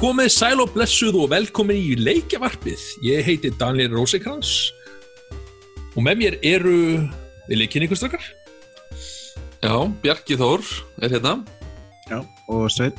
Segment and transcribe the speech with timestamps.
[0.00, 2.84] komið sæl og blessuð og velkomin í leikjavarpið.
[3.04, 4.70] Ég heiti Daniel Rosekrans
[5.92, 6.76] og með mér eru
[7.50, 8.24] við leikin ykkur strakkar.
[9.60, 10.64] Já, Bjarki Þór
[11.04, 11.34] er hérna.
[12.08, 12.96] Já, og Svein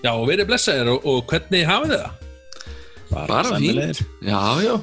[0.00, 2.19] Já, og verið blessaðir og, og hvernig hafið þið það?
[3.10, 4.02] Bara fínt.
[4.22, 4.74] Já, já,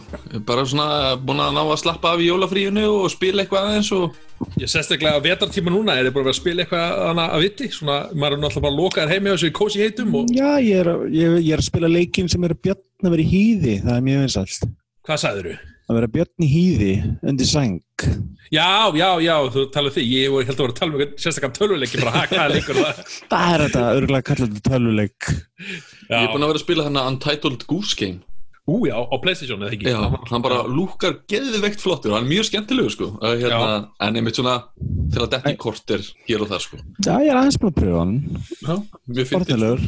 [0.48, 4.18] bara svona búin að ná að slappa af í jólafríinu og spila eitthvað aðeins og...
[4.62, 7.96] Ég sérstaklega að vetartíma núna er þið bara að spila eitthvað annað að viti, svona
[8.14, 11.40] maður er náttúrulega bara lokaður heimi á þessu kósi heitum og Já, ég er, ég,
[11.42, 14.06] ég er að spila leikin sem er að björn að vera í hýði Það er
[14.12, 14.70] mjög vinsalt
[15.08, 15.58] hvað sagður þú?
[15.88, 16.94] Að vera björn í hýði
[17.32, 17.78] undir sæng.
[18.52, 22.02] Já, já, já, þú talaðu því, ég held að vera að tala um sérstaklega tölvuleiki,
[22.02, 23.00] bara ha, hvað er leikur það?
[23.32, 25.30] Það er þetta, örgulega kallar þetta töluleik
[26.08, 28.24] Ég er búin að vera að spila hérna Untitled Goose Game.
[28.68, 29.88] Ú, já, á Playstation eða ekki?
[29.88, 33.06] Já, hann bara lúkar geðveikt flottur og hann er mjög skemmtilegur sko.
[33.24, 34.58] Að, Hérna, en einmitt svona
[35.14, 36.80] til að detti kortir hér og þar sko.
[37.00, 38.18] Já, ég er aðeins búin að pröfa hann.
[38.60, 38.74] Já,
[39.08, 39.32] mjög fyndið.
[39.38, 39.88] Fornilegur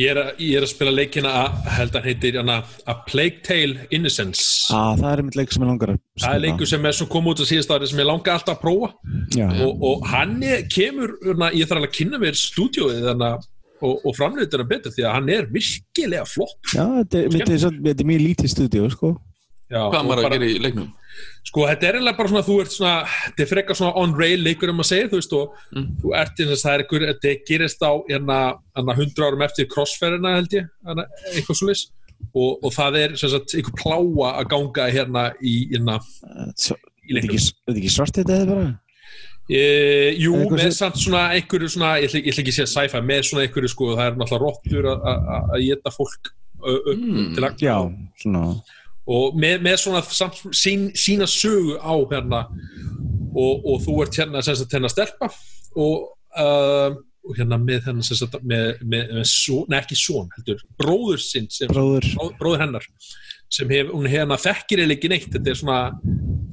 [0.00, 2.54] Ég er, að, ég er að spila leikina að held að heitir hana,
[2.88, 4.44] A Plague Tale Innocence.
[4.72, 7.06] Á, það er einmitt leik sem ég langar að Það er leikur sem er svo
[7.12, 8.88] kom út á síðast ári sem ég langa alltaf að prófa.
[9.36, 13.30] Já, og, og hann er, kemur, hana, ég þarf alveg að kynna mér stúdíóið hana,
[13.82, 17.58] og, og framleitur hann betur því að hann er virkilega flott já þetta, er, er,
[17.64, 19.16] svo- þetta er mjög lítið stúdíu, sko
[19.66, 20.90] Já, Hvað maður að gera í leiknum?
[21.48, 22.90] Sko, þetta er eiginlega bara svona, þú ert svona,
[23.24, 25.88] þetta er frekar svona on rail leikur um að segja, þú veist, og Mm.
[26.04, 28.36] þú ert eins og það er einhver, þetta gerist á hérna,
[28.78, 31.74] hérna 100 árum eftir crossferðina held ég, hérna, eitthvað svo
[32.30, 37.18] og, og það er sem sagt einhver pláa að ganga hérna í, hérna, í er
[37.18, 37.34] leiknum.
[37.34, 38.68] ekki, þetta er ekki svart þetta eða bara
[39.48, 39.58] E,
[40.18, 43.02] jú, Eitthvað með samt svona einhverju svona, ég ætla, ég ætla ekki að segja sci-fi,
[43.06, 46.32] með svona einhverju sko, það er náttúrulega rottur að- að að- að geta fólk
[46.66, 47.34] ö, Mm.
[47.36, 47.76] til að Já,
[48.22, 48.62] svona.
[49.06, 52.40] Og með, með svona samt, sín, sína sögu á hérna
[53.36, 55.28] og, og þú ert hérna sem sagt hérna stelpa
[55.76, 56.90] og, uh,
[57.28, 61.20] og hérna með hérna sem sagt með, með, með svo, nei ekki són heldur, bróður
[61.22, 62.02] sinn sem, Bróður.
[62.16, 62.82] Bró, bróður hennar
[63.52, 65.28] sem hef, hún hérna þekkir eða ekki neitt.
[65.32, 65.80] Þetta er svona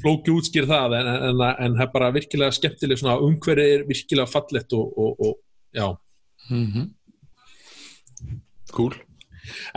[0.04, 3.88] flóki útskýr það en, en, en, en það er bara virkilega skemmtileg svona umhverfið er
[3.90, 5.40] virkilega fallett og, og, og
[5.74, 5.88] já.
[6.50, 6.92] Mm
[8.74, 8.94] Cool.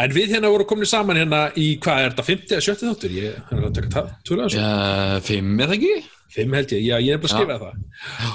[0.00, 3.16] en við hérna vorum komin saman hérna í hvað er þetta, 50 eða 70 þáttur?
[3.16, 4.60] Ég er að taka tölu þessu.
[4.62, 5.90] Já, fimm eða ekki?
[6.32, 7.74] Fimm held ég, já, ég er bara að skrifa það.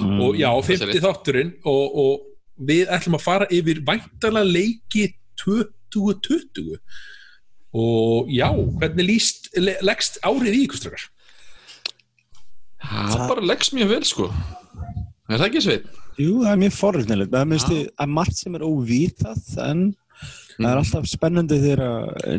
[0.05, 0.19] Mm.
[0.21, 1.05] og já, það er 50 rétt.
[1.07, 5.07] þátturinn og, og við ætlum að fara yfir væntalega leiki
[5.41, 6.77] 2020
[7.71, 11.07] og já, hvernig líst le, leggst árið í ykkur strakar?
[12.81, 14.29] Það bara leggst mjög vel sko.
[15.31, 15.89] Er það ekki sveit?
[16.19, 19.83] Jú, það er mjög forröfnilegt Það að margt sem er óvitað en
[20.57, 21.83] það er alltaf spennandi þegar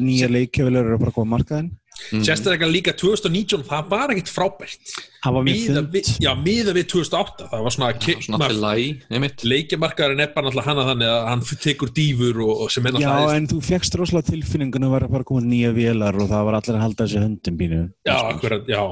[0.03, 1.71] nýja leikjöfilur eru að bara koma á markaðin
[2.11, 2.25] Mm.
[2.27, 4.95] Sérstaklega líka 2019, það var ekkit frábært.
[5.23, 10.33] Það var mjög við, já, miða við 2008 það var svona, Já, Svona leikjamarkaðurinn er
[10.35, 13.47] bara náttúrulega hana þannig að hann tekur dýfur og, og sem er Já, náttúrulega en
[13.53, 16.85] þú fegst rosalega tilfinningun að vera bara komið nýja vélar og það var allir að
[16.87, 18.83] halda þessi höndum bínu Já, akkurat, já.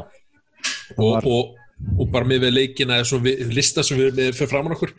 [0.94, 1.56] Og, var- og,
[1.98, 3.00] og bara með við leikina
[3.50, 4.94] lista sem við erum með fyrir framan okkur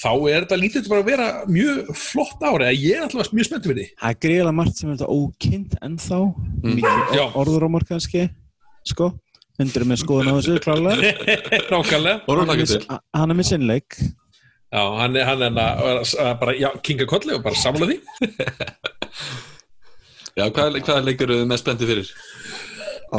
[0.00, 3.72] þá er þetta lítið bara að vera mjög flott ári, ég er alltaf mjög spenntið
[3.72, 3.86] við því.
[4.00, 6.18] Það er greiðlega margt sem er þetta ókynnt ennþá.
[6.64, 6.74] Mm.
[6.80, 8.26] Mikið orðurómar kannski
[8.84, 9.06] Sko,
[9.60, 11.14] hundur með skoðun á þessu klálega
[11.70, 13.00] nákvæmlega.
[13.16, 13.96] Hann er með- sinnleik.
[14.74, 18.00] Já, hann er, hann er bara, já, kinga kolli og bara samla því.
[20.34, 22.08] Já, hvað, hvað leikur þið með spenntið fyrir?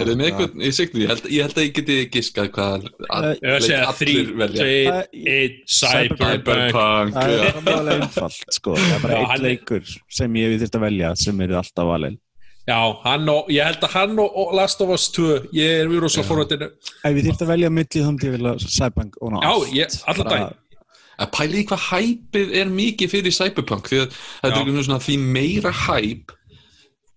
[0.01, 0.99] Er þið með eitthvað í sigtu?
[1.03, 4.59] Ég held, ég held að ég geti giskað hvað að, ég að segja þrý, velja.
[4.61, 6.45] tveir, Það- einn, cyberpunk.
[6.45, 8.75] Cyberpunk, Það er mjög einfalt sko.
[8.75, 11.41] Það er bara Já, eitt hann er- leikur sem ég við þurft að velja sem
[11.45, 12.17] eru alltaf valin.
[12.67, 15.87] Já, hann og, ég held að hann og, og Last of Us 2 ég er
[15.87, 16.69] mjög rosalega forvættinu
[17.05, 19.73] Ef við þurft að velja millið þá myndi ég vilja Cyberpunk og ná já, allt.
[19.75, 20.55] ég, allan Bara- dag
[21.15, 24.09] Að pæli í hvað hæpið er mikið fyrir Cyberpunk því að
[24.41, 26.33] þetta er einhvern svona því meira hæp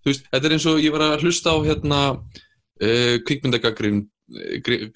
[0.05, 2.03] þú veist, þetta er eins og ég var að hlusta á hérna
[2.83, 4.05] uh, kvikmyndagagrin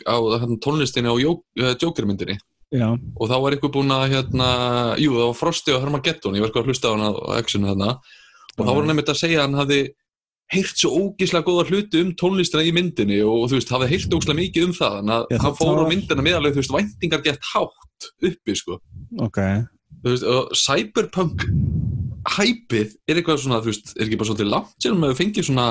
[0.04, 2.38] á hérna, tónlistinni á uh, Joker-myndinni.
[2.73, 4.46] Já, og þá var einhver búinn að hérna,
[4.96, 7.67] jú það var Frosti og Hermageddon ég var eitthvað að hlusta á hann á Action
[7.69, 7.88] hérna
[8.56, 9.81] og þá var hann einmitt að segja að hann hafði
[10.52, 14.38] heyrt svo ógíslega góða hluti um tónlistina í myndinni og, þú veist, hafði heyrt ógíslega
[14.40, 14.96] mikið um það.
[14.99, 18.56] Þannig að Já, hann fór á var- myndina meðalveg, þú veist, væntingar gett hátt uppi,
[18.56, 18.79] sko.
[19.25, 19.38] Ok.
[20.02, 21.46] Þú veist, og cyberpunk
[22.37, 25.69] hæpið er eitthvað svona, þú veist, er ekki bara svolítið langt sem við fengið svona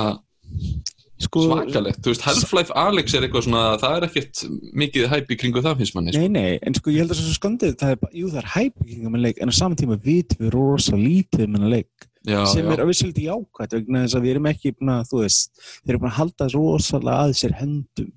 [1.25, 4.43] sko, svakalegt, þú veist, Half-Life Alex er eitthvað svona, það er ekkert
[4.83, 6.21] mikið hæp í kringu það finnst manni, sko.
[6.21, 8.29] Nei, nei, en sko ég held að það er svo skondið það er, bara- jú,
[8.31, 11.73] það er hæpbyggingum en leik en á saman tíma vitum við rosa lítið um hennar
[11.75, 12.71] leik já, sem já.
[12.73, 15.93] er að vissulítið jákvæmt vegna þess að við erum ekki búin að, þú veist, þeir
[15.93, 18.11] eru búin að halda rosalega að sér höndum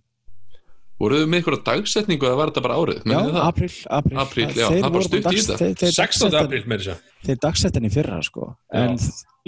[1.02, 2.99] Voruð þið með einhverja dagsetningu eða var þetta bara árið?
[3.11, 4.19] Já, apríl, apríl.
[4.23, 5.56] Apríl, já, það bara voru stutt í þetta.
[5.58, 6.31] þeir- þeir 16.
[6.31, 8.46] dagsettu- apríl með þess að Þeir dagsett henni fyrra, sko.
[8.73, 8.96] En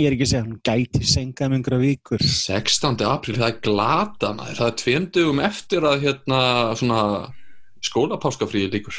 [0.00, 2.18] ég er ekki að segja hún gæti sengað með einhverja vikur.
[2.24, 3.04] 16.
[3.06, 6.40] apríl, það er glata maður, það er tveim dögum eftir að hérna
[6.80, 7.02] svona
[7.84, 8.94] skólapáskafríi líkur.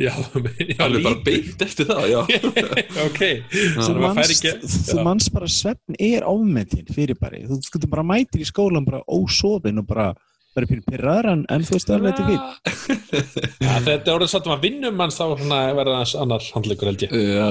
[0.00, 0.10] Já,
[0.72, 2.20] já Alveg bara beint eftir það, já.
[3.06, 3.22] ok,
[3.52, 3.92] Þú
[4.96, 5.02] já.
[5.04, 7.38] manst bara svefn er ofmetinn fyrir bara.
[7.46, 10.08] Þú skutur bara mætir í skólan bara ósofin og bara
[10.56, 12.42] bara fyrir pyrraður en, en þú veist það er þetta fín.
[13.66, 15.24] Já, þetta er orðið satt um að vinnum manns þá
[15.78, 17.48] verða þess annar handleikur held ég Já,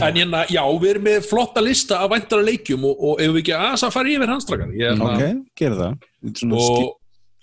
[0.00, 3.40] En hérna, já, við erum með flotta lista af væntara leikjum og, og ef við
[3.42, 5.96] ekki aðeins að fara yfir hans ég, er Ok, hérna- gera það.
[6.24, 6.92] Þetta er svona skip- og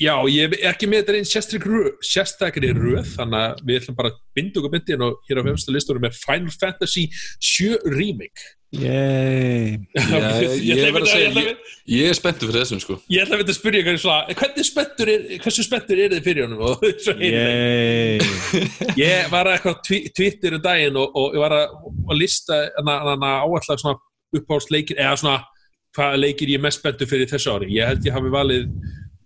[0.01, 1.29] já, ég er ekki með þetta einn
[2.11, 5.75] sérstakri röð, þannig að við ætlum bara að binda okkur myndin og hér á femstu
[5.75, 7.05] listunum með Final Fantasy
[7.37, 9.81] 7 Remake Yay.
[9.91, 10.19] Já,
[10.63, 11.41] ég ætla verð að segja,
[11.91, 12.95] ég er spenntur fyrir þessum sko.
[13.11, 16.29] Ég ætla að veit að spyrja hvernig svona, hvernig spenntur er, hversu spenntur er þið
[16.29, 16.85] fyrir honum.
[17.27, 18.21] Yay.
[19.01, 21.75] Ég var að eitthvað twi- Twitter um daginn og, og ég var að,
[22.07, 23.97] að lista áallega svona
[24.39, 25.37] uppáhaldsleikir eða svona
[25.97, 27.73] hvaða leikir ég er mest spenntur fyrir þessu ári.
[27.75, 28.69] Ég held ég hafi valið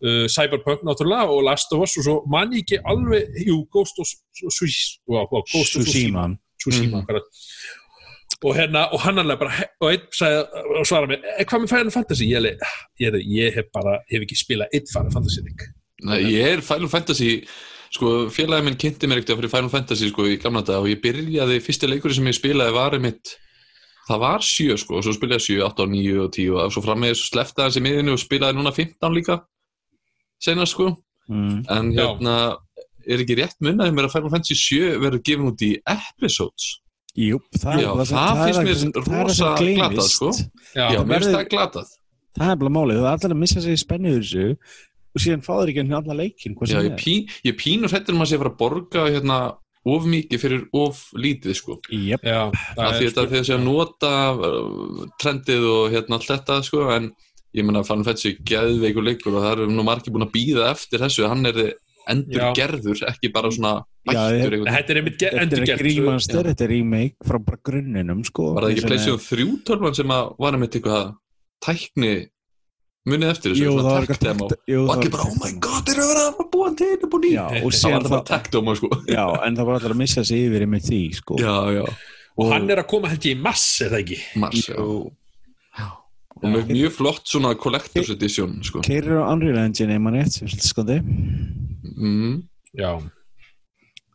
[0.05, 3.99] uh, Cyberpunk náttúrulega og Last of Us og svo man ég ekki alveg, jú, Ghost
[4.01, 4.11] of
[4.53, 6.29] Tsushima.
[6.61, 7.03] Tsushima.
[7.03, 7.21] Mm.
[8.45, 10.43] og hérna, og hann alveg bara og einn sagði,
[10.79, 12.25] og svaraði mér "Eh, hvað með Final Fantasy?
[12.29, 12.59] Ég, alveg,
[12.99, 15.41] ég, ég hef bara, hef ekki spilað einn Final Fantasy
[16.05, 17.31] Nei, ég er Final Fantasy
[17.95, 21.01] sko, félagi minn kynnti mér ekkert fyrir Final Fantasy sko, í gamla dag og ég
[21.01, 23.37] byrjaði, fyrsti leikurinn sem ég spilaði var mitt
[24.09, 26.83] það var 7 sko, og svo spilaði ég 7, 8, 9 og 10 og svo
[26.85, 29.39] frammeði svo sleftaði hans í miðinu og spilaði núna 15 líka
[30.41, 30.95] senast sko,
[31.29, 31.65] Mm.
[31.69, 32.05] en Já.
[32.05, 32.57] hérna
[33.07, 36.79] er ekki rétt munnaði mér að Final Fantasy 7 verður gefin út í episodes?
[37.17, 40.09] Jú, það, Já, er bara- það finnst er mér það það er það rosa glatað,
[40.09, 40.29] sko.
[40.75, 41.87] Já, Já, það mér finnst það glatað.
[42.35, 44.57] Það er bara málið, þú er allir að missa sig í spennu yfir þessu
[45.15, 47.13] og síðan fáður ekki henni alla leikin Já, ég, pí,
[47.45, 49.37] ég pínur hrættur um að sé að fara að borga hérna
[49.87, 51.79] of mikið fyrir of lítið sko.
[51.93, 56.27] Er Jep, já af því þetta þegar sé að nota uh, trendið og hérna allt
[56.33, 57.11] þetta sko en
[57.55, 61.03] ég menna fann Fetsi geðveikur leikur og það eru nú margir búin að býða eftir
[61.03, 61.27] þessu.
[61.31, 61.59] Hann er
[62.11, 62.53] endur Já.
[62.57, 63.73] gerður ekki bara svona
[64.05, 64.99] bættur Þetta er
[65.41, 68.51] er ekki remaster, þetta er remake frá bara grunninum sko.
[68.57, 71.13] Var það ekki Playstation 3 tölvan sem að var einmitt eitthvað
[71.65, 72.13] tækni
[73.05, 74.47] munið eftir þessu svona var tech eitthvað demo?
[74.49, 76.87] takt- jú, og allir bara oh my god þeir eru að vera að búa til
[76.93, 78.89] þetta búin í Já, og það var bara það, tech demo sko.
[79.09, 81.41] Já, en það var allir að missa sig yfir með því sko.
[81.41, 81.85] Já, já,
[82.35, 84.17] Og hann er að koma held ég í mass, er það ekki?
[84.43, 84.75] mars já.
[86.41, 88.83] Og með mjög flott svona collector's edition sko.
[88.85, 90.97] Keirir á Unreal Engine, rétt sem svolítið skoði
[91.95, 92.39] mm.
[92.75, 92.89] Já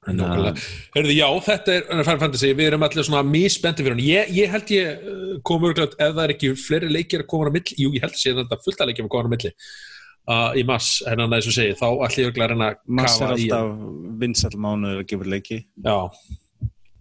[0.09, 0.59] að-.
[0.95, 4.05] Hörðu, já, þetta er Final Fantasy, við erum allir svona misbendi fyrir hann.
[4.05, 7.51] Ég, ég held ég uh, kom örglætt, ef það er ekki fleiri leikir að koma
[7.53, 10.51] á milli, jú, ég held sé þetta fullt að leikir að koma á milli uh,
[10.57, 11.87] í mass, en hann að þessu segi, þá
[12.17, 13.75] ég örglætt að reyna að Mass er alltaf
[14.23, 15.99] vinsall mánuður að gefa leiki Já,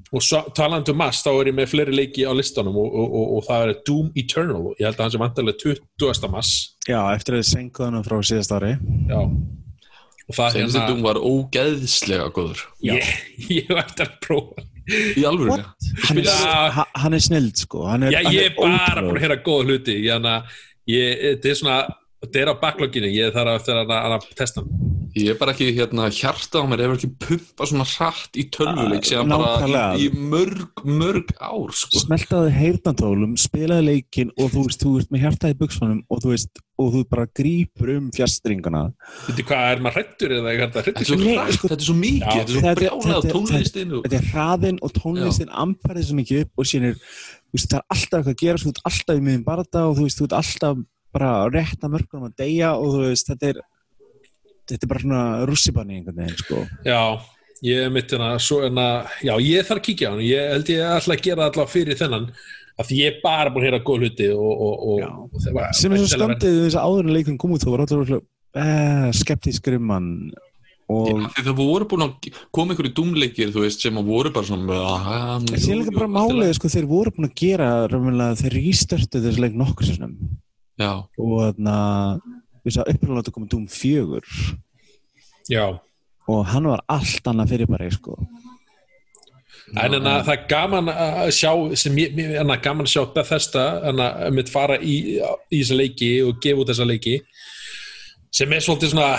[0.10, 3.14] og svo, talandi um mass, þá er ég með fleiri leiki á listanum og, og,
[3.20, 5.62] og, og það er Doom Eternal, ég held að hann sem vantarlega
[6.02, 6.32] 20.
[6.34, 6.54] mass,
[6.90, 8.72] Já, eftir að þið senkuðu hann frá síðast ári.
[9.12, 9.20] Já.
[10.30, 12.66] Og það Senast hérna, þetta var ógeðslega góður.
[12.90, 13.14] Ég,
[13.50, 14.66] ég hef eftir að prófa.
[15.18, 15.56] í alvöru?
[16.06, 16.30] Hann er,
[16.78, 17.86] ha- hann er snild sko.
[17.90, 19.96] Hann er, Já, ég er bara búin að heyra góða hluti.
[20.06, 20.36] Ég, hana,
[20.90, 21.80] ég, þetta er svona
[22.20, 25.54] þetta er á backloginu, ég þarf eftir að, að, að testa hann Ég er bara
[25.56, 29.84] ekki hérna hjarta á mér hefur ekki pumpa svona hratt í tölvuleik Ah, síðan bara
[29.98, 32.02] í, í mörg, mörg ár sko.
[32.04, 36.62] smeltaði heyrnantólum, spilaði leikin og þú veist, þú ert með hjartaði buksmanum og þú veist,
[36.80, 38.84] og þú bara grípur um fjastringuna
[39.26, 41.72] Þetta er hvað, er maður hrættur eða hvað er Þetta er svo Nei, hratt, sko-
[41.74, 42.30] þetta er svo mikið, Já.
[42.30, 44.06] þetta er svo brjálað þetta- tónlistin og...
[44.06, 47.02] þetta er hraðinn og tónlistin amfærið svo mikið upp og síðan er,
[47.50, 49.98] þú veist, það er alltaf eitthvað að gera þú ert alltaf í miðum barða og
[50.00, 53.50] þú veist, þú ert alltaf bara að rétta mörgunum að deyja og þú veist, þetta
[53.56, 53.62] er
[54.70, 56.64] þetta er bara svona russibanni einhvern veginn, sko.
[56.86, 57.02] Já,
[57.66, 60.24] ég er mitt hérna, svo að, já, ég þarf að kíkja á hann.
[60.26, 62.32] Ég held ég ætla að gera það allavega fyrir þennan
[62.80, 65.10] af því ég er bara búin að heyra góð hluti og, og, og, Já.
[65.10, 67.74] og það var sem er svo skandið þess að áður en leikurinn kom út þú
[67.74, 70.14] var alltaf uh, skeptískur um hann.
[70.90, 74.32] Og Já, því það voru búin að koma einhverju dúmleikir þú veist, sem að voru
[74.34, 77.68] bara svona ah, En síðan líka bara málið, sko, þeir voru búin að gera
[78.40, 79.92] þeir rístörtu þessu leik nokkur
[80.80, 82.24] og þannig að
[82.72, 84.22] þess að uppröðanlega komið Doom 4
[85.50, 85.66] Já,
[86.30, 88.16] og hann var allt annað fyrir bara, sko.
[89.78, 93.02] En en að það er gaman að sjá sem ég, en að gaman að sjá
[93.14, 97.16] Bethesda en að mitt fara í, í þessa leiki og gefa út þessa leiki
[98.34, 99.10] sem er svolítið svona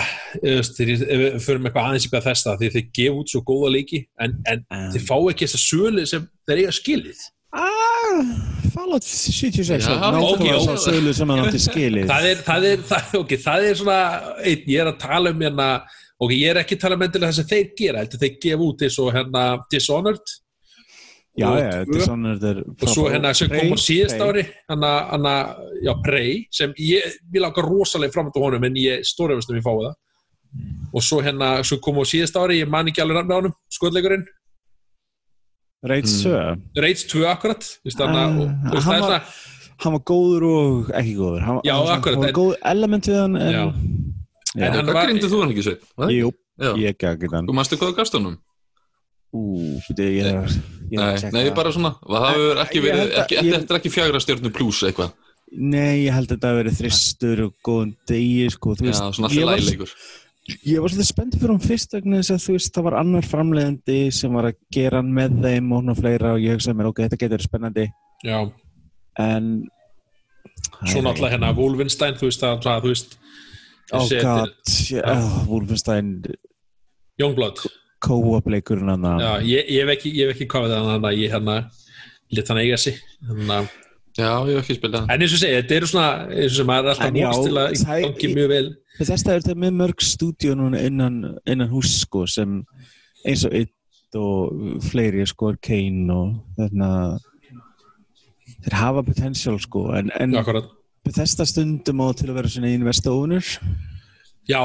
[0.43, 4.01] veist, þegar við förum eitthvað aðeins í Bethesda því þeir gefa út svo góða leiki
[4.23, 7.23] en, en En- þeir fá ekki þessa sölu sem þeir eiga skilið.
[7.51, 10.83] Ah, Fallout 76 Já, nákvæmlega ok, sá ok.
[10.85, 12.05] sölu sem hann átti skilið.
[12.11, 13.97] Það er, það er, það, ok, það er svona
[14.51, 15.67] einn, ég er að tala um hérna
[16.21, 18.67] og ég er ekki að tala með endilega það sem þeir gera heldur þeir gefa
[18.67, 20.37] út eins og hérna Dishonored.
[21.39, 22.01] Já, Og tvö.
[22.03, 25.33] þetta er og svo hérna sem kom á síðast ári hana,
[25.79, 29.63] já, Prey sem ég, ég langar rosalega fram til honum en ég stórefist um ég
[29.63, 29.93] fái það.
[30.91, 33.55] Og svo hérna, svo kom á síðast ári ég man ekki alveg nafn á honum,
[33.71, 34.25] skoðleikurinn
[35.83, 36.61] Rage Mm.
[36.75, 37.63] 2 Rage 2 akkurat
[37.99, 39.23] Ah, og, og hann var-
[39.81, 43.17] Hann góður og ekki góður hann, Já, hann, var- akkurat, hann var góð element við
[43.21, 43.63] hann en, Já.
[44.55, 44.65] Já.
[44.67, 45.81] En hann var- grindið þú hann ekki sveit?
[46.13, 46.31] Jú,
[46.77, 48.37] ég ekki ekki þann Þú manstu hvað gastunum?
[49.33, 50.47] Ú, fyrir ég er
[50.91, 51.55] ég er Nei, nei, það.
[51.55, 55.13] bara svona Það hefur ekki Ég verið, ég- þetta er ekki fjagra stjórnu pluss eitthvað
[55.57, 59.17] Nei, ég held að þetta hafi verið þristur og góðan degi sko, þú Já, veist,
[59.17, 59.89] svona ég, allir var, læleikur
[60.49, 63.27] ég var svolítið spennt fyrir hann fyrst vegna þess að þú veist, það var annar
[63.29, 66.79] framleiðandi sem var að gera hann með þeim og hún og fleira og ég hugsaði
[66.79, 67.87] mér, ok, þetta getur spennandi.
[68.25, 68.37] Já,
[69.21, 69.51] en
[70.81, 73.19] svo náttúrulega hérna Wolfenstein, þú veist það, það þú veist
[73.91, 74.55] Oh god,
[74.87, 76.21] yeah, Wolfenstein.
[77.19, 77.59] Youngblood.
[78.01, 81.33] Co-op leikurinn hann já, ég, ég hef ekki, ég hef ekki kofið þannig að ég
[81.35, 81.57] hérna
[82.33, 82.95] lit hann eiga sig
[83.27, 83.67] þannig að
[84.17, 86.67] Já, ég hef ekki spilað En eins og segja, þetta eru svona eins og sem
[86.67, 88.69] maður er alltaf móst til að það- gangi mjög vel.
[88.99, 91.15] Þess að þetta er með mörg stúdíu núna innan,
[91.47, 92.57] innan hús sko sem
[93.25, 96.89] eins og eitt og fleiri sko Kane og þarna
[98.61, 100.35] þeir hafa potential sko en, en
[101.07, 103.45] þesta stundum á til að vera svona investor owner
[104.49, 104.59] Já,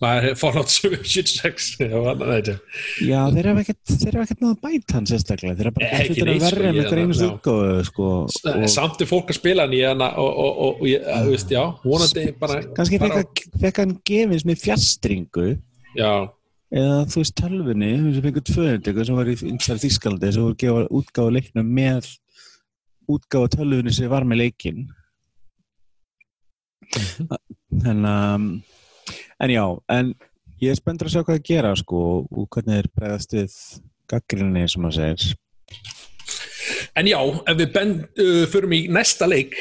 [0.00, 5.56] það er Fallout 76 Já, þeir hafa ekkert þeir hafa ekkert náða bæta hann sérstaklega.
[5.58, 7.20] Þeir hafa bara Ekki gert hlutina neitt, sko, verri en ég- einhver einu já.
[7.20, 8.08] stúdíu sko
[8.64, 12.60] og Samt er fólk að spila hann í hana og, ég, veist, já, vonandi bara
[12.78, 13.24] kannski bara,
[13.60, 15.48] fekk, hann gefins með fjastringu
[15.98, 16.12] Já,
[16.70, 20.86] eða þú veist tölvunni sem fengur 200 sem var í Þískaldi sem voru að gefa
[21.00, 22.08] útgáfa leiknum með
[23.10, 24.86] útgáfa tölvunni sem var með leikin
[27.86, 28.46] en um,
[29.40, 29.64] en já
[29.96, 30.14] en
[30.60, 33.54] ég er spenntur að sjá hvað það gera sko og hvernig þeir bregðast við
[34.10, 35.36] gaggrinni sem maður segir.
[36.98, 37.18] En já,
[37.48, 39.54] ef við bend, uh, förum í næsta leik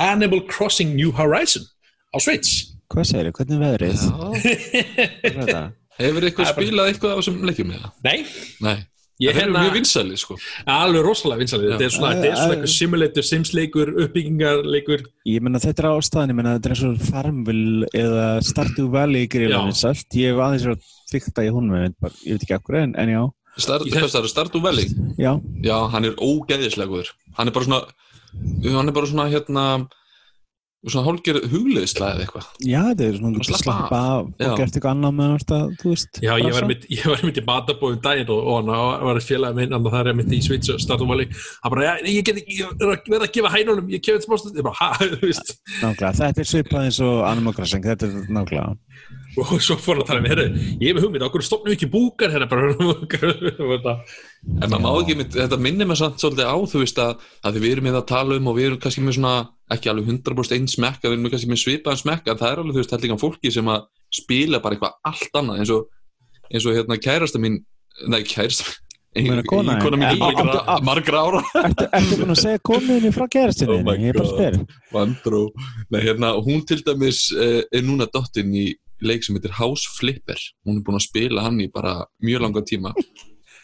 [0.00, 1.66] Animal Crossing New Horizon
[2.14, 2.70] á Switch.
[2.90, 4.06] Hvað segir þið, hvernig er veðrið?
[5.50, 5.60] Já,
[6.00, 7.90] er hefur eitthvað Það bara- spilað eitthvað á þessum leikjum eða?
[8.06, 8.18] Nei,
[8.64, 8.76] Nei,
[9.20, 10.36] ég það er hérna mjög vinsæli sko.
[10.66, 15.04] Alveg rosalega vinsalið þetta er svona, þetta er svona eitthvað simulator, simsleikur, uppbyggingarleikur.
[15.28, 19.28] Ég menna þetta er ástæðan, ég menna þetta er eins og Farmville eða Stardew Valley
[19.30, 19.66] grílan Já.
[19.70, 22.80] vinsælt, ég hef aðeins verið að fykta í hún, ég veit, ég veit ekki akkur
[22.84, 23.22] en, en já,
[23.60, 24.86] Star, Ég- Hvað það er, Stardew Valley?
[25.18, 25.32] já,
[25.66, 27.80] Já, hann er ógeðislega góður Hann er bara svona
[28.76, 29.64] Hann er bara svona hérna
[30.80, 32.44] Svona hálfgerð hugleðislega eða eitthvað.
[32.64, 35.58] Já, þetta er svona Og að slappa og gert eitthvað annað með þetta,
[36.24, 39.60] Já, ég var, mitt, ég var mitt í matabóðum daginn og, og hann var félagið
[39.60, 41.28] minn, en það er mitt í Switch og Stardew Valley,
[41.60, 44.24] hann bara, já, ég get ekki, ég er að gefa hænunum, ég kemur
[45.12, 49.76] þú veist, Nákvæmlega, þetta er svipað eins og Animal Crossing, þetta er nákvæmlega og svo
[49.78, 52.32] fór hann að tala með, herru, ég hef með hugmynd, okkur stopnum við ekki búkar
[52.34, 52.72] hérna, bara,
[53.14, 53.94] þetta,
[54.50, 57.74] En maður má ekki, þetta minnir mig samt svolítið á, þú veist að, að við
[57.76, 59.34] erum með að tala um og við erum kannski með svona,
[59.76, 62.76] ekki alveg 100% einn smekk, við erum kannski með svipaðan smekk, en það er alveg,
[62.76, 63.88] þú veist, hellingan fólki sem að
[64.20, 65.90] spila bara eitthvað allt annað, eins og,
[66.50, 67.60] eins og hérna kærasta mín,
[68.10, 68.78] nei, kærasta
[69.10, 70.20] Meina kona mín
[70.70, 71.40] Eh, margra, ára.
[71.66, 74.38] Ertu, búin að segja konuðinni frá gerastinni, Oh my ég er bara að God.
[74.38, 74.76] spyr.
[74.94, 75.40] Vandró.
[75.90, 78.68] Nei, hérna, hún til dæmis uh, er núna dottinn í
[79.02, 80.38] leik sem heitir House Flipper.
[80.66, 82.94] Hún er búin að spila hann í bara mjög langa tíma.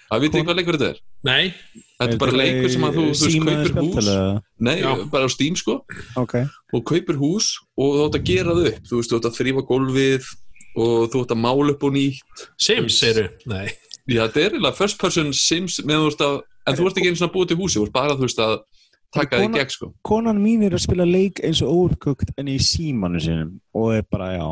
[0.06, 0.98] Það veit ekki hvað leikur þetta er?
[1.26, 1.44] Nei,
[1.98, 4.10] Þetta er bara leikur sem að þú, þú veist, kaupir hús.
[4.62, 4.90] Nei, Já.
[5.10, 5.74] bara á Steam sko.
[6.20, 6.34] Ok,
[6.76, 8.78] og kaupir hús og þú ætti að gera það upp.
[8.86, 10.28] Þú veist, þú ætti að þrýfa gólfið
[10.76, 12.44] og þú ætti að mála upp og nýtt.
[12.68, 13.66] Sims, segir nei,
[14.06, 16.36] Já, þetta er eiginlega first person Sims með þú veist að,
[16.70, 18.42] en þú ert ekki eins og að búa til húsi þú ert bara þú veist
[18.44, 18.54] að
[19.16, 19.88] taka kona- gegn sko.
[20.06, 24.06] konan mín er að spila leik eins og overcooked en í símanu sinum og er
[24.06, 24.46] bara, já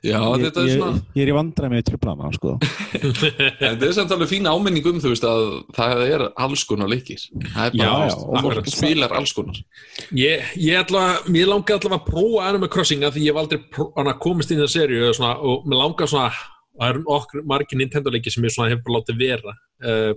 [0.00, 2.52] Já, ég, þetta er ég, svona ég er í vandræði með triplana, sko.
[3.00, 5.42] En það er samt alveg fín áminning um þú veist að
[5.76, 7.20] það er alls konar leikir.
[7.52, 8.22] Það er bara, Já, veist,
[8.62, 9.58] og- spilar alls konar.
[10.16, 14.16] Ég, ég ætla, mér langar allavega að prófa Animal Crossing að því ég hef aldrei
[14.24, 16.30] komist inn í það serju og, svona, og mér langar svona,
[16.70, 19.56] og það eru okkur margir Nintendo leiki sem ég svona hef bara látið vera.
[19.84, 20.14] Uh,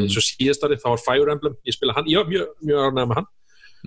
[0.00, 0.06] Mm.
[0.08, 3.08] svo síðast árið, þá var Fire Emblem ég spila hann, ég var mjög, mjög árnæða
[3.10, 3.28] með hann.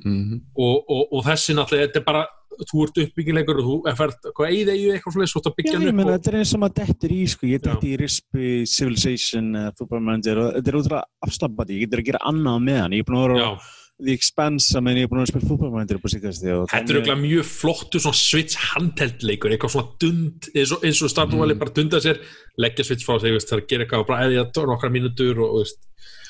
[0.05, 2.21] Mm og, og, og þessi náttúrulega, þetta er bara
[2.69, 5.55] þú ert uppbyggilegur og þú er fært hvað eigið eigið eitthvað svona, svo að Já,
[5.59, 7.65] byggja ég hann upp og, þetta er eins og maður dettur í, sko, ég Já.
[7.69, 12.11] detti í Rispi, Civilization, uh, Football Manager og þetta er útrúlega afslappandi, ég getur að
[12.11, 15.05] gera annað með hann, ég er búin að vera já, á The Expanse, menn ég
[15.05, 18.17] er búin að spila Football Manager upp á og þetta er auðvitað mjög flottu svona
[18.17, 22.19] Switch handheld leikur, eitthvað svona dund eins og, eins og Stardew Valley bara dunda sér
[22.59, 25.61] leggja Switch frá sig, það er að gera eitthvað bara eða nokkra mínútur og, og
[25.61, 25.79] veist,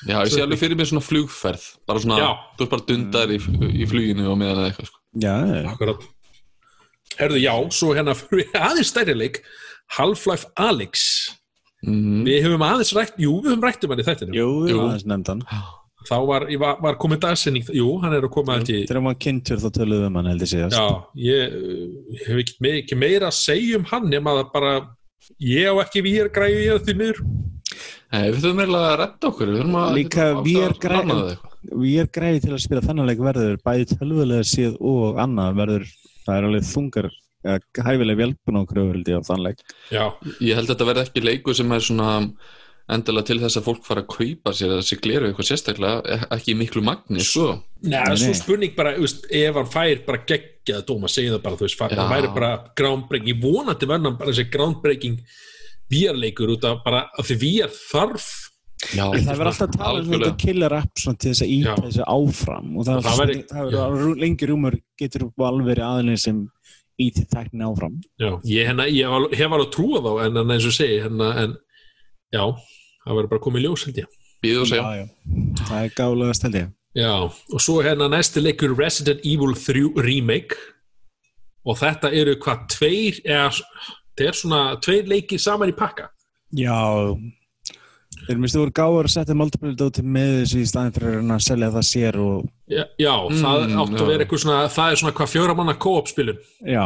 [0.04, 2.28] Já, ég sé alveg fyrir mér svona flugferð bara svona, Já.
[2.58, 3.38] þú ert bara dundar í,
[3.72, 5.00] í fluginu og meðan eða eitthvað sko.
[5.14, 6.04] Já, já, Akkurat
[7.20, 9.40] Herðu, já, svo hérna fyrir við aðeins stærri leik.
[9.94, 11.08] Half-Life Alyx.
[11.84, 12.24] Mhm.
[12.24, 14.78] við höfum aðeins rætt, jú, við höfum rætt um hann í þættinu Jú, Jú.
[14.80, 15.42] aðeins nefndan
[16.08, 19.04] þá var, ég var, var komið dagsinning jú, hann er að koma held ég Þegar
[19.04, 20.76] maður kynntur þá töluðum við um hann heldur síðast.
[20.76, 20.86] Já,
[21.24, 24.74] ég uh, hef ekki, me ekki meira að segja um hann nema það bara
[25.40, 27.20] ég á ekki við græði ég því miður
[28.14, 29.48] Nei, við þurfum eiginlega að redda okkur.
[29.50, 30.24] Við þurfum að Líka.
[31.74, 35.88] Við er greið til að spila þannig leik verður bæði tölvulega síð og annað verður
[36.26, 37.10] það er alveg þungar
[37.44, 39.58] hæfileg velbun á kröfur held ég á þann leik.
[39.92, 40.04] Já,
[40.40, 42.10] Ég held að þetta verði ekki leikur sem er svona
[42.94, 46.52] endilega til þess að fólk fara að kaupa sér þessi gleru eitthvað sérstaklega e- ekki
[46.52, 47.46] í miklu magni, sko.
[47.82, 48.36] Nei, Nei, svo nei.
[48.40, 52.12] spurning bara, veist, ef hann fær bara geggjað dóma, segja það bara, þú veist, það
[52.12, 55.20] væri bara groundbreaking, vonandi verður hann bara þessi groundbreaking
[55.92, 58.28] VR-leikur út af bara, af því VR þarf
[58.94, 61.52] Já, En það verður alltaf að tala um þetta killer app svona til þess að
[61.54, 63.08] íta þessu áfram og það,
[63.94, 66.42] verður lengi rúmur getur alveg verið aðeins sem
[67.00, 67.96] íti tækni áfram.
[68.20, 71.00] Já, ég, hennar, ég hef alveg- hef alveg trúa þá en, en eins og segi,
[71.06, 71.56] hennar, en
[72.34, 72.44] já,
[73.06, 74.20] það verður bara komið í ljós held ég.
[75.00, 75.04] já.
[75.64, 76.70] Það er gálega held ég.
[76.94, 80.54] Já, og svo hérna næsti leikur Resident Evil 3 Remake.
[81.64, 86.10] Og þetta eru hvað tveir, eða þetta er svona tveir leikir saman í pakka.
[86.54, 86.76] Já
[88.24, 91.68] Þeir minnstu voru gáður að setja multiplayer dóti með þessu í staðin fyrir að selja
[91.74, 95.14] það sér og Já, já það Mm, átt að vera eitthvað svona, það er svona
[95.18, 96.38] hvað fjóra manna co-op spilun?
[96.64, 96.84] Já,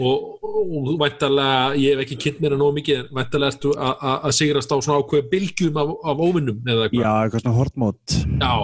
[0.00, 3.74] og, og þú væntalega, ég hef ekki kynnt mér að nóg mikið, en væntalega ertu
[3.78, 7.22] að- sigrast á svona ákveð bylgjum af, af óvinnum eða já, eitthvað.
[7.22, 8.54] eitthvað svona hortmót Já,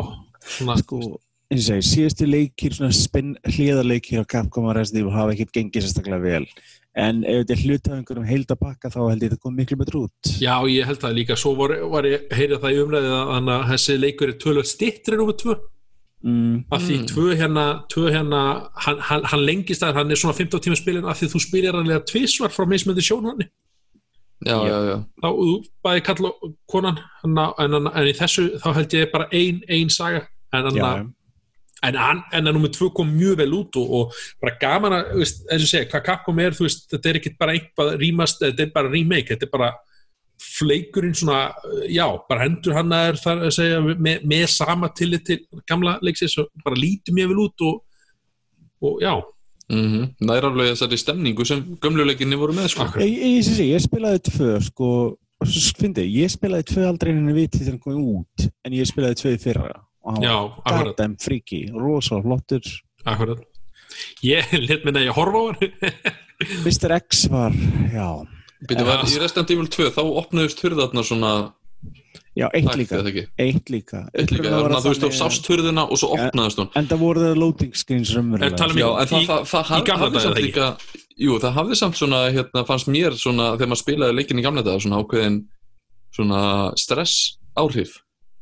[0.56, 1.00] svona, sko,
[1.50, 5.54] eins og segi, síðustu leikir svona spinn, hliðarleikir á Capcom og Resident Evil hafa ekkert
[5.54, 6.46] gengið sérstaklega vel
[6.96, 9.98] en ef þetta er hlut af einhverjum heildabakka þá held ég þetta kom miklu betur
[10.04, 10.30] út.
[10.42, 13.54] Já, ég held það líka, svo var, var ég heyrið það í umræðið að þannig
[13.56, 15.54] að þessi leikur er tölvöld stittri nummer tvö,
[16.24, 17.06] mm, af því Mm.
[17.12, 18.42] tvö hérna, tvö hérna,
[18.74, 21.04] hann, hann, hann lengist að hann er svona 15 tíma spilin.
[21.06, 23.46] Af því þú spilir hann lega tvisvar frá mismöndi sjónhorni.
[24.40, 25.54] Já, já, já þá þú
[25.84, 29.60] bæði kall og konan en, en, en, en í þessu þá held ég bara ein,
[29.68, 30.22] ein saga.
[30.52, 31.06] En, en, já,
[31.86, 35.22] en, en, að nummer tvö kom mjög vel út og, og bara gaman að, þú
[35.22, 38.44] veist, eins og segja, hvað Capcom er, þú veist, þetta er ekki bara einhvað rýmast,
[38.44, 39.70] þetta er bara remake, þetta er bara
[40.40, 41.40] fleikurinn svona,
[41.92, 45.98] já, bara hendur hann að er þar að segja með, með sama tillit til gamla
[46.04, 47.82] leiksins og bara lítur mjög vel út og,
[48.88, 49.12] og já,
[49.70, 52.88] mm Næraflega þessari stemningu sem gömluleikinni voru með, sko.
[53.00, 54.88] Ég, ég, ég, ég, ég spilaði tvö sko,
[55.44, 59.20] svo fyndi, ég spilaði tvö aldrei henni viti þegar hann kom út en ég spilaði
[59.20, 59.70] tvö í fyrra
[60.04, 62.66] og hann var goddamn freaky, rosa flottur.
[63.04, 63.42] Akkurat.
[64.24, 66.12] Ég let minna að ég horfa á hann.
[66.66, 66.96] Mr.
[67.02, 67.56] X var,
[67.92, 68.06] já.
[68.68, 71.32] Býtu, var í Resident Evil 2, þá opnaðust hurðarnar svona
[72.36, 73.00] já, eitt líka,
[73.40, 74.02] eitt líka.
[74.12, 76.70] Eitt líka, þannig þú veist, þannig- sást hurðina og svo opnaðist hún.
[76.76, 80.42] En það voru það loading screens Er raunverulega talað um það, það, það hafði samt
[80.44, 80.68] líka
[81.20, 84.64] Jú, það hafði samt svona, hérna, fannst mér svona, þegar maður spilaði leikin í gamla
[84.64, 85.40] daga, svona ákveðin
[86.16, 86.44] svona
[86.80, 87.98] stress áhrif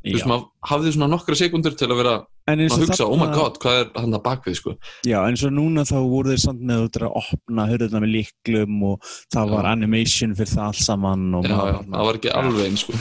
[0.08, 2.14] Þú veist, maður hafði svona nokkra sekundur til að vera
[2.48, 4.72] En að hugsa, oh my god, hvað er hann að bakvið, sko?
[5.04, 8.82] Já, eins og núna þá voru þeir samt með út að opna hörðuna með líklum
[8.88, 9.02] og
[9.34, 9.52] það Já.
[9.54, 12.92] var animation fyrir það allt saman Já, já, það var ekki alveg eins, sko.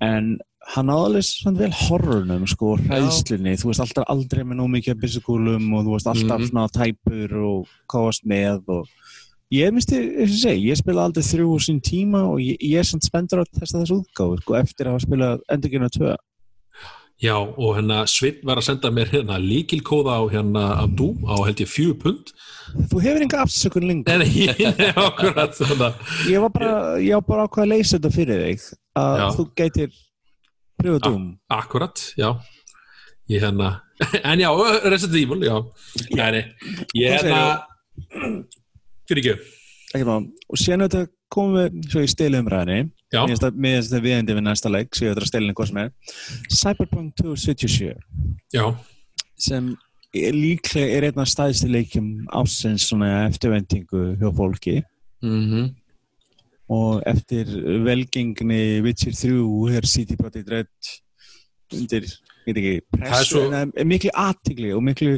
[0.00, 0.38] En
[0.74, 4.94] hann áðalið samt vel horrornum sko, og hræðslunni, þú veist alltaf aldrei með nóg mikið
[4.96, 6.48] af byssukúlum og þú veist alltaf Mhm.
[6.50, 8.86] svona tæpur og káast með og
[9.54, 12.80] ég minnst ég, ég, segi, ég spila aldrei þrjú úr sín tíma og ég, ég
[12.82, 16.16] er samt spendur að testa þessu útgáfu sko, eftir að hafa spilað endurgjörna tvö.
[17.18, 21.34] Já, og hérna Svinn var að senda mér hérna líkilkóða á hérna af Doom á
[21.48, 22.30] held ég fjögur pund.
[22.92, 24.12] Þú hefur enga afsökun lengur.
[24.12, 24.60] En ég
[25.08, 28.68] akkurat þannig ég var bara, ég var bara ákvað að leysa þetta fyrir þig
[29.02, 29.26] að Já.
[29.34, 29.90] þú gætir
[30.78, 31.02] pröfa.
[31.08, 31.26] Doom
[31.58, 32.30] akkurat, já.
[33.28, 33.72] Ég hérna,
[34.30, 34.50] en já,
[34.86, 35.56] Resident Evil já.
[36.14, 36.44] Nei,
[36.94, 37.42] ég hérna
[39.08, 39.54] fyrir ekki,
[39.94, 40.16] Ekki má.
[40.50, 44.34] og síðan þetta komum við svo í stilu umræðinni finnst það- mér finnst þetta viðendi
[44.36, 45.90] við næsta leik svo ég ætla að stila henni hvað sem er
[46.60, 47.94] Cyberpunk 2077
[48.54, 48.64] já.
[49.38, 49.76] Sem
[50.14, 54.82] er líklega er einn af stæðstu leikjum ásins svona eftirvendingu hjá fólki.
[55.22, 55.74] Mm
[56.68, 57.46] og eftir
[57.82, 60.66] velgengni Witcher 3 er City Projekt Red
[61.72, 62.02] undir,
[62.46, 65.14] ég veit ekki, pressu svo- en það er miklu aðtigli og miklu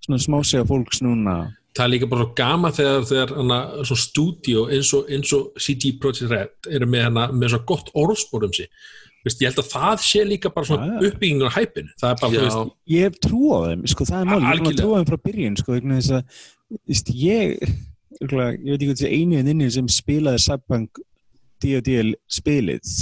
[0.00, 3.32] svona smásega fólks núna það er líka bara svo gama þegar, þegar
[4.00, 8.46] stúdíu eins og, eins og CD Projekt Red eru með, hana, með svo gott orðspor
[8.48, 8.70] um sig.
[9.26, 10.86] Vist, ég held að það sé líka bara svona
[12.12, 14.36] er bara, þú Já, veist, ég hef trú á þeim, sko það er mál.
[14.38, 14.78] Ég er Algjörlega.
[14.80, 15.78] trú á þeim frá byrjun sko,
[16.14, 16.40] að
[16.86, 17.74] víst, ég,
[18.20, 21.02] örugglega, ég veit ekki hvað þessi einu en inni sem spilaði Cyberpunk
[21.64, 21.96] D&D
[22.30, 22.94] spilið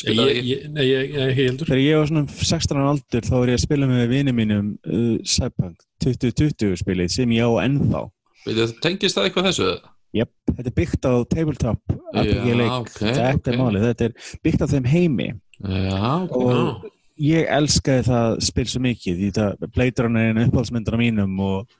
[0.00, 3.34] Spilaði ég, ég, nei, ég, ég, heldur þegar ég var svona 16 ára aldur þá
[3.36, 8.04] var ég að spila með vinið mínum uh, Cyberpunk 2020 spilið sem ég á ennþá
[8.46, 9.72] Veitu, tengist það eitthvað þessu?
[10.16, 13.50] Jep, þetta er byggt á tabletop RPG Já, leik, ok, þetta ok.
[13.52, 15.28] er málið, þetta er byggt á þeim heimi
[15.60, 16.40] Já, ok.
[16.40, 16.88] og
[17.20, 21.36] ég elskaði það spil svo mikið, því þetta Blade Runner er einu uppáhaldsmyndar á mínum
[21.44, 21.76] og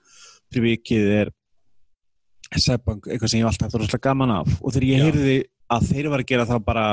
[0.52, 1.32] fyrir vikið er
[2.50, 5.36] Cyberpunk eitthvað sem ég alltaf haft rosalega gaman af og þegar ég heyrði
[5.70, 6.86] að þeir var að gera það bara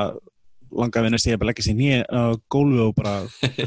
[0.72, 3.14] langaði við næst ég að leggja sér nýja á gólfi og bara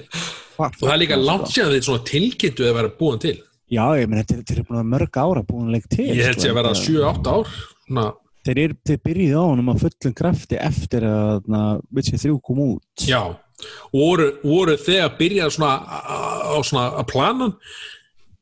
[0.61, 3.37] og það er líka langt síðan þið svona tilkynntu að vera búin til.
[3.71, 6.25] Já, ég menn, þetta er- eru búin að mörg ára búin að leggja til ég
[6.27, 6.43] held sko.
[6.43, 7.55] sé að vera 7-8 ár
[7.91, 8.05] Ná,
[8.47, 11.61] Þeir, þeir byrjuði á honum að fullum krafti eftir að na,
[11.93, 13.05] Witcher 3 kom út.
[13.05, 13.21] Já.
[13.93, 17.49] Voru, voru þegar byrjað svona á svona að plana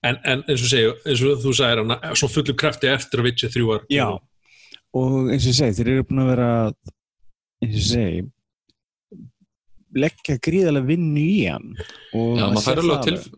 [0.07, 3.27] en, en eins og segju, eins og þú sagðir hana, svona fullu krafti eftir að
[3.27, 4.07] Witcher 3 var Já,
[4.95, 8.23] og eins og ég segi, þeir eru búin að vera eins og ég segi
[9.95, 11.71] leggja gríðarlega vinnu í hann
[12.15, 13.29] og Já, maður fær alveg, tilf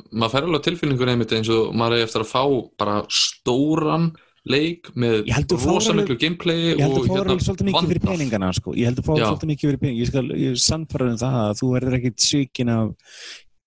[0.40, 2.42] alveg á tilfinningur einmitt eins og maður er eftir að fá
[2.80, 4.10] bara stóran
[4.50, 7.20] leik með Ég held þú fáir rosa alveg- miklu gameplay Ég held og að fá
[7.20, 8.72] alveg svolítið mikið fyrir peningana sko.
[8.74, 9.26] ég held að Já.
[9.28, 12.24] svolítið mikið fyrir peningana ég, skal, ég er sannfæður um það að þú verður ekkit
[12.24, 12.88] svikin af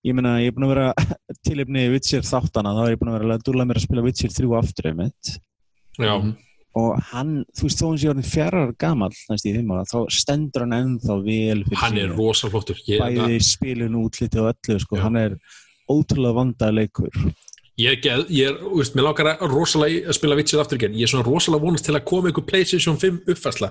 [0.04, 0.88] ég meina, ég er búin að vera
[1.46, 4.34] tilefni Witcher þáttana, þá er ég búin að vera að dúla mér að spila Witcher
[4.34, 5.38] 3 aftur einmitt
[5.96, 6.34] já, Mhm.
[6.74, 9.98] Og hann, þú veist, þó hann sé orðin fjarar gamall næst í þeim ára, þá
[10.10, 12.16] stendur hann ennþá vel fyrir hann er sínu.
[12.18, 14.98] rosa flottur ég, bæði spilun útliti og öllu sko.
[14.98, 15.36] Hann er
[15.90, 17.10] ótrúlega vandað leikur
[17.78, 20.98] ég, ég, ég er, þú veist, mér langar að rosalega að spila Witcher aftur ég
[21.02, 23.70] er svona rosalega vonast til að koma einhver PlayStation 5 uppfærsla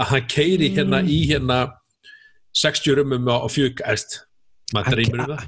[0.00, 1.08] að hann keiri hérna Mm.
[1.12, 1.58] í hérna
[2.54, 4.20] 60 rumum á, á fjög, æst
[4.72, 5.44] maður dreymir um það?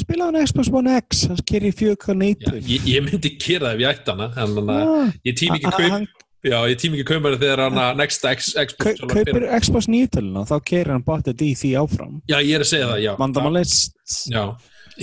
[0.00, 3.74] Spila hann Xbox One X, hann kerir 4K Já, native ég, ég myndi gera það
[3.76, 7.06] ef ég ætti hana þannig að Ah, ég tími ekki kaup já, ég tími ekki
[7.12, 10.92] kaupa hana þegar hann að next X, Xbox svona kaupir Xbox 9 töluna þá kerir
[10.96, 12.18] hann botið í því áfram.
[12.28, 13.12] Já, ég er að segja það, já.
[13.22, 14.44] Vandamálist já,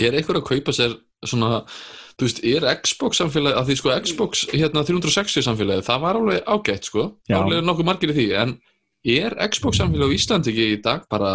[0.02, 0.94] Er einhver að kaupa sér
[1.28, 1.63] svona
[2.20, 6.44] þú veist, er Xbox samfélagi að því sko Xbox hérna 360 samfélagi það var alveg
[6.46, 7.08] ágætt sko.
[7.26, 7.34] Já.
[7.36, 8.54] það var alveg nokkuð margir í því en
[9.17, 11.34] er Xbox samfélagi á Íslandi ekki í dag bara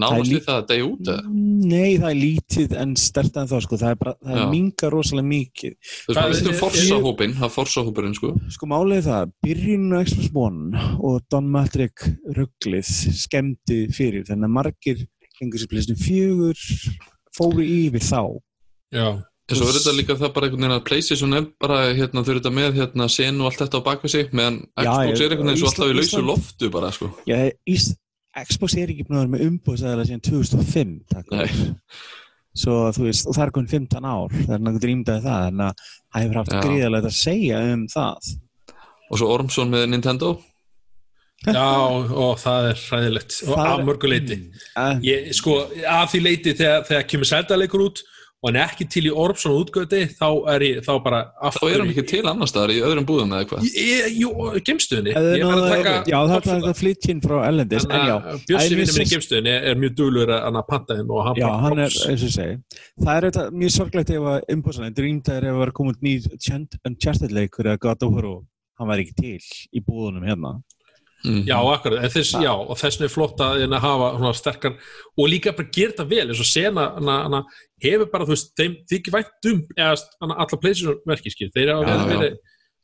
[0.00, 1.34] Það nánast er við það að degja út eða?
[1.70, 4.90] Nei, það er lítið en stert en þá sko, það er, bara, það er minga
[4.94, 5.76] rosalega mikið.
[5.84, 8.32] Þú veist, maður er- veitum Forza-hópin það er Forza-hópurinn sko.
[8.56, 12.92] Sko málið er það, byrjun á Xbox One og Don Matrick rugglið
[13.24, 15.06] skemmti fyrir þannig að margir
[15.40, 16.62] hengur sér plesinu fjögur
[17.36, 18.22] fóru yfir þá.
[18.92, 19.08] Já,
[19.50, 22.28] En svo er þetta líka það bara einhvern veginn að PlayStation er bara, hérna, þau
[22.30, 25.48] eru þetta með hérna, sen og allt þetta á baka sig, meðan Xbox er einhvern
[25.50, 27.08] veginn svo alltaf í lausu loftu bara, sko.
[27.26, 27.88] Já, Ís,
[28.38, 31.32] Xbox er ekki búin að vera með umbúðsæðala síðan 2005 takk.
[32.60, 35.82] Svo veist, og það er komin 15 ár það er náttúrulega rýmdaði það en að
[35.86, 38.30] það hefur haft gríðalegt að segja um það
[39.10, 40.30] Og svo Ormsson með Nintendo.
[41.46, 44.36] já og það er hræðilegt og Það af er- mörgu leiti
[44.80, 45.54] Uh, ég, sko,
[45.88, 48.02] af því leiti þegar, þegar kemur Zelda-leikur út
[48.40, 51.18] og hann er ekki til í Orbson útgöti þá er ég, þá bara
[51.52, 53.66] Þá er hann ekki til annar staðar í öðrum búðum eða eitthvað.
[54.16, 54.30] Jú,
[54.64, 57.98] gemstuðinni eða Ég var að taka Já, það er þetta flytjinn frá Ellendis en
[58.80, 61.48] vinnur minn í gemstuðinni er mjög duglur að hann að panta þeim og hann Já,
[61.66, 62.56] hann er, eins og segi
[63.04, 64.38] Það er þetta mjög sorglegt ef að
[65.50, 66.16] ef að vera komið ný
[66.88, 68.40] Uncharted leikur eða of War og
[68.80, 69.36] hann var ekki til
[69.76, 70.56] í búðunum hérna
[71.20, 71.42] Mm.
[71.44, 74.76] Já, akkurat, þess, já, og þess vegna er flott að hérna hafa svona sterkar
[75.20, 77.42] og líka bara gera þetta vel, eins og sena hana,
[77.84, 79.90] hefur bara, þú veist, þeim þykir vænt um eða
[80.22, 82.08] hana, alla pleysisum verki, skil þeir verið, já.
[82.14, 82.38] verið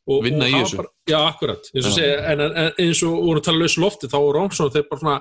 [0.07, 0.81] og, Vinna og í þessu.
[0.83, 1.97] bara, Já, akkurat, eins og Já.
[1.97, 5.03] segja en, en, eins og voru að tala lausu lofti þá voru Rómsson, þeir bara
[5.03, 5.19] svona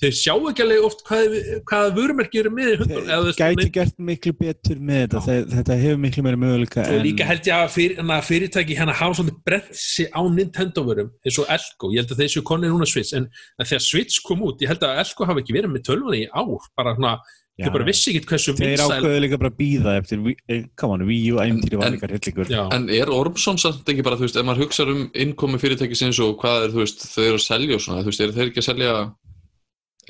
[0.00, 1.34] þeir sjá ekki alveg oft hvað,
[1.68, 5.22] hvaða vörumerki eru með í hundun eða þú veist, Gæti gert miklu betur með þetta.
[5.26, 9.20] Þeir, þetta hefur miklu meira möguleika og líka held ég að fyrir, fyrirtæki hérna hafa
[9.20, 13.14] svolítið brent sig á Nintendo-vörum eins og Elko, ég held að þessu konir núna Switch
[13.14, 16.24] en, en þegar Switch kom út, ég held að Elko hafi ekki verið með tölvunni
[16.24, 16.66] í ár.
[16.80, 17.14] Bara svona,
[17.60, 20.96] þau bara vissi ekki hversu Þeir vinsæl ákveðu líka bara að býða eftir eh, Come
[20.96, 22.50] on, Wii U æmtýri var En- líka hryllingur.
[22.50, 26.18] Já, En er Ormsson samt ekki bara, þú veist, ef maður hugsa um innkomi fyrirtækisins
[26.24, 28.48] og hvað er, þú veist, þau eru að selja og svona, þú veist, eru þeir
[28.50, 28.94] ekki að selja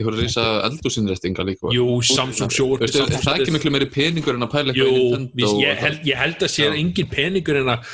[0.00, 1.74] einhverja reysa eldúsinræstinga líka?
[1.76, 4.88] jú, Samsung sjór veist, er, er það ekki miklu meiri peningur en að pæla Jú,
[4.88, 5.84] eitthvað ég, það?
[5.84, 6.72] held, ég held að sé Já.
[6.80, 7.92] engin peningur en að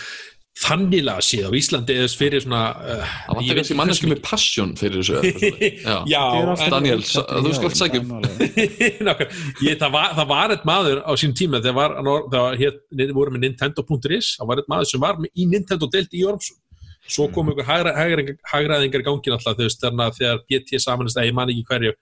[0.57, 5.03] þannilega séð á Íslandi eða fyrir svona uh, Það vantar kannski manneski með passion fyrir
[5.03, 5.19] þessu.
[5.21, 6.07] eitthvað.
[6.09, 6.23] Já.
[6.73, 9.03] Daniel, þú skalt sækja það er málið.
[9.09, 9.35] Nákvæm,
[9.67, 11.97] ég, það, var, það var eitt maður á sín tíma þegar var,
[12.33, 16.17] það var voru með Nintendo.is það var eitt maður sem var með, í Nintendo deilt
[16.17, 16.57] í Ormsson
[17.07, 21.19] svo kom ykkur hagra, hagra, hagraðingar í gangin alltaf þú veist, þarna, þegar GT samanist
[21.21, 21.93] að ég man ekki hverju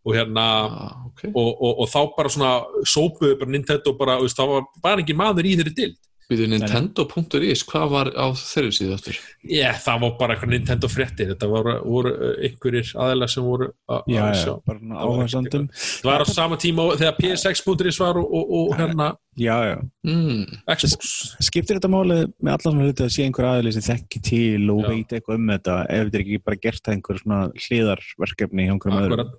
[0.00, 1.26] og hérna Ah, ok.
[1.34, 2.52] og, og, og þá bara svona
[2.88, 5.98] sópuðu bara Nintendo bara, veist, það var bara engin maður í þeirri dild
[6.30, 9.16] Býtu Nintendo.is, hvað var á þeirri síðu aftur?
[9.50, 13.66] Já, það var bara eitthvað Nintendo fréttir þetta voru, voru uh, einhverjir aðeila sem voru
[13.90, 18.20] að Já, að já, bara áhersandum það var á sama tíma og- þegar PSX.is var
[18.22, 20.46] og, og, og hérna Já, já Mm.
[20.64, 21.10] Xbox
[21.44, 24.80] Skiptir þetta máli með allan svona hluti að sé einhver aðeins sem þekki til og
[24.80, 24.88] Já.
[24.94, 28.72] veit eitthvað um þetta ef þetta er ekki bara gert það einhver svona hliðarverkefni hjá
[28.74, 29.34] einhverjum öðrum Akkurat.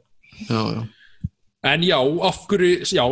[0.46, 0.82] Já, já.
[1.62, 3.06] En já, af hverju, já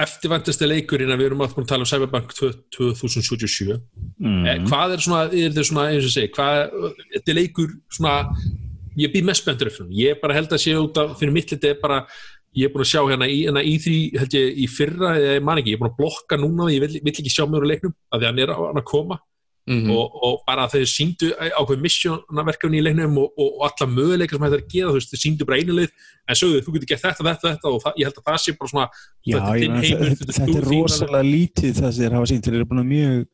[0.00, 2.32] eftirvæntasti leikurinn að við erum að búin að tala um Cyberpunk
[2.76, 4.46] 2077 mm.
[4.48, 6.72] eh, hvað er svona, er þetta svona eins og segi, hvað,
[7.12, 8.14] þetta er leikur svona,
[8.96, 11.52] ég býð mest spenntur eftir hún, ég bara held að sé út af, fyrir mitt
[11.52, 12.00] liti er bara,
[12.56, 15.36] ég er búin að sjá hérna í, hérna í því, held ég, í fyrra eða
[15.36, 17.66] ég man ekki, ég er búin að blokka núna ég vill, vill ekki sjá mér
[17.66, 19.20] úr leiknum, af því að hann er á hann að koma
[19.66, 24.36] Mm og, og bara þeir síndu ákveð missionaverkefni í leiknum og, og, og alla möguleika
[24.36, 26.74] sem þetta er að gera, þú veist, þeir síndu bara einu leið en sögðu, þú
[26.76, 28.86] getur gert þetta, þetta, þetta og það, ég held að það sé bara svona
[29.26, 32.30] Já, þetta er heimur, þetta, þetta er þetta er rosalega lítið það sem þeir hafa
[32.30, 33.24] sínt þeir eru búin að mjög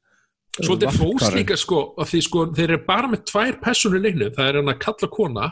[0.52, 1.36] Svolítið fós varkarir.
[1.40, 4.72] líka sko, því sko, þeir eru bara með tvær personur í leiknum, það er hann
[4.72, 5.46] að kalla kona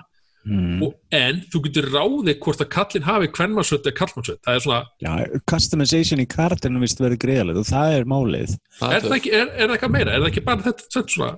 [0.46, 0.80] mm.
[0.86, 4.80] og, en þú getur ráðið hvort að kallin hafi kvennmannsvöld eða kallmannsvöld, það er svona,
[5.04, 5.12] Já,
[5.50, 8.56] customization í kartinu vist verið greiðalegt og það er málið.
[8.80, 11.16] Það er það ekki, er, er það eitthvað meira, er það ekki bara þetta, þetta
[11.16, 11.32] svona,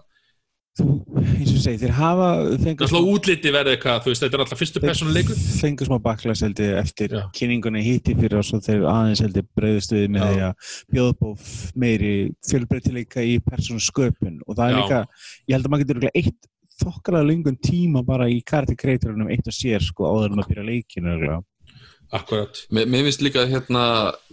[0.79, 0.87] þú,
[1.21, 4.45] eins og segi, þeir hafa það er alltaf útliti verið eitthvað, þú veist, þetta er
[4.45, 7.25] alltaf fyrstu personu leikur, fengur smá baklas eftir Já.
[7.37, 11.27] kynninguna hitti fyrir og svo þeir aðeins heldur breyðust við með því að bjóða upp
[11.29, 12.15] á f- meiri
[12.49, 14.81] fjölbreytileika í persónu sköpun og það er Já.
[14.81, 16.03] líka, líka, ég held að maður getur
[16.81, 21.41] þokkalega lengun tíma bara í kartikreiturunum eitt og sér sko áður en að byrja leikinu
[22.13, 23.85] akkurat, Mér, mér finnst líka hérna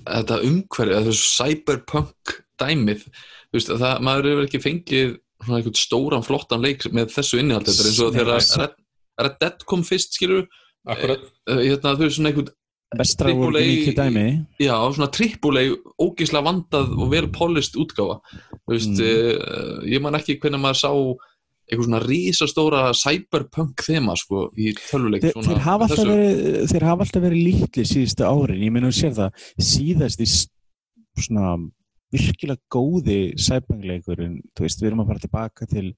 [0.04, 3.06] þetta umhverfi, þessu cyberpunk dæmið,
[3.50, 7.70] þú veist, það, maður hefur ekki fengið svona einhvern stóran flottan leik með þessu innihald,
[7.70, 8.80] þetta er eins og þegar Red,
[9.24, 10.50] Red Dead kom fyrst, skilur
[10.90, 12.52] akkurat, hérna, þau eru svona einhvern,
[14.02, 14.26] dæmi.
[14.60, 15.66] Já, svona trippulei
[16.02, 18.20] ógislega vandað og vel polist útgáfa,
[18.66, 19.04] þú veist, Mm.
[19.06, 19.84] mm.
[19.94, 20.92] ég man ekki hvernig maður sá
[21.70, 26.40] eitthvað svona risastóra cyberpunk þema, sko, í tölvuleik Þeir, hafa alltaf verið,
[26.72, 30.30] þeir hafa alltaf verið lítli síðustu árin, ég meina þú sér það síðast í
[31.20, 31.52] svona
[32.10, 35.92] virkilega góði sæpangleikurinn, þú veist, við erum að fara tilbaka til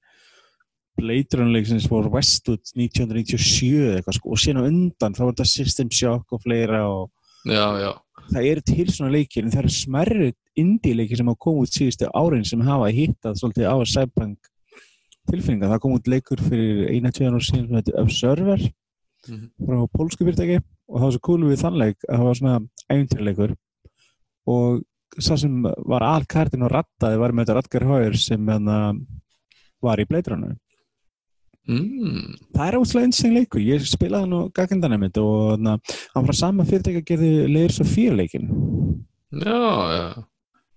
[1.00, 6.36] Blade-runleiksins for Westwood 1997 eða eitthvað sko, og síðan undan þá var þetta System Shock
[6.36, 7.08] og fleira og
[7.42, 7.90] Já, já,
[8.30, 10.28] það eru til svona leikir en það eru smerri
[10.62, 14.36] indie-leikir sem hafa komið út síðustu árin sem hafa hittað svolítið á sæpang
[15.30, 18.70] tilfinninga, það kom út leikur fyrir eina, tvejan ára síðan sem heitir Observer
[19.28, 19.52] Mhm.
[19.62, 22.54] frá pólsku fyrirtæki og það var svo cool við þann leik að það var svona
[22.90, 23.52] æfintýrleikur
[24.50, 24.82] og
[25.22, 28.78] sá sem var alkartin og rattaði var með þetta Radgar Hauer sem hana,
[29.82, 30.50] var í bleidránu
[31.68, 32.34] mm.
[32.50, 35.78] það er óslega einsinn leikur, ég spilaði hann á gaggendanum mitt og hana,
[36.16, 38.50] hann frá sama fyrirtæki að gerði Leir Sofía leikin
[39.30, 39.62] já,
[39.94, 40.04] já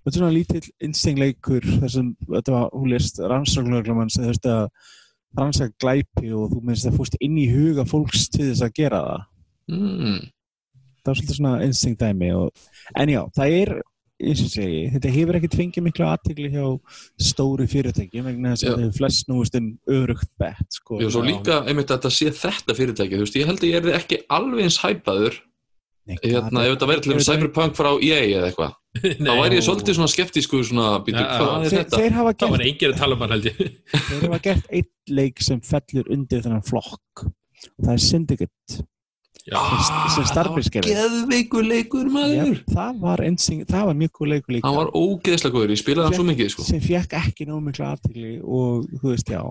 [0.05, 4.45] þetta er svona lítill einsinn leikur þar sem þetta var, hún lést rannsóknarglumann sem veist
[4.49, 4.67] að
[5.35, 9.01] rannsaka glæpi og þú minnst að fórst inn í huga fólks til þess að gera
[9.07, 9.25] það
[9.73, 10.21] mm.
[11.01, 12.65] það var svolítið svona instinct dæmi og,
[13.01, 13.75] en já, það er
[14.23, 16.67] segi, þetta hefur ekkert fengið miklu aðtegli hjá
[17.19, 21.01] stóri fyrirtæki vegna þess að það hefur flest núist um örugt bett sko.
[21.01, 23.81] Já, svo líka einmitt að þetta sé þetta fyrirtæki, þú veist, ég held að ég
[23.81, 25.41] er ekki alveg eins hæpaður,
[26.05, 28.73] hérna, ef þetta verður til um Cyberpunk frá EA eða eitthvað,
[29.25, 32.01] þá væri ég svolítið svona skeptísku svona, býtu, Já, hvað er þetta?
[32.01, 33.61] þeir, hafa það var gert, enginn að tala um hann held ég.
[34.09, 37.25] þeir hafa gert eitt leik sem fellur undir þennan flokk.
[37.79, 38.83] Það er Syndicate.
[39.45, 39.59] Já.
[40.33, 44.65] Það var geðveikur leikur maður, Já, það var, instinct, það var mjög góð leikur líka.
[44.65, 46.65] Hann var ógeðslega góður, ég spilaði hann svo mikið, sko.
[46.65, 49.43] sem fekk ekki nóg miklu aðtegli og þú veist, já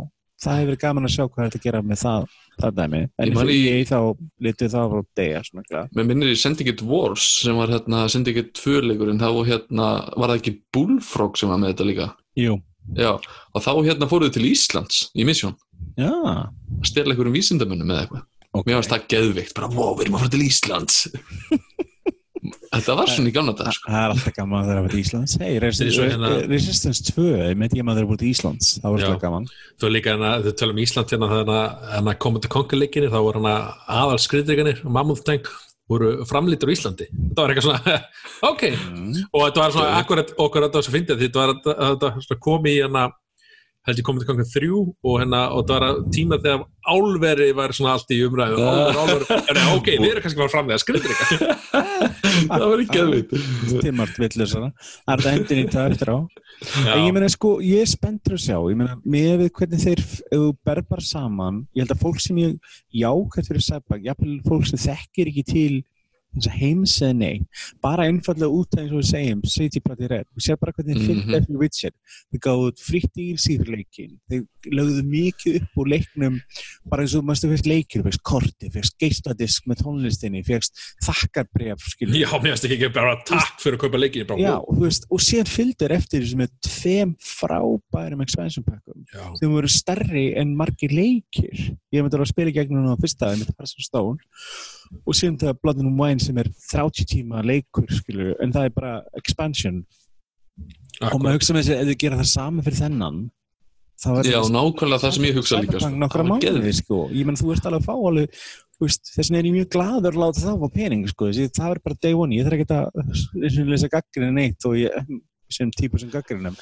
[0.45, 2.27] það hefur gaman að sjá hvað þetta gera með það,
[2.63, 3.99] það dæmi, en Ég í- ég þá
[4.47, 5.89] litið það var degja svona klar.
[5.97, 10.39] Mér minnir í Syndicate Wars sem var hérna Syndicate 2 leikurinn, þá hérna, var það
[10.41, 12.09] ekki Bullfrog sem var með þetta líka?
[12.39, 12.61] Jú,
[12.99, 15.55] Já, og þá hérna fóruðu til Íslands í misjón,
[15.97, 18.25] já að stela einhverjum vísindamönnum eða eitthvað.
[18.53, 18.67] okay.
[18.69, 20.99] Mér varst það geðveikt, bara, wow, við erum að fara til Íslands.
[22.75, 23.91] Þetta var svona í gamla dag, sko.
[23.93, 26.33] Það er alltaf gaman að það er að vera til Íslands Hei, er Resistance, hérna-
[26.51, 29.23] Resistance 2 ég með ég maður að það er búin til Íslands það var alltaf
[29.25, 33.13] gaman þú er líka hérna, þau tala um Ísland hérna þannig að koma til kongaleikinni
[33.13, 33.55] þá voru hana
[34.01, 35.51] aðal skriðdreganir Mammoth Tank
[35.91, 37.99] voru framlítur á Íslandi þetta var eitthvað svona,
[38.51, 42.09] ok og þetta var svona akkurat okkur þetta var svo fyndið því þetta var þetta
[42.09, 43.05] var svona komið í hérna
[43.85, 46.63] held ég komið til konga þrjú og hérna og þetta var tíma þegar
[46.95, 48.61] álveri var svona allt í umræðu.
[48.65, 51.59] Álver, álver, en ok, við erum kannski bara fram með að skriðdrega
[52.55, 53.35] Það var ekki geðveikt.
[53.85, 56.19] Timmart villusara Það er þetta endin í það eftir á
[56.65, 58.57] En ég meina sko, ég er spenntur að sjá.
[58.71, 62.23] Ég meina, með við hvernig þeir ef þú ber bara saman, ég held að fólk
[62.23, 65.75] sem ég jákvæmt fyrir sæpak, jafnvel fólk sem þekkir ekki til
[66.35, 67.41] þess að heims eða nei.
[67.83, 70.97] Bara einfallega út af eins og við segjum City Party Red, við séum bara hvernig
[70.97, 71.23] þeir Mhm.
[71.25, 71.91] fylgta eftir Witcher,
[72.33, 76.41] þeir gáðu fritt í síður leikin, þeir lögðu mikið upp úr leiknum
[76.89, 80.73] bara eins og maður fyrst leikir, fyrst korti, fyrst geisladisk með tónlistinni, fyrst
[81.05, 84.79] þakkarbref, skilur Já, mér finnst ekki bara takk fyrir að kaupa leikið bara, Já, og,
[84.81, 89.05] veist, og síðan fylgdur eftir þessu með tveim frábærum expansion packum
[89.39, 91.77] sem voru stærri en margir leikir.
[91.93, 93.35] Ég myndi að spila gegnum á fyrsta
[94.95, 98.69] að og síðan það Blood and Wine sem er 30 tíma leikur skilur, en það
[98.71, 101.23] er bara expansion og Akkurat.
[101.25, 103.25] maður hugsa með þessi ef þið gera það sama fyrir þennan
[104.05, 105.91] er Já, nákvæmlega það sem ég hugsa líka sko.
[105.95, 106.97] Það var mánuði sko.
[107.15, 108.41] ég menn þú ert alveg að fá alveg
[108.85, 111.29] þess vegna er ég mjög gladur að láta það á pening sko.
[111.31, 114.91] Það er bara day one, ég þarf ekki að og lesa gaggrinu neitt og ég
[115.55, 116.57] sem típu sem gaggrinum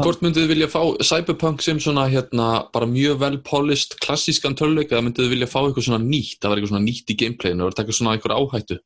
[0.00, 4.92] Hvort myndið þið vilja fá Cyberpunk sem svona hérna bara mjög vel polished klassískan töluleik
[4.92, 6.38] eða myndið þið vilja fá eitthvað svona nýtt?
[6.40, 8.80] Það var eitthvað svona nýtt í gameplayinu og taka svona eitthvað áhættu.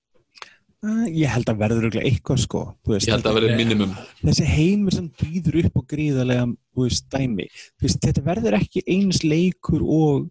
[0.85, 3.93] Uh, ég held að verður eitthvað sko veist, Ég held að verði minimum.
[4.21, 6.45] þessi heimur sem býður upp og gríðarlega
[6.77, 7.47] veist, dæmi.
[7.81, 10.27] Veist, þetta verður ekki eins leikur og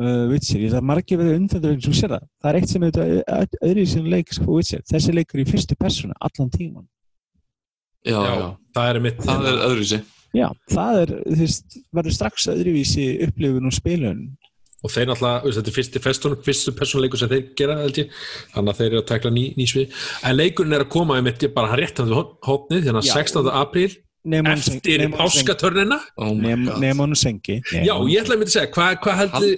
[0.00, 3.00] uh, Witcher, ég er margir undandur eins og sér það, það er eitt sem er
[3.68, 6.88] öðru sem leik sko Witcher, þessi leikur í fyrstu persónu allan tíman,
[8.08, 10.00] Já, Já, það er mitt það er öðruvísi.
[10.36, 14.22] Já, það er þú veist, verður strax öðruvísi upplifun og spilun.
[14.86, 18.12] Og þeir náttúrulega, þetta er fyrsti festunum, fyrstu persónuleikur sem þeir gera, ég.
[18.52, 19.96] Þannig að þeir eru að tekla ný, ný svið.
[20.28, 23.08] En leikurinn er að koma um eitt bara hann rétt hann við hópnið, þannig að
[23.08, 23.16] Já.
[23.18, 23.50] 16.
[23.58, 23.88] apríl
[24.52, 27.58] eftir my nema hún sengi.
[27.72, 29.52] Já, ég ætlaði að mynda að segja, hvað hva heldur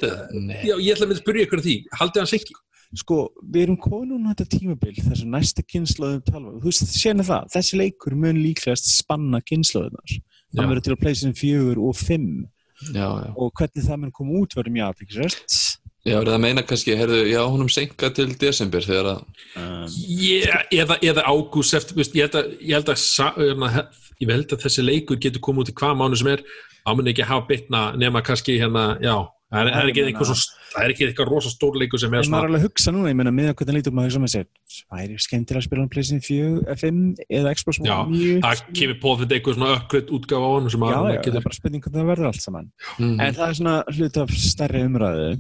[0.68, 2.58] já, ég ætlaði að mynda að spyrja ykkur að því, haldið hann senki
[2.98, 7.50] sko, við erum komin núna þetta tímabil þessu næsta kynnslóðum talva þú veist, sérna það,
[7.55, 10.22] þessi leikur mun líklegast spanna kynnslóðunar Já.
[10.59, 12.33] hann verður til að pleysa 4 og 5
[12.81, 13.29] Já, já.
[13.37, 15.57] Og hvernig það mun koma út verður mjög afvikisvært
[16.00, 19.18] Já, er það að meina kannski, heyrðu, já, honum senka til desember þegar að
[19.61, 23.03] um, yeah, eða, eða ágúst eftir, veist, ég held að, ég held að,
[23.37, 23.85] hérna,
[24.16, 26.44] ég held að þessi leikur getur komið út í hvað mánu sem er.
[26.88, 29.12] Áminn ekki hafa bitna nema kannski hérna, já
[29.50, 32.14] það er, það er ekki eitthvað, svo, það er ekki eitthvað rosa stór leikur sem
[32.14, 34.14] er en maður er svona alveg að hugsa núna, ég meina með hvernig lítur maður
[34.16, 34.48] sem að segja,
[34.94, 37.02] væri skemmtilega að spila um pleysin 4, 5
[37.40, 40.70] eða Xbox Já, One 9 það kemur på þetta eitthvað svona ökkvöld útgáfa á hann
[40.70, 42.72] sem já, að já, maður það er bara spurning hvernig það verður allt saman.
[42.98, 45.30] Mm, en það er svona hlut af stærri umræðu.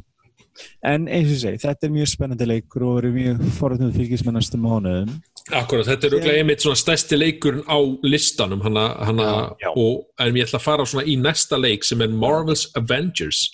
[0.84, 4.36] En eins og segi, þetta er mjög spennandi leikur og verður mjög forðnum fylgjast með
[4.36, 5.12] næstu mánuðum.
[5.56, 9.70] Akkurat, þetta er auðvitað einmitt svona stærsti leikurinn á listanum hana, hana, Já, já.
[9.72, 13.46] og en ég ætla að fara svona í næsta leik sem er Marvel's Avengers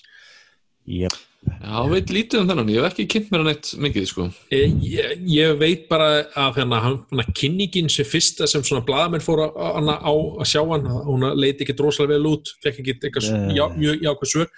[0.87, 1.15] yep.
[1.47, 4.73] Já, veit lítið um þennan, ég hef ekki kynnt mér hann eitt mikið, sko ég,
[4.83, 6.97] ég, ég veit bara að hérna, hann,
[7.37, 11.63] kynningin sem fyrsta sem svona blaðamenn fór að, hana, á að sjá hann hún leiti
[11.63, 13.55] ekki droslega vel út fekk ekki eitthvað Nei.
[13.59, 14.49] já, mjög jákvæð svör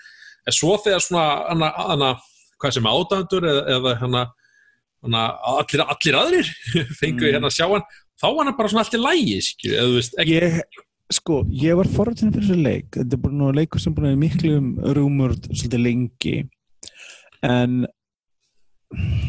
[0.49, 2.11] en svo þegar svona hana, hana,
[2.63, 4.25] hvað sem ádandur eða, eða hana,
[5.05, 5.23] hana,
[5.59, 6.53] allir, allir aðrir
[7.03, 7.33] fengu Mm.
[7.35, 7.85] hérna að sjá hann
[8.19, 10.81] þá var hann bara svona allt í lægi skilju, eða þú veist, ekki, ég,
[11.13, 12.89] sko, ég var forrættinu fyrir þessu leik.
[12.95, 14.67] Þetta er bara nú leikur sem búin að vera miklu um
[14.97, 16.35] rúmur svolítið lengi.
[17.45, 17.81] En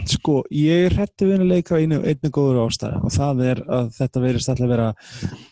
[0.09, 3.91] sko, ég er hrættu við að leika einu, einu góður ástæða og það er að
[3.99, 4.87] þetta verðist alltaf að vera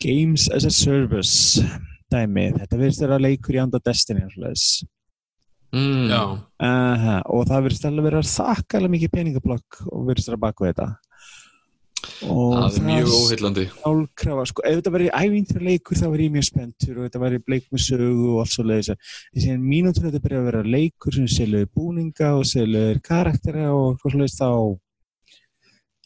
[0.01, 1.65] Games as a Service
[2.09, 4.65] dæmi, þetta verðist að vera leikur í anda Destiny og svoleiðis.
[5.75, 6.23] mm, já,
[6.65, 10.89] Aha, og það verðist alveg vera þakkalega mikið peningablokk og verðist vera baku þetta
[12.27, 13.65] og Það er mjög óheillandi.
[13.87, 17.39] Álkrafa, sko, ef þetta væri ævintur leikur þá væri ég mjög spenntur og þetta væri
[17.53, 18.91] leik með sögu og allt svo leiðis
[19.53, 24.15] en mínútur þetta byrja að vera leikur sem selur búninga og selur karaktera og eitthvað
[24.15, 24.49] svo leiðis þá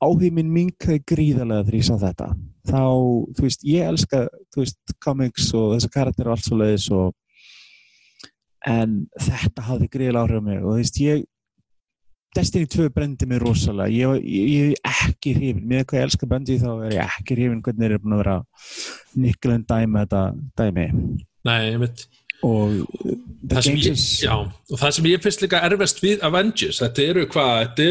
[0.04, 2.30] áhugin minn minkaði gríðarlega þegar ég sá þetta.
[2.64, 2.84] Þá,
[3.36, 4.24] þú veist, ég elska
[4.54, 7.14] þú veist, comics og þessi karaktera og allt svo leiðis og
[8.70, 10.60] en þetta hafði gríðarlega áhrif á mig.
[10.64, 11.24] Og þú veist, ég
[12.34, 13.92] Destiny 2 brendi mig rosalega.
[13.94, 15.68] Ég, er ekki hrifin.
[15.70, 18.24] Með hvað ég elska Bungie þá er ég ekki hrifin hvernig þeir eru búin að
[18.24, 18.38] vera
[19.26, 20.26] nikkelin dæmi þetta
[20.60, 20.90] dæmi.
[21.44, 22.06] Nei, ég veit
[22.44, 22.74] og
[23.48, 27.26] það ég, is já, og það sem ég finnst líka erfest við Avengers, þetta eru
[27.32, 27.82] hvað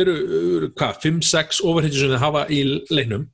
[0.77, 2.61] hvað, 5-6 overhittir sem þið hafa í
[2.93, 3.25] leiknum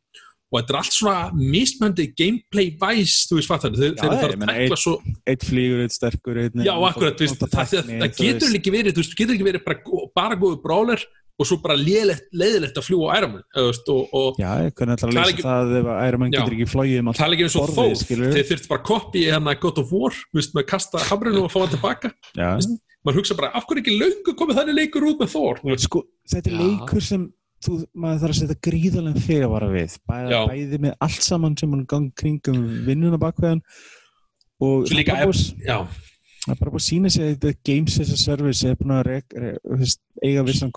[0.48, 4.32] og þetta er allt svona mismöndi gameplay væs, þú veist fattar þeir, Já, þeir fara
[4.32, 4.94] að tekla svo
[5.28, 9.16] eitt flýgur, eitt sterkur eitt já, akkurat, það, það, það getur ekki verið þú veist,
[9.18, 9.78] getur ekki verið bara,
[10.16, 11.00] bara góðu bráler
[11.38, 15.28] og svo bara leiðilegt, að fljúa á og Já, ég kunni alltaf að Það er
[15.28, 16.34] leysa það ef Já.
[16.34, 19.20] getur ekki flóið um allt það er ekki eins og þó þeir þurft bara koppi
[19.28, 22.08] hérna God of War, þú veist, með að kasta hamrinu og fá hann tilbaka,
[23.06, 23.94] maður hugsa bara af hverju ekki
[27.64, 30.40] þú maður þarf að setja gríðarlega fyrirvara við bæði, Já.
[30.50, 33.62] bæði með allt saman sem hann gang kringum vinnuna bakveðan
[34.62, 38.78] og það er bara búið að sína sig að þetta Games as a Service er
[38.78, 39.10] búin að
[40.22, 40.72] eiga vissan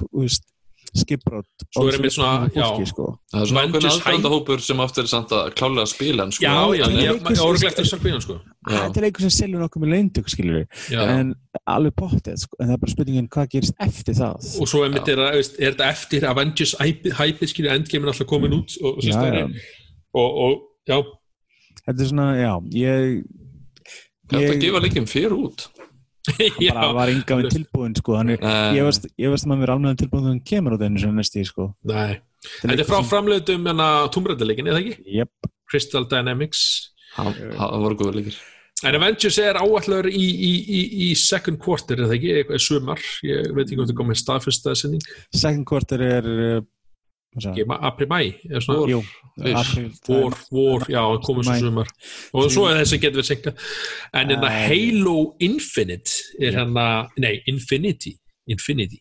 [0.92, 2.66] skipbrot Svo er einmitt svona, já.
[2.68, 3.06] fólki, sko.
[3.32, 6.44] Það er svona ákveðin aðstændahópur sem aftur er samt að klálega spila en sko.
[6.44, 6.86] Já, já,
[7.32, 8.76] sem- orðið eftir Sarkvíðan sko Já.
[8.76, 11.00] þetta er leikur sem selur nokkuð með leindug skilur við, Já.
[11.16, 11.32] en
[11.66, 12.56] alveg pottið sko.
[12.60, 15.88] en það er bara spurningin hvað gerist eftir það og svo einmitt er, er þetta
[15.96, 19.48] eftir Avengers hæpið, skilja, Endgame er alltaf komin út og, og, Já, já.
[20.14, 20.62] og, og
[20.92, 21.00] já,
[21.88, 23.24] þetta er svona, já ég,
[24.32, 25.66] Þetta gefa leikin fyrir út
[26.68, 28.18] já, bara var enga við tilbúin sko.
[28.20, 28.44] hann er,
[28.78, 31.18] ég veist, ég veist að maður verið alveg tilbúin þegar hann kemur á þennu sem
[31.18, 31.72] næst í sko.
[31.90, 34.96] nei Þetta er frá framleiðum en að tómrættileikin, eða ekki?
[35.20, 35.52] yep.
[35.70, 36.64] Crystal Dynamics
[37.14, 38.40] Það voru góður leikir
[38.82, 42.32] En Avengers er áallar í, í, í, í second quarter, eða ekki?
[42.40, 45.04] Eitthvað sumar, ég veit ekki hvort það komið staðfyrsta sinning,
[45.38, 46.30] second quarter er
[47.82, 48.34] april, mæ
[50.08, 50.34] Vor.
[50.52, 51.88] Vor, já, komið svo sumar.
[52.34, 53.54] Og svo er þessi getur við senka
[54.14, 54.50] en hérna.
[54.68, 56.12] Halo Infinite
[56.42, 58.18] er hérna, nei, Infinity
[58.50, 59.00] Infinity,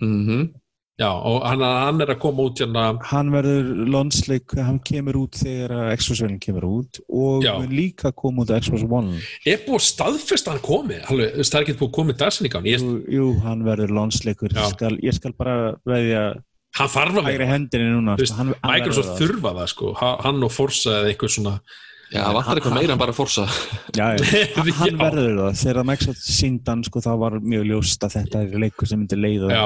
[0.00, 0.52] Mhm.
[1.00, 5.32] já, og hann, hann er að koma út hérna, hann verður lonsleik, hann kemur út
[5.32, 7.42] þegar að Xbox-velin kemur út og
[7.72, 9.18] líka koma út Xbox One.
[9.46, 11.20] Er búið að staðfesta að hann komi, það
[11.58, 14.50] er ekki búið að dagsinning á hann, ég, jú, jú, hann verður lonsleikur
[15.02, 16.36] ég skal bara veðja
[16.76, 17.48] hann þarf að vera.
[18.26, 21.58] Sko, Microsoft þurfa það sko, Ha- hann og Forza eða eitthvað svona.
[22.06, 23.78] Já, það vantar eitthvað meira en bara forsa það.
[23.98, 24.74] já, já.
[24.78, 25.56] hann, verður það.
[25.62, 29.48] Þegar Microsoft síndan sko, þá var mjög ljóst að þetta er leikur sem myndi leiða
[29.50, 29.64] já,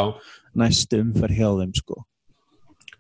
[0.63, 1.99] næstu umferð hjá þeim sko.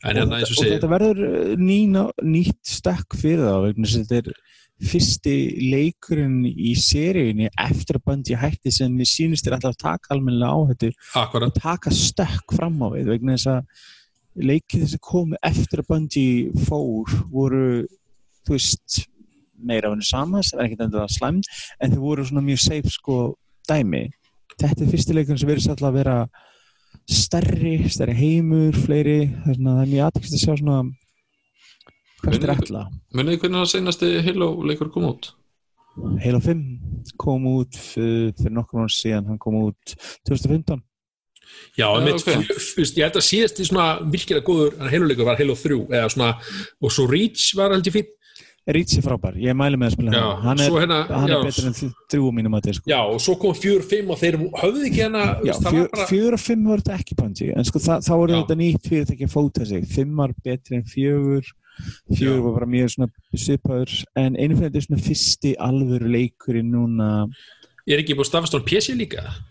[0.00, 3.46] en og, hérna þetta, eins og og segir þetta verður uh, nýna, nýtt stakk fyrir
[3.46, 4.46] það vegna þess að þetta er
[4.90, 5.34] fyrsti
[5.70, 10.52] leikurinn í seríunni eftir að bandi hætti sem við sýnist er alltaf að taka almennilega
[10.56, 13.88] á þetta akkurat, og taka stökk fram á við vegna þess að
[14.38, 16.26] leikið þessi komu eftir að bandi
[16.66, 17.64] fór voru
[18.46, 19.02] þú veist
[19.60, 21.40] meira af henni sama, það er ekkert endur að slæm
[21.80, 23.18] en þau voru svona mjög safe sko
[23.68, 24.06] dæmi.
[24.60, 26.16] Þetta er fyrsti leikurinn sem verður alltaf að vera
[27.10, 30.78] stærri, stærri heimur fleiri, það er, er mjög aðtekst að sjá svona
[32.20, 32.82] hvert er Munið- ætla
[33.16, 35.30] Munið þið hvernig það seinasti Halo leikur kom út?
[36.24, 39.96] Halo 5 kom út fyrir, fyrir nokkur mánu síðan, hann kom út
[40.28, 40.80] 2015
[41.78, 42.54] já, mitt, ok.
[42.76, 46.32] fyrst, ég held að síðast í svona virkilega góður Halo-leikur var Halo 3 eða svona,
[46.80, 48.16] og svo Reach var aldrei fín
[48.70, 50.42] Reach er frábær, ég mæli með að spila Já, hann.
[50.44, 52.90] Hann er, hérna, hann er betur en þ- þrjú mínum að sko.
[52.92, 55.00] já, og svo kom 4-5 og þeir höfðu ekki
[55.64, 59.26] það og fimm voru þetta ekki Bungie en sko það, þá voru þetta nýtt fyrirtæki
[59.26, 59.88] að fóta sig.
[59.90, 61.48] Fimm var betri en fjögur
[62.12, 62.44] fjögur Já.
[62.44, 63.96] var bara mjög svona svipaður.
[64.20, 67.10] En einu fyrir þetta er svona fyrsti alvöru leikurinn núna.
[67.88, 69.24] Er ekki búið staðfast á PC líka?
[69.24, 69.49] Jú,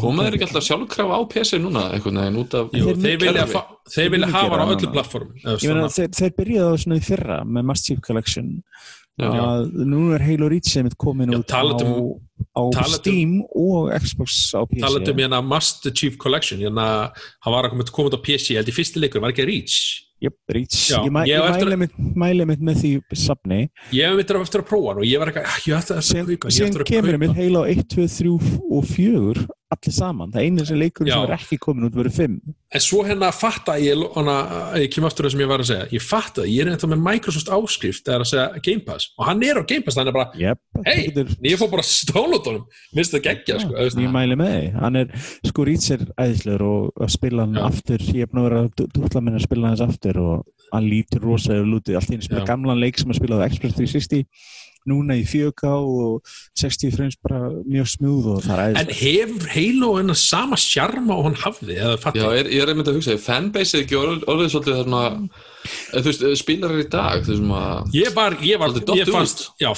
[0.00, 2.96] Koma hann- þeir ekki alltaf sjálfkrafa á PC núna einhvern veginn út af Jú, Þeir
[3.04, 5.04] þeir vilja, fa- þeir vilja hafa á núna.
[5.44, 8.62] Ég meina, svona, þeir, þeir byrjaði á svona í fyrra með Master Chief Collection.
[9.20, 9.28] Já.
[9.36, 12.20] að nú er Halo Reach sem er komin Já, út á, talandi um-
[12.56, 17.12] á talandi um- Steam og Xbox á PC talandi um hérna Master Chief Collection hérna,
[17.44, 19.44] hann var að koma koma út á PC, ég held í fyrsti leikur var ekki
[19.44, 20.06] Reach?
[20.22, 23.68] Jöp, Reach, Já, ég, mæ, ég ég á mæli, mitt, mæli mitt með því safni.
[23.92, 27.18] Ég hef mitt eftir að prófa og ég var ekki, ég að ég að kemur
[27.20, 28.28] við Halo 1, 2, 3
[28.70, 32.40] og 4 allir saman, það einu sem leikur sem er ekki komin út verið 5
[32.70, 34.34] en svo hérna fatta ég, hana,
[34.78, 35.86] ég kem aftur það sem ég var að segja.
[35.96, 39.08] Ég fatta, ég er eitthvað með Microsoft áskrift það er að segja Game Pass.
[39.18, 42.62] Og hann er á Game Pass þannig að bara, yep, hei, ég fór bara stólutónum
[42.94, 44.70] minnst það geggja sko, ég mæli með því.
[44.84, 47.64] Hann er, sko Reach er æðislegur og að spila hann Já.
[47.66, 48.06] aftur.
[48.06, 51.98] Ég er búin að dútla minna að spila hann aftur og hann lítur rosalega lútið
[51.98, 54.22] allt einu spila gamlan leik sem að spila á Xbox 360
[54.90, 59.92] núna í 4K og 60 frames bara mjög smúð og það er en hefur Halo
[59.98, 63.80] hennar sama sjarma og hann hafði Já, er, ég er einmitt að hugsa, er fanbase
[63.84, 65.02] ekki orð- orðið svolítið þarna
[65.92, 69.60] þú veist, spilarar í dag þú veist maður ég var, ég var, ég fannst út.
[69.60, 69.70] já,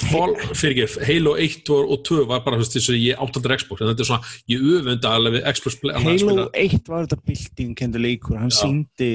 [0.55, 3.55] fyrir ekki, Halo 1 og, og 2 var bara, þú veist, þess að ég áttaldur
[3.59, 6.45] Xbox en þetta er svona, ég öfunda alveg við Xbox Halo spila.
[6.63, 8.59] 1 var þetta bilding kendur leikur, hann Já.
[8.63, 9.11] síndi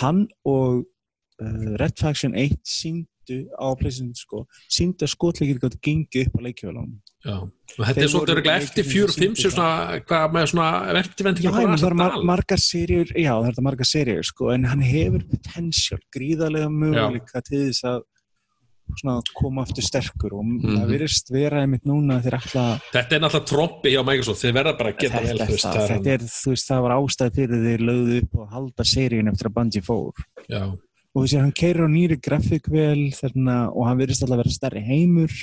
[0.00, 0.82] hann og
[1.42, 6.40] uh, Red Faction 1 síndu á pleysin sko, síndu að skotleikir gátt gengi upp á
[6.48, 7.50] leikjöfalunum Já, og
[7.84, 10.68] þetta Þeir er svolítið örugglega eftir leikirnir 4 og 5 sem svona, hvað með svona
[10.96, 14.80] verktifendi Já, það er mar margar serjur já, það er margar serjur sko, en hann
[14.84, 18.00] hefur potential, gríðarlega möguleika til þess að
[18.98, 20.76] svona, koma aftur sterkur og Mhm.
[20.80, 24.78] það virðist vera einmitt núna þeir ætla Þetta er náttúrulega trombi hjá Microsoft, þeir verða
[24.78, 26.94] bara að geta vel, þetta, veist, það, það er þetta er, þú veist, það var
[26.96, 30.12] ástæð fyrir þeir lögðu upp og halda seríun eftir að Bungie fór.
[30.48, 30.62] Já,
[31.14, 34.84] og þessi hann keirir á nýri grafíkvel þarna, og hann virðist alltaf að vera stærri
[34.86, 35.34] heimur.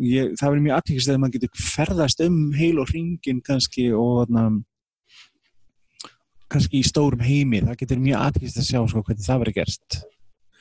[0.00, 4.22] Ég, það verður mjög aðtíkist að maður getur ferðast um heil og hringin kannski og
[4.22, 4.46] þarna,
[6.50, 7.60] kannski í stórum heimi.
[7.66, 10.00] Það getur mjög aðtíkist að sjá sko, hvernig það verður gerst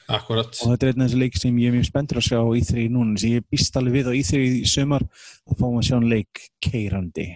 [0.10, 0.58] akkurat.
[0.64, 2.50] Og þetta er einn af þessi leik sem ég er mjög spenntur að sjá á
[2.60, 5.06] í3 núna, sem ég býst alveg við á í3 í sumar,
[5.46, 7.28] þá fáum að sjá hann leik keirandi.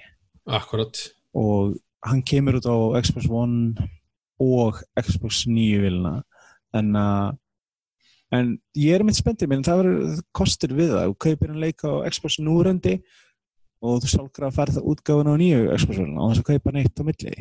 [0.59, 1.01] Akkurat.
[1.37, 2.75] Og hann kemur út á
[3.05, 3.89] Xbox One
[4.43, 6.17] og Xbox 9 vilna
[6.73, 7.37] en að
[8.33, 11.83] en ég er mitt spenntið minn, það verður kostur við það, þú kaupir hann leik
[11.85, 12.95] á Xbox núrandi
[13.83, 17.03] og þú sjálfur að ferða útgáfuna á nýju Xbox og þess að kaupa neitt á
[17.05, 17.35] milli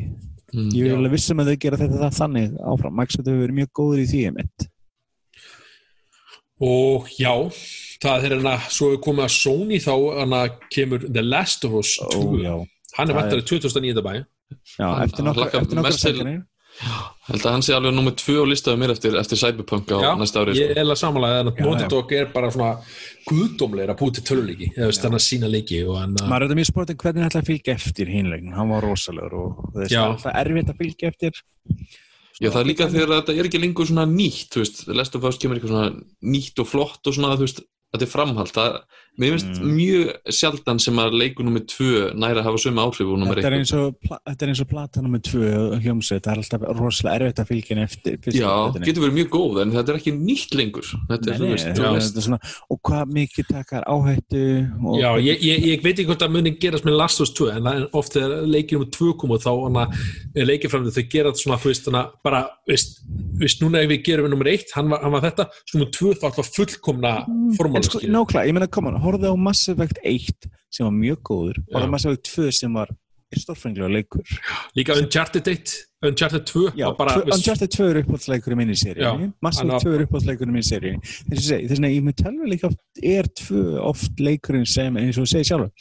[0.53, 0.67] Mm.
[0.69, 3.69] ég er alveg vissum að þau gera þetta það þannig áfram, Microsoft hefur verið mjög
[3.73, 4.65] góður í því mitt
[6.61, 7.31] og já,
[8.03, 10.41] það er hérna svo er komið að Sony þá hana
[10.75, 12.53] kemur The Last of Us 2 Ó, já.
[12.99, 14.03] hann er Það vantarið 2009.
[14.05, 14.13] bæ
[14.77, 16.45] Já, Hann- eftir hann nokkur,
[17.27, 20.09] held að hann sé alveg nummið tvö á listaðu mér eftir, eftir Cyberpunk á já,
[20.19, 21.83] næsta ári ég er alveg samanlega að.
[21.91, 22.71] Dog er bara svona
[23.29, 26.45] guðdómlegur að búið til töluleiki eða veist hann að sína leiki og hann að maður
[26.45, 30.31] er þetta mjög spurning hvernig ætla að fylgja eftir hinlegin, hann var rosalegur og það
[30.33, 31.43] er erfitt að fylgja eftir.
[32.41, 35.27] Já, það er líka þegar þetta er ekki lengur svona nýtt, þú veist, Last of
[35.29, 37.61] Us kemur eitthvað svona nýtt og flott og svona, þú veist,
[37.93, 38.79] þetta er framhald, það,
[39.19, 39.73] mér finnst Mm.
[39.77, 43.45] mjög sjaldan sem að leikur nummið tvö næra að hafa sömu áhrif og nummið þetta
[43.45, 43.59] er eitt.
[43.61, 45.49] eins og, pla- þetta er eins og platan með tvö
[45.83, 48.85] hljómsveit, það er alltaf rosalega erfitt að fylgja henni eftir fyrstu Já, plötunni.
[48.89, 50.87] getur verið mjög góð, en þetta er ekki nýtt lengur.
[51.09, 52.39] Þetta Nei, er, nei, þú veist, þetta þú er- þetta er svona,
[52.73, 54.43] og hvað mikið takar áhættu
[54.83, 57.33] og Já, ég, ég, ég veit ekki hvort það muni gerast með Last of Us
[57.37, 59.85] 2 en það er oft þegar leikir um 2 kom og þá hana,
[60.35, 62.99] leikir fram þau gera þetta svona þú veist, hana, bara, veist,
[63.37, 65.47] veist núna ef við gerum við nummer 1, hann var, hann var þetta
[69.03, 69.69] svo nummer 2 þá alltaf fullkomna en formála nákvæmlega, ég meina, koma, horfðu á Mass
[69.69, 71.87] Effect 1 sem var mjög góður, horfðu Já.
[71.87, 72.89] á Mass Effect 2 sem var
[73.33, 74.21] stórfenglega leikur.
[74.77, 75.71] Líka Uncharted 1,
[76.05, 79.01] Uncharted 2 Já, bara, Uncharted 2 er uppáhaldsleikur í minni séri
[79.41, 80.91] Mass Effect var- 2 er uppáhaldsleikur í minni séri
[81.31, 85.31] þess að ég með telva líka oft er 2 oft leikurinn sem eins og þú
[85.33, 85.71] segir sjálfur,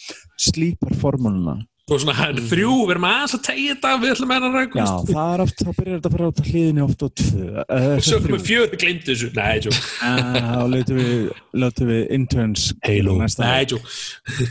[0.40, 1.58] slípar formúluna
[1.90, 4.52] og svona hann er þrjú, við erum aðeins að tegja þetta við ætlum að hennar
[4.54, 7.08] Já, rækust það er oft, þá byrjar þetta að fara át á hliðinni oft á
[7.22, 7.40] 2
[7.96, 9.30] og svo komum fjör, við glemdu þessu.
[9.34, 9.72] Nei, tjó,
[10.52, 11.16] Þá látum við,
[11.64, 13.80] látum við interns Halo, nei, tjó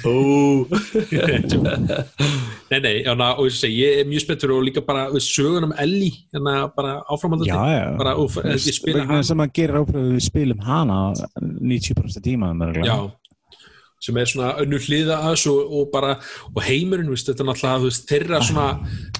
[0.01, 0.15] Tjó.
[2.73, 5.69] nei, nei, já, og ég segi, ég er mjög spenntur og líka bara við sögun
[5.69, 7.87] um Ellie, hérna bara áframaldandi Já, já.
[8.01, 10.99] Bara, og, ég spila Vegna þess að maður gerir ábyrðu við spilum hana
[11.39, 12.51] 90% tíma
[12.83, 12.95] já,
[14.01, 16.15] sem er svona önnur hliða að þessu og, og bara
[16.51, 18.67] og heimurinn, veist, þetta er náttúrulega þú veist, þeirra svona,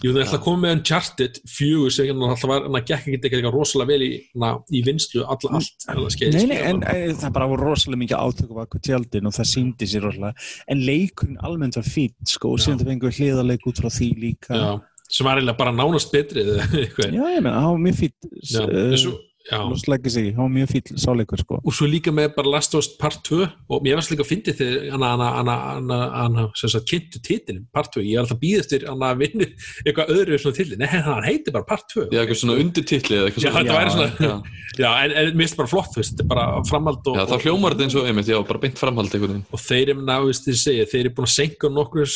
[0.02, 3.20] jú það er alltaf komið með Uncharted fjögur sem hérna alltaf var, hann gekk ekki
[3.22, 4.12] eitthvað rosalega vel í,
[4.42, 8.04] na, í vinslu alla allt, alla skeið Nei, nei, en e, það bara voru rosalega
[8.06, 10.48] mikið átök á baku tjaldin og það síndi sér rosalega.
[10.72, 14.58] En leikurinn almennt var fýtt sko, og síðan það fengur hliðarleik út frá því líka.
[14.58, 14.72] Já,
[15.12, 18.32] sem var eiginlega bara nánast betri eða eitthvað, Já, ég menna, hann var mjög fýtt
[18.42, 19.12] já, já
[19.52, 21.60] Lost Legacy, hann var mjög fýtt sáleikur sko.
[21.66, 24.30] Og svo líka með bara Last of Us Part 2 og mér varst líka að
[24.32, 29.22] fyndi þegar sagt kynntu titilin Part 2, ég er alltaf að býða eftir hann að
[29.24, 29.46] vinna
[29.86, 33.50] eitthvað öðru svona titil, nei hann heitir bara Part 2 Já, eitthvað svona eitthvað Já,
[33.58, 34.10] þetta væri svona,
[34.82, 37.72] Já, en, en mér finnst bara flott, þetta er bara framhald og, já þá hljómar
[37.76, 39.42] þetta eins og einmitt, já, bara beint framhald veginn.
[39.52, 42.08] og, þeir eru, ná, veist, þið segja, þeir eru búin að senka nokkur,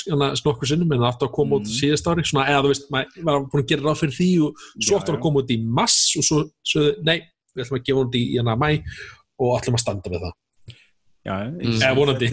[0.46, 1.74] nokkur sinnum en það átti að koma út Mm.
[1.76, 4.50] síðast ári, svona, eða þú veist, maður var búin að gera ráð fyrir því og
[4.86, 7.18] svo átti að koma út í mass og svo, svo nei,
[7.56, 8.70] við ætlum að gefa út í hana mæ
[9.40, 10.34] og ætlum að standa við það,
[11.26, 11.82] Já, Mm.
[11.82, 12.28] eða vonandi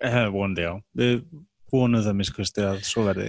[0.00, 0.72] Eh, vonandi, já.
[1.70, 3.28] Vonum það miskusti að svo verði.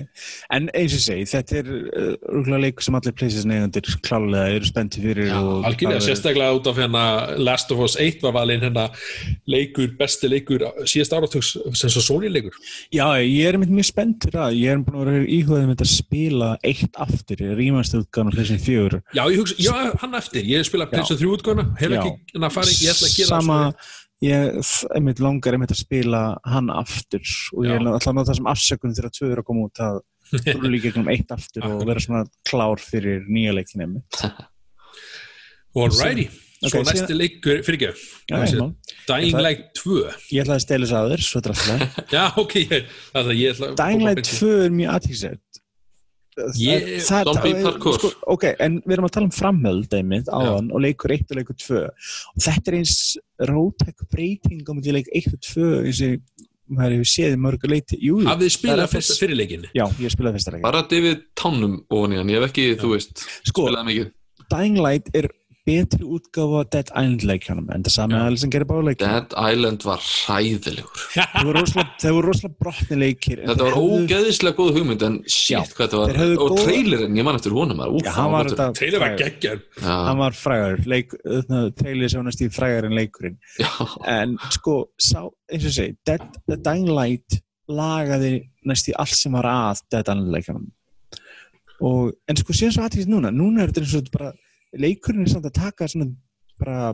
[0.54, 5.04] En eins og segi, þetta er uh, leikur sem allir playstation eigendur klálega eru spennti
[5.04, 7.06] fyrir og algjörlega, það sérstaklega út af hérna
[7.42, 8.88] Last of Us 1 var valinn hérna
[9.50, 12.58] leikur, besti leikur síðast áratugs sem svo Sony leikur
[12.92, 15.92] Já, ég er einmitt mjög spenntur að ég er búin að vera íhugaðið með að
[15.92, 19.02] spila eitt aftur, ég rýmast útgáðan á PlayStation 4.
[19.16, 20.88] Já, ég hugsa, já, hann eftir, ég spila.
[20.92, 23.90] Pilsa 3 útgóna, hef ekki hann að fara, ég ætla að gera Sama, það.
[24.22, 24.60] Ég
[24.96, 27.24] einmitt langar einmitt að spila hann aftur
[27.56, 29.82] og ég er alltaf að nota það sem afsökun þegar tvö eru að koma út
[29.88, 30.00] að
[30.62, 34.22] rúli gegnum eitt aftur og vera svona klár fyrir nýja leikin einmitt.
[35.82, 36.26] Alrighty,
[36.68, 37.92] svo næsti síðan- leikur, fyrir ekki.
[39.08, 39.96] Dying Það- Light 2
[40.36, 42.12] Ég ætlaði að stela þess aður, svo alltaf.
[42.12, 42.56] Já, ok,
[43.16, 45.51] það er ég ætla að Dying Light beint í- 2 er mjög aðtíksett.
[46.62, 47.98] Ég- Zombie Parkour.
[48.00, 51.38] sko, ok, en við erum að tala um framhöld einmitt áðan og leikur 1 og
[51.42, 52.96] leikur 2 og þetta er eins
[53.52, 56.22] rótæk breyting á milli leik 1 og 2 eins og
[56.72, 59.70] maður hefur séð mörgu leiti Hafið þið það spilað að fyrst fyrst- fyrir leikinni?
[59.76, 61.24] já, ég spilaði leik Bara David
[61.92, 64.12] ofan í hann, ég hef ekki, þú veist, Sko, spilaði mikið.
[64.52, 65.28] Dying Light er
[65.72, 69.86] betri útgáfa Dead Island leikjanum en það sami aðeins sem gerir báða leikjanum Dead Island
[69.88, 71.04] var hræðilegur.
[71.16, 75.18] þeir voru rosalega, þeir voru rosalega brotni leikir Þetta var hefðu- ógeðislega góð hugmynd, en
[75.32, 76.16] shit hvað þetta var.
[76.28, 77.84] Og góða- trailerinn, ég man eftir honum,
[78.82, 80.82] Trailer var geggjar hann var frægur.
[80.92, 81.14] Leik,
[81.80, 83.38] trailer sem hann stíð frægur en leikurinn.
[83.62, 83.70] Já,
[84.12, 87.40] en sko, sá, eins og segi Dead, Dying Light
[87.72, 88.34] lagaði
[88.68, 90.70] næstu allt sem var að Dead Island leikanum
[91.82, 94.32] og, en sko síðan svo aðtíðist núna núna er þetta eins og þetta bara
[94.78, 96.12] leikurinn er samt að taka svona
[96.62, 96.92] bara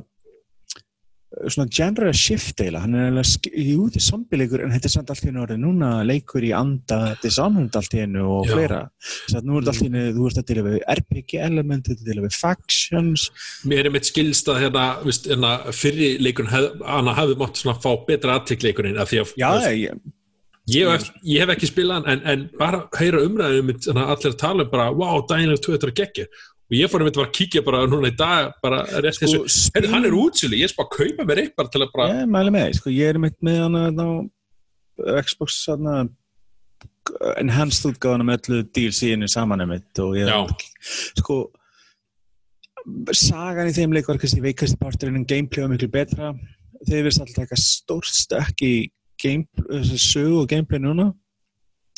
[1.52, 5.26] svona genre shift eiginlega, hann er alveg þetta er zombileikur en þetta er samt allt
[5.26, 8.54] í hennu orðið núna leikur í anda Dishonored allt í hennu og Já.
[8.56, 8.80] fleira.
[9.04, 11.90] Þess að nú er þetta allt í hennu, þú ert að dila við RPG element,
[11.92, 13.28] þetta dila við factions.
[13.68, 14.86] Mér er mitt skilst að hérna,
[15.28, 19.50] hérna fyrri leikurinn hef, hana hefði mátt svona fá betra aðtikleikurinn af því að já,
[19.52, 20.04] veist, ég,
[20.80, 24.34] ég, hef, ég hef ekki spilað hann en, en bara heyra umræðum mitt, hérna, allir
[24.34, 26.32] að tala um bara, wow, Daniel 2 þetta er geggir
[26.68, 29.28] og ég fór að mitt bara að kíkja bara núna í dag bara rétt Sko,
[29.28, 32.08] þessu, Heyrðu, hann er útsölu ég er bara að kaupa mér eitthvað til að bara
[32.22, 34.10] ég mæli með, sko, ég er mitt með hana á
[35.24, 36.00] Xbox hana
[37.40, 40.44] enhanced útgáðan með öllu DLC-inu saman einmitt og ég Já.
[41.22, 41.46] sko
[43.16, 46.34] sagan í þeim leik var kannski veikasti parturinn en gameplay var miklu betra.
[46.88, 51.10] Þeir verðist alltaf eitthvað game, þessi sögu og gameplay núna.
[51.10, 51.27] að, að,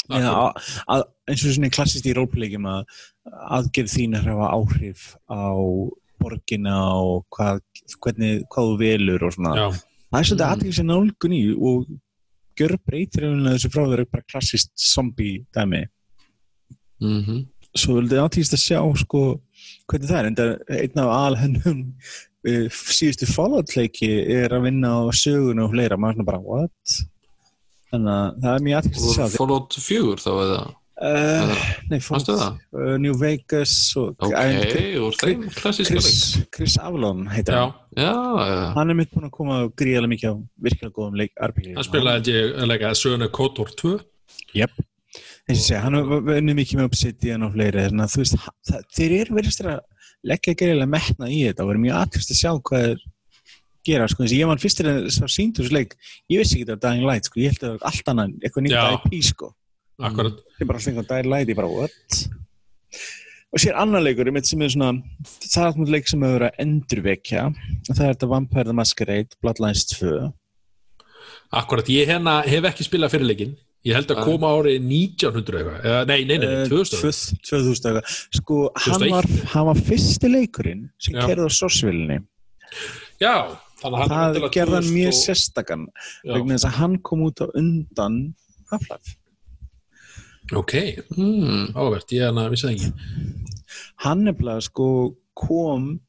[0.10, 2.86] eins og svona klassist í rólpleikjum að
[3.60, 5.54] aðgerð þín að hafa áhrif á
[6.20, 7.62] borgina og hvað,
[8.04, 9.68] hvernig, hvað þú velur og svona já,
[10.10, 10.54] það er svolítið Mm.
[10.56, 11.86] aðeins sem nálgun í og
[12.60, 15.86] gjör breytir einhvern þessu frá þeirra bara klassist zombie dæmi
[17.02, 17.46] Mhm.
[17.78, 19.22] svo vildi aðtýrst að sjá sko
[19.88, 21.94] hvernig það er, en það er einn af alhennum
[22.44, 27.00] síðustu Fallout-leiki er að vinna á sögun og fleira, maður er svona bara what?
[27.92, 30.60] Þannig að það er mjög aðtýrst að sjá Og Fallout 4 þá eða?
[31.00, 31.52] Uh,
[31.88, 32.58] nei, það?
[32.76, 34.58] uh, New Vegas og Ok, en-
[35.00, 36.04] úr þeim klassíska leik.
[36.04, 37.78] Chris, Chris Avalon heitir já, hann.
[37.96, 38.10] Já,
[38.50, 40.36] já, hann er mitt búin að koma gríðarlega mikið á
[40.68, 42.34] virkilega góðum leik RPG hann spilaði
[42.74, 43.94] leika söguna Kotor 2
[44.60, 44.76] Jep.
[45.48, 48.38] eins og segja, hann har vunnið mikið með Obsidian og fleiri þannig að þú veist,
[48.68, 49.80] það, þeir eru verið að
[50.34, 53.08] leggja gerilega metna í þetta og verið mjög aðkvæmst að sjá hvað er
[53.88, 55.96] gera, sko, ég var fyrstir að sá síndúrsleik,
[56.30, 58.36] ég vissi ekki þetta var Dying Light, sko, ég held að það var allt annað,
[58.44, 59.08] eitthvað nýtt.
[59.08, 59.54] IP, sko,
[60.10, 62.20] akkurat, ég bara alltaf einhvern Dying Light, ég bara, what?
[63.50, 64.92] Og sér annar leikur, sem er svona,
[65.42, 67.46] það er alltaf leik sem hefur verið að endurvekja,
[67.90, 70.30] það er þetta Vampire the Masquerade, Bloodlines 2,
[71.58, 73.56] akkurat ég hérna hef ekki spilað fyrirleikin
[73.88, 77.90] ég held að koma árið 1900 eitthvað nei, nei, nei, nei, Eh, 2000 2000 2000
[77.90, 78.18] eitthvað.
[78.38, 79.14] sko, hann 2001.
[79.16, 82.18] var, hann var fyrsti leikurinn sem kerði á sorsvillinni
[83.24, 83.34] já,
[83.82, 85.86] þannig er það 2000 mjög og- sérstakann
[86.26, 88.20] vegna þess að hann kom út á undan
[88.72, 89.16] Half-Life.
[90.56, 90.74] Ok,
[91.18, 91.74] Mm.
[91.78, 92.94] áverð, ég hann að vissi það ekki.
[94.04, 96.00] Hann nefnilega sko kom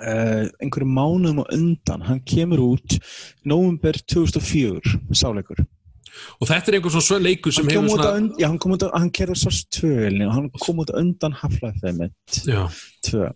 [0.00, 2.02] uh, einhverju mánuðum á undan.
[2.02, 2.98] Hann kemur út
[3.44, 4.80] november 2004
[5.14, 5.64] sáleikur.
[6.40, 8.82] Og þetta er einhver svona svo leikur sem hefur svona undan, já hann kom út
[8.86, 12.68] á hann kerði Source 2 og hann kom út á undan Half-Life einmitt, já,
[13.08, 13.32] 2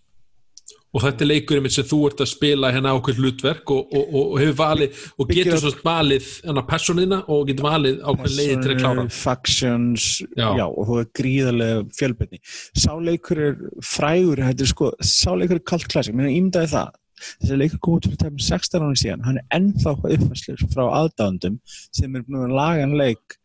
[0.88, 4.04] og þetta er leikurinn mitt sem þú ert að spila hérna ákveð hlutverk og, og,
[4.08, 8.56] og, og hefur valið og getur svona valið hérna personina og getur valið ákveð leiði
[8.62, 10.48] til að klára factions, Já.
[10.60, 10.64] já.
[10.68, 12.40] og þú er gríðarlega fjölbyrni.
[12.84, 16.96] Sáleikur er frægur, þetta er sko, sáleikur er kalt klassik, mér er ímdaði það.
[17.42, 22.14] Þessi leikur út fyrir tæmum 16 ára síðan, hann er ennþá uppfæslir frá aðdáðandum sem
[22.14, 23.38] er búin að laga hann leik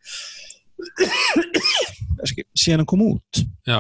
[2.60, 3.42] síðan hann kom út.
[3.68, 3.80] já,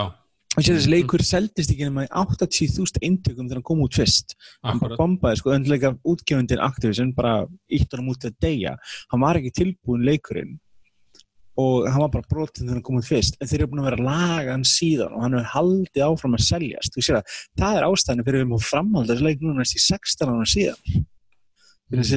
[0.54, 4.36] Og sér þessi leikur seldist ekki nema í 80.000 eintökum þegar hann kom út fyrst.
[4.62, 8.76] Hann bara bombaði sko, öndilega útgefundin Activision bara ítt honum út að deyja.
[9.10, 10.60] Hann var ekki tilbúin leikurinn
[11.58, 13.89] og hann var bara brotinn þegar hann kom út fyrst en þeir eru búin að
[13.91, 17.01] vera að laga hann síðan og hann hefur haldið áfram að seljast.
[17.01, 20.34] Að það er ástæðinu fyrir við erum að framhalda þessi leik núna næst í 16
[20.34, 21.04] ára síðan.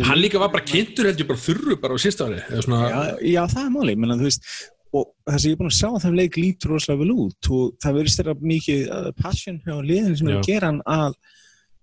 [0.07, 3.43] Hann líka var bara kynntur held ég bara þurru bara á sísta ári Já, já,
[3.51, 4.47] það er máli, menn að þú veist
[4.95, 7.51] og það sem ég er búin að sjá að það leik lítur rosalega vel út.
[7.57, 11.19] Og það verðist þeirra mikið uh, passion hjá liðin sem er að gera hann að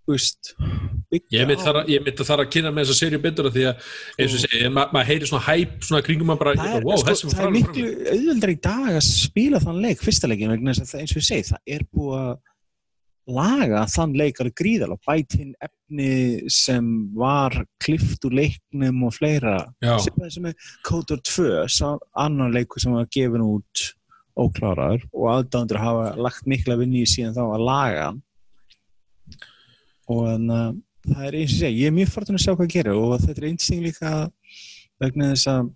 [0.03, 3.85] byggja ég á- þar þar að kynna með þessa serju betur því að
[4.19, 6.87] eins og ég segi, ma maður heyri svona hæp svona kringum maður bara, það er,
[6.89, 10.73] wow, sko, það er miklu auðveldar í dag að spila þann leik, fyrsta leikin vegna
[10.73, 12.33] þess að það, eins og ég segi, það er búið að
[13.29, 19.15] laga þann leik alveg gríðal og bæti inn efni sem var klift úr leiknum og
[19.15, 19.57] fleira.
[20.03, 23.85] Sem er Kotor 2 sá annan leikur sem var gefin út
[24.39, 28.07] óklárar og aðdándur hafa lagt mikla vinni í síðan þá að laga
[30.09, 32.65] og þannig að það er eins og segi, ég er mjög fortun að sjá hvað
[32.65, 34.13] að gera og þetta er eins og líka
[35.03, 35.69] vegna þess að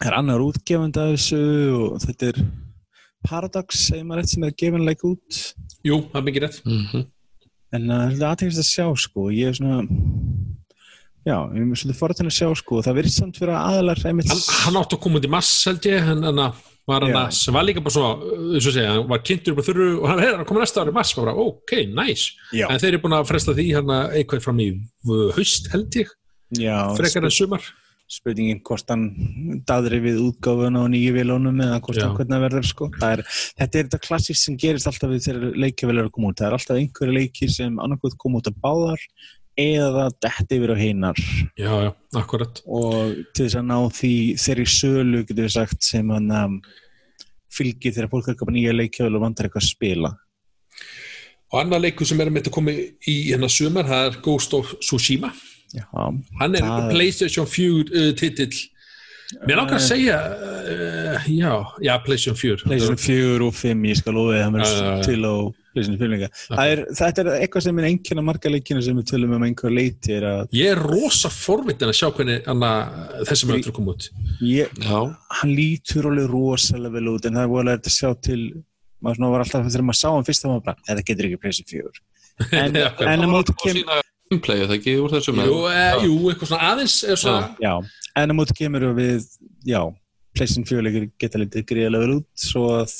[0.00, 1.42] það er annar útgefandi af þessu
[1.76, 2.40] og þetta er
[3.26, 5.42] Paradox, segir maður rétt sem er gefinleik út.
[5.86, 6.62] Jú, það er mikið rétt.
[6.66, 7.06] Mhm.
[7.76, 9.80] en uh, það er aðtegist að sjá sko ég er svona
[11.26, 14.30] já, ég er svolítið forðan að sjá sko það verður samt fyrir að aðalar einmitt
[14.30, 16.42] hann, hann átti að koma út í mass held ég hann, hann
[16.86, 20.36] var var líka bara svona segja, hann var kynntur upp á þurru og hann er
[20.38, 22.28] að koma næsta ári í mass, bara, ok, nice.
[22.54, 24.68] Já, en þeir eru búin að fresta því hann eitthvað fram í
[25.34, 26.14] haust held ég,
[26.62, 27.66] já frekar en sumar
[28.10, 29.06] spurningin hvort hann
[29.66, 32.90] daðri við útgáfun á nýju vilónum eða hvort hann hvernig verður sko.
[33.02, 33.22] Er,
[33.58, 36.38] þetta er þetta klassist sem gerist alltaf við þegar leikjavel eru að koma út.
[36.38, 39.06] Það er alltaf einhverju leikir sem annarkoð koma út af báðar
[39.56, 41.20] eða detti yfir á hinnar
[41.56, 41.90] já, já,
[42.20, 42.60] akkurat.
[42.68, 46.60] Og til þess að ná því þeirri sölu getur við sagt sem hann um,
[47.50, 50.12] fylgir þegar fólk er að koma nýja leikjöl og vantar eitthvað að spila.
[51.54, 54.54] Og annar leikur sem er að mynda að koma í hérna sumar, það er Ghost
[54.58, 55.32] of Tsushima
[55.74, 55.84] Já,
[56.40, 58.56] hann er Það- PlayStation 4 uh, titill.
[59.42, 61.52] Mér langar að segja uh, já,
[61.82, 64.76] já, PlayStation 4 PlayStation 4 og 5 ég skal lofa því að það Já, já,
[64.76, 64.84] já.
[64.86, 65.34] verður til á
[65.74, 66.28] PlayStation 5 líka.
[66.46, 69.74] Það er, þetta er eitthvað sem er einnkjörna marga leikina sem við tölum um einhver
[69.74, 72.70] leiti er að ég er rosa forvitin að sjá hvernig anna,
[73.26, 74.08] þessi að koma út.
[74.46, 78.40] Ég, hann lítur alveg rosalega vel út en það er erfitt að sjá til
[79.04, 80.46] maður var alltaf þegar maður sá hann fyrst
[80.86, 82.04] þetta getur ekki PlayStation 4
[82.62, 82.88] en, Já.
[83.10, 83.82] en á móti kem,
[84.30, 87.74] gameplay, það ekki úr þessum jú, e, jú, eitthvað svona aðeins er svona, já,
[88.22, 89.26] en á móti kemur við
[89.68, 89.82] já,
[90.36, 92.94] PlayStation 4 leikir geta litið gríðilega vel út svo að,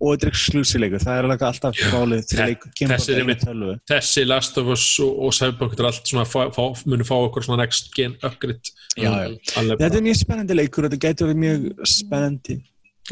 [0.00, 3.24] og þetta er exclusive-leikur það er alveg alltaf þe- þegar leikur kemur þessi er bara
[3.26, 3.74] einmitt- tölvu.
[3.92, 7.44] þessi Last of Us og, og Cyberpunk er allt svona fá, fá, munu fá okkur
[7.46, 8.72] svona next gen upgrade.
[8.96, 9.36] Já, já.
[9.76, 12.56] Þetta er mjög spennandi leikur og þetta getur verið mjög spennandi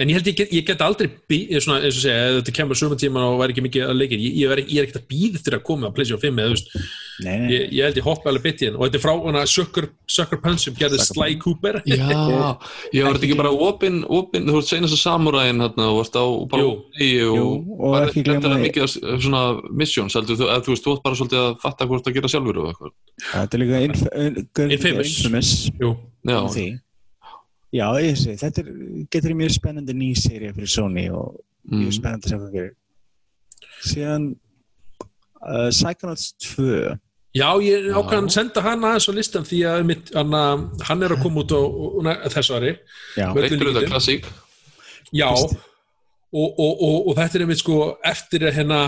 [0.03, 2.55] en ég held ég get, ég get aldrei ég svona, eins og segja, ef þetta
[2.57, 5.01] kemur suma tíma og væri ekki mikið að leikir, ég, ég, er, ég er ekkert
[5.03, 6.73] að býða til að koma að PlayStation 5 eða, þú veist,
[7.25, 9.45] nei, nei, ég, ég held ég hoppa alveg bitið inn og þetta er frá hana
[9.55, 9.87] Sucker,
[10.17, 11.79] Sucker Punch sem gerði Sucker Sly Cooper.
[11.87, 12.59] Já,
[12.97, 16.25] ég var ekki bara opin, opin, þú veist seinast að samuræin hérna og varst á
[16.51, 16.73] bara Jú.
[16.99, 17.47] í og, Jú,
[17.79, 21.21] og var ekki því- mikið af svona missions, heldur þú, þú veist, þú varst bara
[21.21, 22.95] svolítið að fatta hvort að gera sjálfur og eitthvað.
[23.31, 24.03] þetta er líka inf
[24.75, 25.15] Infamous.
[25.23, 25.55] infamous.
[25.81, 26.67] Jú, Já, því.
[27.75, 28.71] Já, ég sé, þetta er,
[29.11, 31.81] getur verið mjög spennandi ný seria fyrir Sony og mm.
[31.81, 32.75] mjög spennandi að sjá hvað gerir.
[33.85, 34.29] Síðan
[35.43, 36.95] uh, Psychonauts 2
[37.35, 40.35] Já, ég ákvæðan senda hann aðeins á listan því að mitt, hann,
[40.87, 41.63] hann er að koma út á,
[42.31, 42.77] þessu ári
[43.19, 44.29] Já, Reyktur þetta klassík.
[45.11, 45.57] Já, og,
[46.31, 48.79] og, og, og þetta er einmitt sko eftir að hérna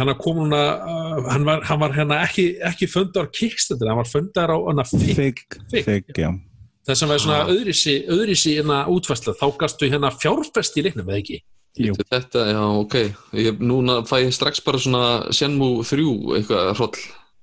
[0.00, 3.92] hann að koma núna uh, hann, var, hann var hérna ekki, ekki fundar á Kickstarter,
[3.92, 5.86] hann var fundar á hana Fig, Fig, Fig.
[5.86, 6.32] Fig, já.
[6.86, 7.50] Þess að var svona Ah.
[7.54, 11.40] öðrisi, öðrisi hérna útfærsla, þá gastu hérna fjárfest í leiknum, eða ekki?
[11.78, 11.94] Jú.
[12.12, 12.94] Þetta, já, ok.
[13.32, 16.98] Ég, núna fæ ég strax bara svona Shenmue 3 eitthvað hroll.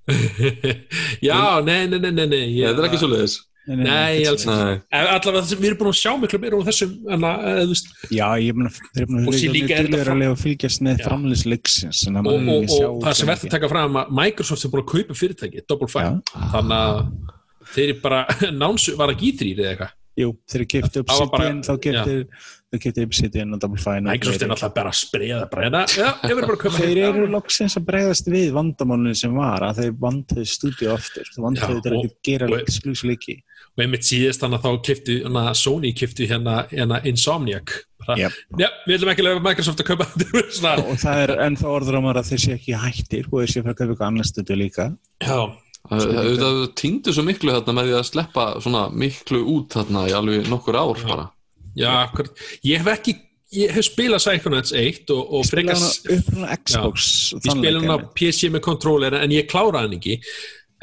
[1.21, 3.37] Já, nei, nei, nei, nei, nei ég- Þetta er ekki svo leiðis.
[3.69, 4.53] Nei, alls ekki.
[4.55, 4.77] Nei.
[4.89, 7.73] Allavega þess að við erum búin að sjá miklu meira um þessum, hana, eða, þú
[7.75, 11.03] veist, Já, ég meina, þeir eru búin Og að þetta vera fram- að fylgjast með
[11.05, 14.89] framlýsleiksins og, og, og það sem verður að taka fram að Microsoft er búin að
[14.95, 16.21] kaupa fyrirtæki, Double Fine
[16.53, 17.03] þannig að
[17.75, 18.25] þeir bara
[18.61, 19.95] nánsu, var það gítrýr eða eitthvað?
[20.19, 21.69] Jú, þeir keipt upp Það Obsidian, þá
[22.69, 26.07] þeir kefti Obsidian og Double Fine Microsoft er náttúrulega bara að spreða bara hérna, já,
[26.27, 27.05] ég verður bara að kaupa Þeir hérna.
[27.13, 31.93] eru loksins að bregðast við vandamálunum sem var að þeir vantuðu stúdíu oftir þeir þetta
[31.95, 33.37] og- ekki að gera og- exclusive leiki
[33.69, 34.83] og einmitt síðast þannig að þá
[35.23, 37.71] hana, Sony kiftu hérna, hérna Insomniac.
[38.03, 38.33] Bara, Yep.
[38.59, 40.05] já, við ætlum ekki lefa Microsoft að kaupa
[40.59, 43.51] svona, og það er ennþá orður á maður að þeir sé ekki hættir og þeir
[43.55, 44.89] sé að kaupa eitthvað annað stúdíu líka.
[45.23, 45.39] Já,
[45.89, 46.11] Það
[46.41, 50.51] það týndu svo miklu þarna með því að sleppa svona miklu út þarna í alveg
[50.51, 51.25] nokkur ár bara.
[51.77, 53.15] já, akkurat ég hef ekki,
[53.55, 57.09] ég hef spilað Psychonauts 1 og, og spila frekar hana upp á Xbox
[57.39, 60.19] ég spila hann á PC með kontroller en ég klára hann ekki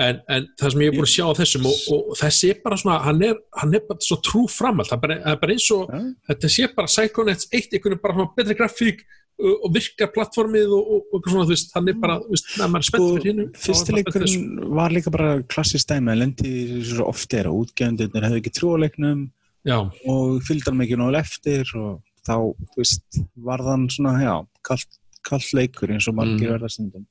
[0.03, 2.59] en, en það sem ég er búin að sjá á þessum og, og þessi er
[2.65, 5.57] bara svona, hann er, hann er bara svo trú framhald, það er bara, er bara
[5.57, 6.03] eins og Já.
[6.33, 9.07] þetta sé bara Psychonauts 1 einhvern veginn bara svona betri grafík
[9.39, 12.89] og virkar plattformið og, og, og svona, veist, hann er bara, veist, neða maður er
[12.89, 14.47] spennt fyrir hinn Sko, fyrsti leikurinn
[14.79, 16.53] var líka bara klassist dæmi að lendi
[16.89, 19.27] svo oft er að útgefndurnir hefði ekki trú á leiknum
[19.67, 19.77] Já,
[20.09, 22.37] og fylgdi hann mikið náðu eftir og þá,
[22.73, 23.21] þú veist,
[23.51, 24.35] var þann svona, já,
[24.65, 26.55] kallt, kallt leikur eins og margir Mhm.
[26.57, 27.05] verða stundum.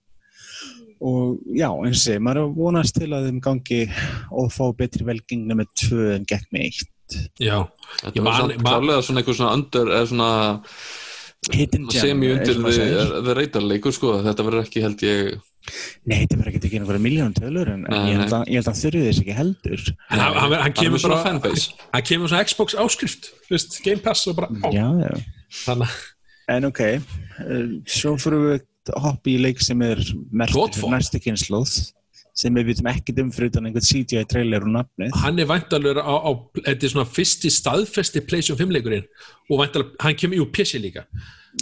[1.06, 3.82] Og já, eins og sé, maður er að vonast til að þeim gangi
[4.32, 7.18] og fá betri velgengna með tvö en gekk með eitt.
[7.44, 7.68] Já,
[8.02, 10.30] Þetta Ég var man- samt man- klárlega svona eitthvað svona under eða svona
[11.46, 15.36] Semi eins undir þið reytarleikur sko, þetta verður ekki held ég
[16.06, 18.60] Nei, þetta verður ekki ekki einhverja miljónum tölur en, en Nei, ég held að, ég
[18.62, 19.86] held að þurfi þess ekki heldur.
[19.90, 21.72] En hann, hann, hann hann kemur svona fanbase.
[21.94, 25.86] hann kemur svona Xbox áskrift, þú veist, Game Pass og bara, á, Já, já
[26.54, 26.82] En ok,
[27.42, 28.60] uh, svo fyrir við
[28.94, 31.72] að hoppa í leik sem er fyrir næstu kynnslóð
[32.36, 35.16] sem við vitum ekkert um fyrir utan einhvern CGI trailer og nafnið.
[35.24, 36.32] hann er væntalur á, á
[36.66, 39.06] þetta er svona fyrsti staðfesti PlayStation 5 leikurinn
[39.50, 41.06] og væntalur, hann kemur í PC líka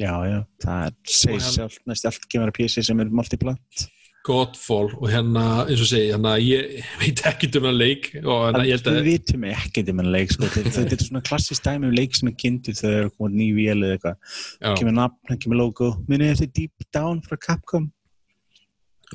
[0.02, 0.94] Já, já, það er
[1.38, 3.84] hann- sjálf, næstu allt kemur að PC sem er multiplant.
[4.26, 8.64] Godfall og hérna, eins og segi, hérna ég veit ekki um hann leik og hérna,
[8.66, 10.48] ég held Við vitum ekkert um enn leik, sko.
[10.48, 13.36] þetta þetta er svona klassist dæmi um leik sem er kynntur þegar það er komið
[13.42, 14.78] ný vél eða eitthvað.
[14.80, 15.90] Kemur nafn, kemur logo.
[16.08, 17.92] Munið eftir Deep Down frá Capcom?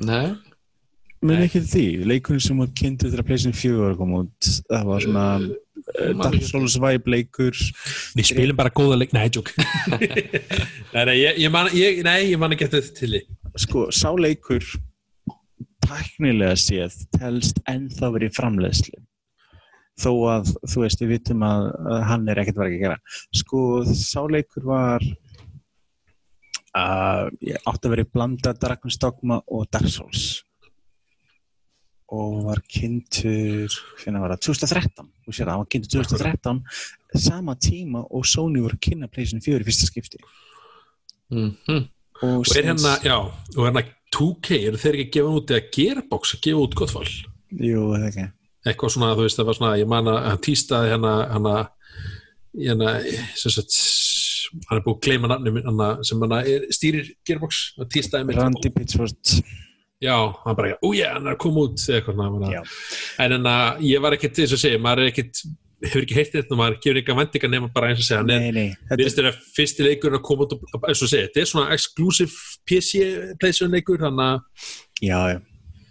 [0.05, 0.29] Nei,
[1.19, 1.41] Nei.
[1.45, 1.87] ekki því?
[2.07, 4.51] Leikurinn sem var kynntur þegar PlayStation 4 var komið út.
[4.69, 7.57] Það var svona uh, man Dark Souls vibe leikur.
[8.17, 9.51] við spilum bara góða leik, nei, tjók
[10.93, 13.21] nei, nei, ég, ég man, ég, nei, ég man ekki eftir þetta til því
[13.65, 14.65] sko, sá leikur
[15.85, 18.99] tæknilega séð telst ennþá verið í framleiðslu
[19.99, 22.97] þó að þú veist við vitum að, að hann er ekkert verið að gera
[23.41, 25.07] sko sáleikur var
[26.77, 30.29] uh, ég átti að verið blanda Dragon's Dogma og Dark Souls
[32.09, 33.69] og var kynntur
[34.01, 36.61] hvernig var það, 2013 þú sér það, hann var kynntur 2013
[37.25, 40.21] sama tíma og Sony voru kynna PlayStation 4 í fyrsta skipti.
[41.29, 41.87] Mhm.
[42.23, 45.71] og, og er hérna, já, og hérna 2K, eru þeir ekki að gefa út eða
[45.75, 47.11] Gearbox að gefa út Godfall
[47.53, 48.27] jú, það ekki.
[48.67, 51.55] Eitthvað svona, þú veist, það var svona ég man að hann týstaði hérna hérna,
[52.57, 52.95] hérna
[53.37, 53.77] sem sagt
[54.67, 58.41] hann er búið að gleyma nafnum hana, sem hann er, stýrir Gearbox hann týstaði mitt
[58.41, 59.35] Randy Pitchford
[60.01, 62.61] já, hann bara, ó já, hann er að koma út eitthvað Já.
[62.61, 65.41] bara- en en að ég var ekkert, þess að segja, maður er ekkert
[65.79, 68.27] hefur ekki heyrt þetta, maður gefur ekki að vendinga nema bara eins og segja, hann
[68.27, 71.27] nei, nei, Mér þetta, finnst þetta fyrsti leikur að koma út og, eins og segja,
[71.29, 72.31] þetta er svona exclusive
[72.67, 73.03] PC
[73.39, 74.41] PlayStation leikur, þannig að
[75.01, 75.39] já, já.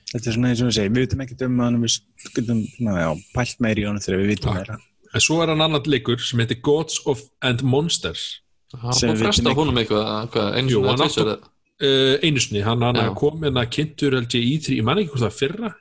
[0.09, 1.95] Þetta er svona eins og við segjum, við vitum ekkert um hann við
[2.25, 4.79] svona, já, pælt meir í honum þegar við vitum meira.
[5.15, 8.41] En svo er hann annan leikur sem heitir Gods of and Monsters.
[8.97, 9.57] Sem við vitum á
[11.79, 13.15] eitthvað, uh, einu sinni, hann, hann Já.
[13.19, 15.75] kom en að kynntur held ég í því, ég man ekki hvort það fyrra.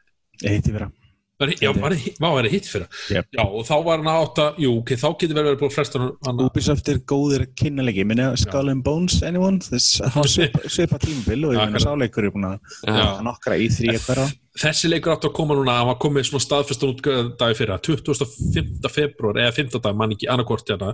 [0.44, 0.92] Ég heiti vera
[1.40, 2.88] var, já, var, var, var hitt fyrra?
[3.14, 3.28] Yep.
[3.32, 5.76] já, og þá var hann átt að, jú, ok, þá getur vel verið búin að
[5.76, 9.62] fresta hann, hann Ubisoft er góðir að kynna leiki minna Skull and Bones, anyone?
[9.62, 10.32] þess að hafa
[10.74, 11.86] svipa, tímabil og ég akkurat.
[11.86, 14.28] sáleikur er búin að nokkra í þrý að hverja
[14.58, 17.02] þessi leikur átt að koma núna, hann var komið svona staðfestan út
[17.40, 18.90] dagi fyrra, 25.
[18.94, 19.82] februar eða 15.
[19.84, 20.94] dag, mann ekki annarkvort hérna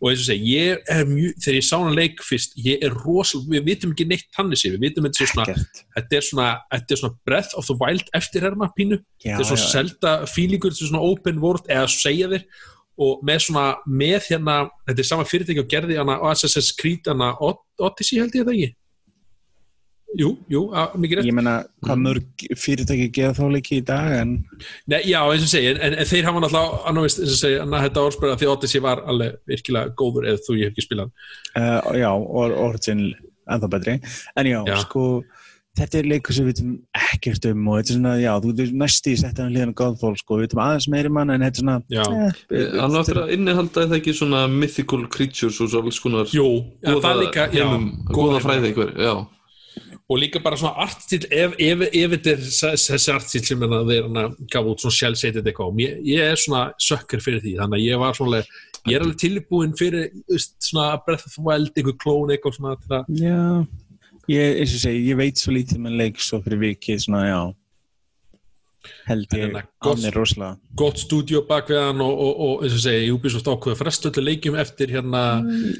[0.00, 2.96] og eins og segi, ég er mjög þegar ég sá hann leik fyrst, ég er
[3.04, 5.58] rosal við vitum ekki neitt hann sér, við vitum þetta svona
[5.96, 9.50] þetta er svona, þetta er svona breath of the wild eftirherma pínu, Já, þetta er
[9.52, 9.74] svona já.
[9.76, 12.48] selda fílingur, þetta er svona open world eða segja þér
[13.06, 14.56] og með svona, með hérna
[14.88, 18.54] þetta er sama fyrirtæki og gerði hana Assassin's Creed hana Od- Odyssey held ég það
[18.56, 18.74] ekki
[20.16, 21.86] jú, jú, að, mikið rétt ég meina Mm.
[21.86, 24.34] hvað mörg fyrirtæki geða þá leiki í dag en
[24.88, 27.58] Nei, já, eins og segi, en, en þeir hafa náttúrulega annað veist, eins og segi,
[27.62, 31.10] annað þetta orðspyrða því Odyssey var alveg virkilega góður eða þú ég hef ekki spilað
[31.56, 33.02] uh, já, or, origin
[33.46, 33.98] ennþá betri,
[34.36, 34.76] en já, Já.
[34.86, 35.02] sko
[35.76, 38.72] þetta er leikur sem við vitum ekkert um og þetta er svona, já, þú veit
[38.80, 41.66] næst í setja hann liðan Godfall, sko, við vitum aðeins meiri mann en þetta er
[41.66, 42.06] svona Já.
[42.56, 46.32] eh, Hann var eftir að innihalda eða ekki svona mythical creatures og svo alls konar
[46.32, 46.48] Jú,
[50.06, 54.20] og líka bara svona artstíl ef, þetta er þessi artstíl sem er að þeir hann
[54.22, 57.86] að gafa út svona shell-setið eitthvað ég, ég er svona sökkur fyrir því, þannig að
[57.86, 58.42] ég var svona
[58.86, 61.00] ég er alveg tilbúin fyrir svona
[61.42, 63.66] Wild, einhver klón eitthvað svona Já,
[64.30, 67.40] ég, eins og segi, ég veit svo lítið með leik svo fyrir vikið, svona, já
[69.06, 72.76] held ég hérna, hann er rosalega gott stúdíu bak við hann og, og, og eins
[72.76, 75.22] og segi, Ubisoft ákveða frest öllu leikjum eftir hérna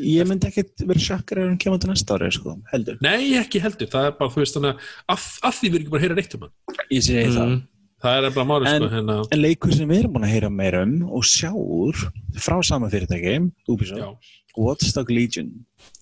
[0.00, 2.98] Ég myndi ekkert vera sjakkar ef hann kemur til næsta ári, sko, heldur.
[3.04, 5.94] Nei, ekki heldur, það er bara, þú veist þannig að að, því við erum ekki
[5.94, 6.54] bara að heyra neitt um hann.
[6.90, 7.52] Ég segi það.
[7.52, 7.62] Mm.
[8.06, 9.16] það er bara máli, En- sko, hérna.
[9.32, 12.04] En leikur sem við erum búin að heyra meira um og sjá úr
[12.42, 13.38] frá sama fyrirtæki,
[13.68, 15.50] Ubisoft, já, Watch Dogs Legion.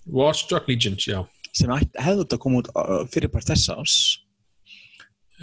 [0.06, 1.22] Watch Dogs Legions, já.
[1.54, 3.96] Sem hefði þetta koma út uh, fyrir part þess ás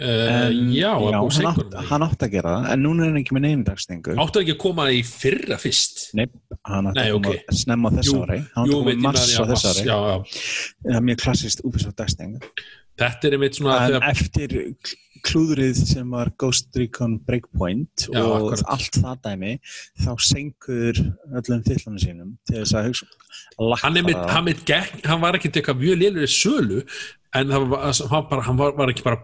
[0.02, 3.36] Uh, já, já hann, átt, hann átti að gera það en núna er hann ekki
[3.36, 6.08] með neina dagstengu Áttu ekki að koma í fyrra fyrst?
[6.18, 6.24] Nei,
[6.66, 7.54] hann átti að koma ok.
[7.60, 11.06] snemma á þessu Jú, ári hann átti að koma mars á þessu ári það er
[11.06, 12.34] mjög klassist Ubisoft dagsteng
[13.02, 18.34] Þetta er einmitt svona þegar, eftir kl- klúðrið sem var Ghost Recon Breakpoint Já, og
[18.40, 18.64] akkurat.
[18.74, 19.52] allt það dæmi
[20.02, 21.02] þá senkur
[21.38, 25.38] öllum fyllunum sínum til þess að hugsa hann, er mitt, hann, mitt gekk, hann var
[25.38, 26.82] ekki eitthvað mjög í sölu
[27.38, 29.22] en það var, hann, bara, hann var, var ekki bara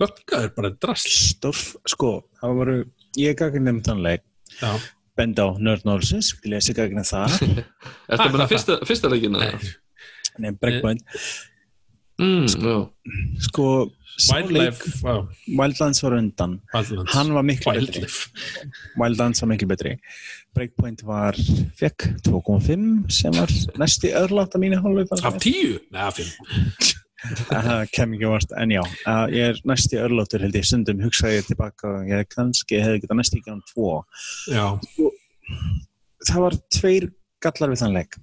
[0.00, 1.14] böggaður, bara drasl.
[1.30, 2.76] Stórf, sko, það voru
[3.20, 4.24] ég gagði nefnt þann leik.
[4.60, 4.70] Já,
[5.18, 7.64] bend á Nerd Nolsins, ég lesi gagði það Er
[8.18, 9.50] þetta bara fyrsta, fyrsta leikina?
[10.38, 10.54] Nei.
[10.58, 11.04] Breakpoint,
[12.14, 12.46] Mm,
[13.42, 13.90] sko
[14.30, 15.24] leik, Wildlife wow,
[15.58, 16.60] Wildlands var undan.
[16.70, 17.10] Wildlands.
[17.16, 18.04] Hann var miklu betri.
[18.04, 18.28] Wildlife.
[19.00, 19.94] Wildlands var miklu betri.
[20.54, 21.34] Breakpoint var,
[21.74, 23.50] fekk 2.5 sem var
[23.82, 25.80] næsti öðrlátt að mínu hálfu Af tíu?
[25.90, 27.02] Nei, af fimm
[27.48, 30.66] það kem ekki vart, en já uh, ég er næsti örlóttur held ég.
[30.68, 31.90] Stundum hugsaði ég tilbaka.
[32.00, 33.90] Og ég kannski hefði getað næsti ekki án tvo.
[34.52, 34.66] Já,
[36.28, 37.08] það var tveir
[37.44, 38.18] gallar við þann leik.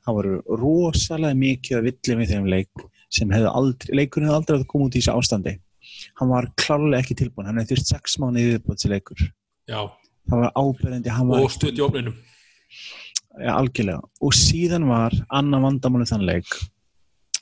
[0.00, 4.58] Það voru rosalega mikið að villi við þeim leik sem hefði aldrei, leikurinn hefði aldrei
[4.58, 5.56] að koma út í þessu ástandi.
[6.20, 9.22] Hann var klárlega ekki tilbúin hann hefði þurft sex mánu viðbúið til leikur
[9.70, 9.80] já,
[10.30, 10.52] það var
[11.30, 12.18] var og stutt í ofninum.
[13.40, 14.02] Ja, algjörlega.
[14.24, 16.54] Og síðan var annað vandamáli þann leik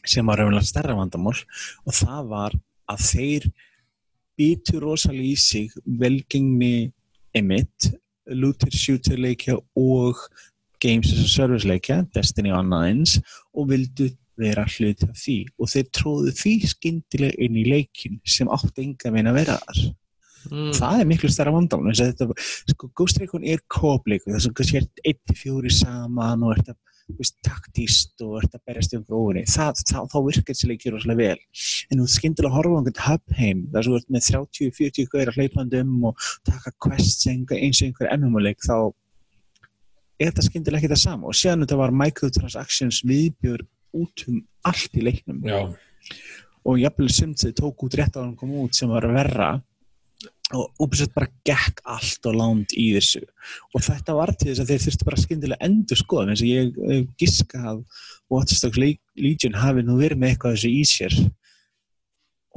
[0.06, 1.36] sem var raunlega stærra vandamál
[1.86, 3.48] og það var að þeir
[4.38, 6.90] býtu rosalega í sig velgengni
[7.36, 7.90] emitt,
[8.28, 10.20] looter shooter leikja og
[10.80, 13.14] games as a service leikja, Destiny annað eins
[13.52, 15.38] og vildu vera hluti af því.
[15.58, 19.88] Og þeir tróðu því skyndilega inn í leikin sem átti enga meina að vera þar.
[20.48, 20.70] Mm.
[20.72, 21.92] það er miklu stærra vandamál.
[21.92, 22.34] Að
[22.70, 27.36] sko, Ghost Recon er kópleikur þess að kannski er 1-4 saman og er þetta veist,
[27.46, 31.42] taktíst og ert að berjast það, það, þá virkar þessi leikir rosalega vel.
[31.88, 35.32] En þú skyndilega horfa á einhvern hub heim þar sem þú ert með 30-40 gauðir
[35.32, 38.76] að hleypandi um og taka quests eins og einhver MMO-leik þá
[40.18, 41.30] er þetta skyndilega ekki það sama.
[41.30, 43.64] Og séðan þetta var microtransactions viðbjör
[43.98, 45.40] út um allt í leiknum.
[45.46, 45.62] Já,
[46.68, 49.54] og jafnvel sumt þau tók út rétt á hann kom út sem var verra
[50.56, 53.20] og Ubisoft bara gekk allt og lánt í þessu.
[53.76, 56.78] Og þetta var til þess að þeir þurftu bara skyndilega endur skoða eins og ég
[56.88, 57.82] eh, giska að
[58.32, 61.18] Watch Dogs Le- Legion hafi nú verið með eitthvað þessu í sér.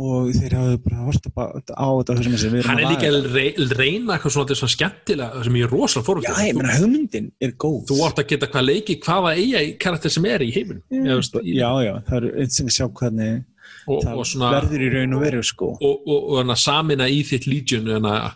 [0.02, 4.34] Og þeir hafi bara hort á þetta hann er að líka að rey- reyna eitthvað
[4.38, 7.84] svona, er svona skemmtilega sem ég er rosalega fórum Já, ég meina hugmyndin er góð.
[7.92, 11.20] Þú átt að geta hvað leiki, hvaða eiga í karakter sem er í heiminum já,
[11.44, 13.44] í- já, já, það er eins og að sjá hvernig
[13.88, 17.22] og, það og svona verður í raun og veru sko og, og hana, samina í
[17.28, 17.48] þitt
[17.90, 18.30] hana, á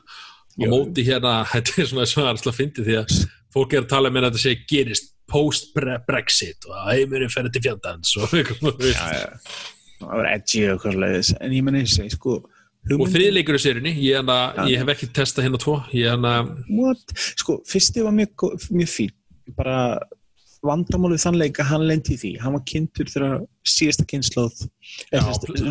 [0.55, 0.69] Já.
[0.71, 3.15] móti hérna þetta er svona svona alltaf fyndið því að
[3.55, 7.63] fólk er að tala með að þetta sé gerist post-Brexit og að heimurinn fer til
[7.65, 9.55] fjandans og, eitthvað, já, já.
[10.01, 12.37] það var edgi og eitthvað leiðis en ég menna eins og sko
[12.93, 14.65] og þriðleikur í sérunni ég, Já.
[14.69, 16.35] ég hef ekki testað hérna tvo ég hana,
[16.69, 17.15] What?
[17.41, 19.15] Sko, fyrsti var mjög, mjög fín
[19.57, 19.77] bara
[20.67, 23.45] vandamálið þannleika hann lendi í því, hann var kynntur þegar
[23.75, 24.65] síðasta kynnslóð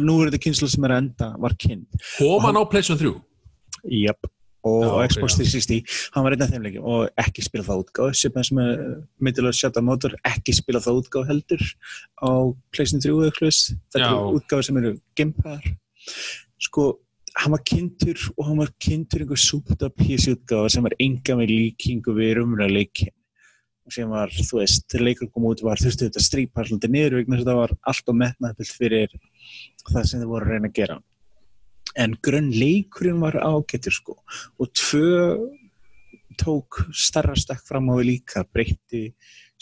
[0.05, 3.15] nú er þetta kynnslóð sem er að enda var kynnt, kom hann á PlayStation 3
[4.05, 4.31] jöp
[4.65, 5.45] og Já, Xbox já.
[5.45, 5.85] 360
[6.15, 8.79] hann var einn af þeim leikin og ekki spila það útgáð sem er
[9.21, 11.65] Middle of Shadow Motor ekki spila það útgáð heldur
[12.25, 12.33] á
[12.73, 13.81] PlayStation 3 eða eitthvað svoleiðis.
[13.93, 15.69] þetta eru útgáð sem eru gimpaðar
[16.65, 16.87] sko,
[17.43, 21.53] hann var kynntur og hann var kynntur einhver súpta PC útgáð sem var enga með
[21.53, 23.13] líkingu við rumra leikin
[23.93, 27.37] sem var, þú veist, þegar leikur kom út var þurftu þetta strípa svolítið niður vegna
[27.37, 29.17] þess að þetta var allt og metnaðbild fyrir
[29.91, 30.97] það sem þið voru að reyna að gera.
[32.01, 34.17] En grunn leikurinn var ágættur sko.
[34.59, 35.13] Og tvö
[36.41, 39.07] tók starra stakk fram á við líka breytti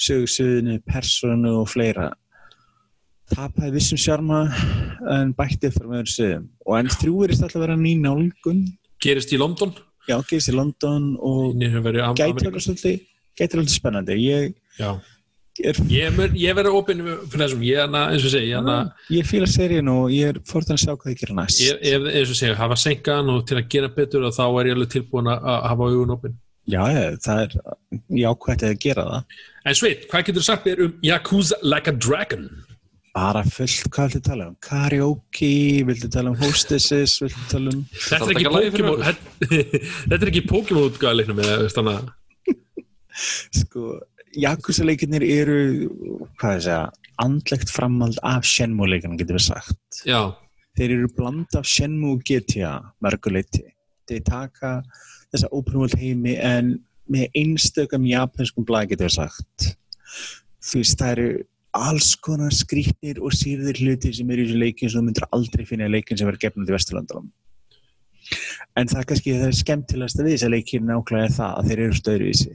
[0.01, 2.09] sögursöðinu, personu og fleira.
[3.33, 4.45] Tapaði vissum sjarma
[5.13, 8.67] en bætti fyrir með öðru sögum og en þrjú er alltaf að vera ný nálgun.
[9.03, 9.73] Gerist í London.
[10.09, 13.01] Já, gerist í London og alveg svolítið
[13.39, 14.17] gæti alveg spennandi.
[14.21, 14.91] Ég Já.
[15.65, 17.65] er ég, mun- ég verður opinn fyrir þessum.
[17.67, 18.79] Ég hana, eins og segi ég, hana,
[19.13, 21.61] ég fíla seríun og ég er fórtan að sjá hvað ég gera næst.
[21.61, 24.71] Ég, ef, eins og segi, hafa senkan og til að gera betur og þá er
[24.73, 26.39] ég alveg tilbúin að hafa augun opinn
[26.71, 27.55] já, ég, það er
[28.23, 29.41] jákvæmt að gera það.
[29.67, 32.45] En Sveit, hvað getur þú sagt mér um Yakuza Like a Dragon?
[33.13, 34.55] Bara fullt, hvað viltu tala um?
[34.65, 35.51] Karaoke,
[35.85, 39.03] viltu tala um hostesses, viltu tala um þetta er ekki Pokémon
[40.09, 42.07] þetta er ekki Pokémon útgáða leiknum eða að
[43.59, 43.99] sko,
[44.39, 45.59] Yakuza leikinnir eru
[46.41, 46.81] hvað ég segja,
[47.23, 50.01] andlegt framhald af Shenmue leikinum, getur við sagt.
[50.09, 50.33] Já,
[50.79, 53.67] þeir eru bland af Shenmue og GTA mörguleiti,
[54.09, 54.79] þeir taka
[55.33, 56.79] þessa open world heimi en
[57.13, 59.73] með einstökum japanskum blæði getur við sagt.
[60.63, 61.31] Þú veist, það eru
[61.73, 65.65] alls konar skrýtnir og sýrðir hluti sem eru í þessu leikin sem þú myndir aldrei
[65.69, 67.31] finna í leikin sem verður gefnum til Vesturlandunum
[68.79, 71.83] en það er kannski það er skemmtilegast við þessa leikin nákvæmlega er það að þeir
[71.87, 72.53] eru stöðruvísi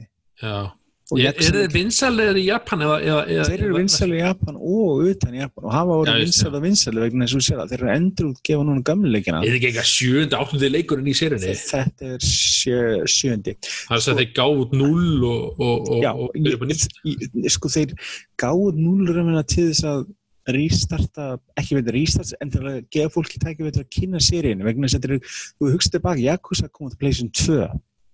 [1.24, 4.98] er, þeir leikir- vinsalegir í Japan eða, eða, eða þeir eru vinsæli í Japan og
[5.08, 7.80] utan í Japan og hafa orðið og vinsæli vegna þess að þú sér að þeir
[7.84, 11.54] eru endur útgefa núna gamleikina er ekki eitthvað sjöndi, áttundi leikurinn í sérunni?
[11.62, 16.36] Þetta er sjö, sjöndi það er að þeir út 0 og, og, og, Já, og
[16.36, 17.50] byrja upp á nýtt.
[17.56, 17.96] sko þeir
[18.44, 20.06] gáðu núlur að til þess að
[20.48, 21.24] restarta,
[21.60, 24.88] ekki veit að restarta en til að gefa fólki tæki veit að kynna seríinu vegna
[24.88, 27.68] þess að þetta eru, þú hugst tilbaka Yakuza kom til PlayStation 2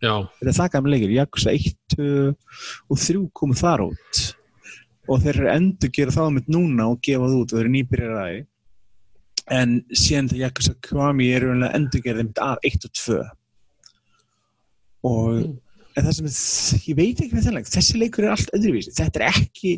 [0.04, 2.08] já, þetta er það gamla leikir, Yakuza 1 2
[2.92, 4.24] og 3 komu þar út.
[5.04, 7.74] Og þeir eru endur gera það með núna og gefa það út og þeir eru
[7.74, 8.42] nýbyrjar að því.
[9.54, 13.24] En síðan þegar Yakuza Kiwami er endur gera þeim af 1 og 2
[15.04, 15.42] og
[15.94, 19.26] en það sem ég veit ekki með þennan þessi leikur er allt öðruvísi, þetta er
[19.28, 19.74] ekki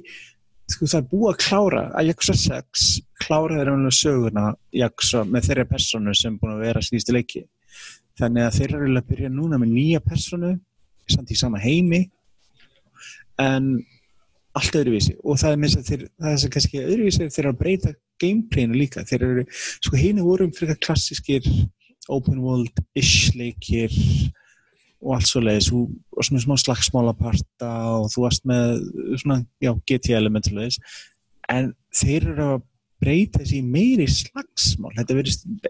[0.70, 2.86] sko það er búið að klára að Yakuza 6
[3.22, 7.44] klára þeir söguna Yakuza með þeirra personu sem búin að vera síðustu leiki
[8.20, 10.54] þannig að þeir eru að byrja núna með nýja personu
[11.10, 12.06] samt í sama heimi
[13.42, 13.76] en
[14.56, 15.16] allt öðruvísi.
[15.22, 17.92] Og það er þess að þeir, það er sem kannski öðruvísi þeir eru að breyta
[18.22, 19.04] gameplayinu líka.
[19.06, 19.44] Þeir eru,
[19.84, 21.46] sko hínu vorum fyrir klassískir
[22.12, 23.92] open world-ish leikir
[25.02, 28.78] og allt svo leiðis og svona smá slagsmálaparta og þú varst með
[29.20, 30.48] svona, já, GT element
[31.52, 32.64] en þeir eru að
[33.02, 34.94] breyta þessi meiri slagsmál.
[34.96, 35.16] Þetta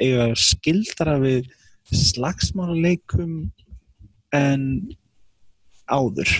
[0.00, 1.50] eiga skildara við
[1.94, 3.38] slagsmálaleikum
[4.34, 4.62] en
[5.86, 6.30] áður.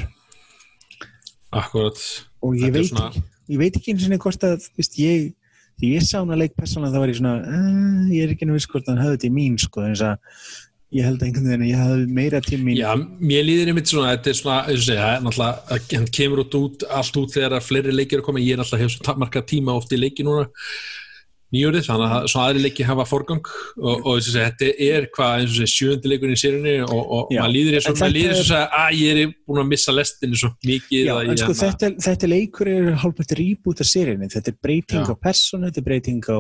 [1.55, 1.99] Akkurat
[2.43, 5.33] og ég veit, svona- ég veit ekki eins og hvort að veist, ég
[5.77, 8.71] því ég sá hana leik persónulega þá var ég svona uh, ég er ekki nefnir
[8.73, 10.17] hvort hann höfði þetta í mín sko þess að
[10.97, 12.79] ég held einhvern veginn að ég hafði meira til mín.
[12.79, 17.19] Já, mér líður einmitt svona, þetta er svona, eins segja, náttúrulega, hann kemur út, allt
[17.21, 19.93] út þegar að fleiri leikir er að koma, ég er náttúrulega hef marga tíma oft
[19.93, 20.47] í leiki núna
[21.55, 25.35] nýjórið, þannig að svona aðri leiki hafa forgang og, og þess að þetta er hvað
[25.37, 28.33] eins og segja, sjöndi leikurinn í sérunni og, og maður líður eins og, maður líður
[28.33, 31.41] eins og segja, að ég er búin að missa lestinu svo mikið Já, að en
[31.43, 35.15] sko hérna- þetta, þetta leikur er hálfbært rýbút af seríunni, þetta er breyting Já.
[35.15, 36.37] á personu, þetta er breyting á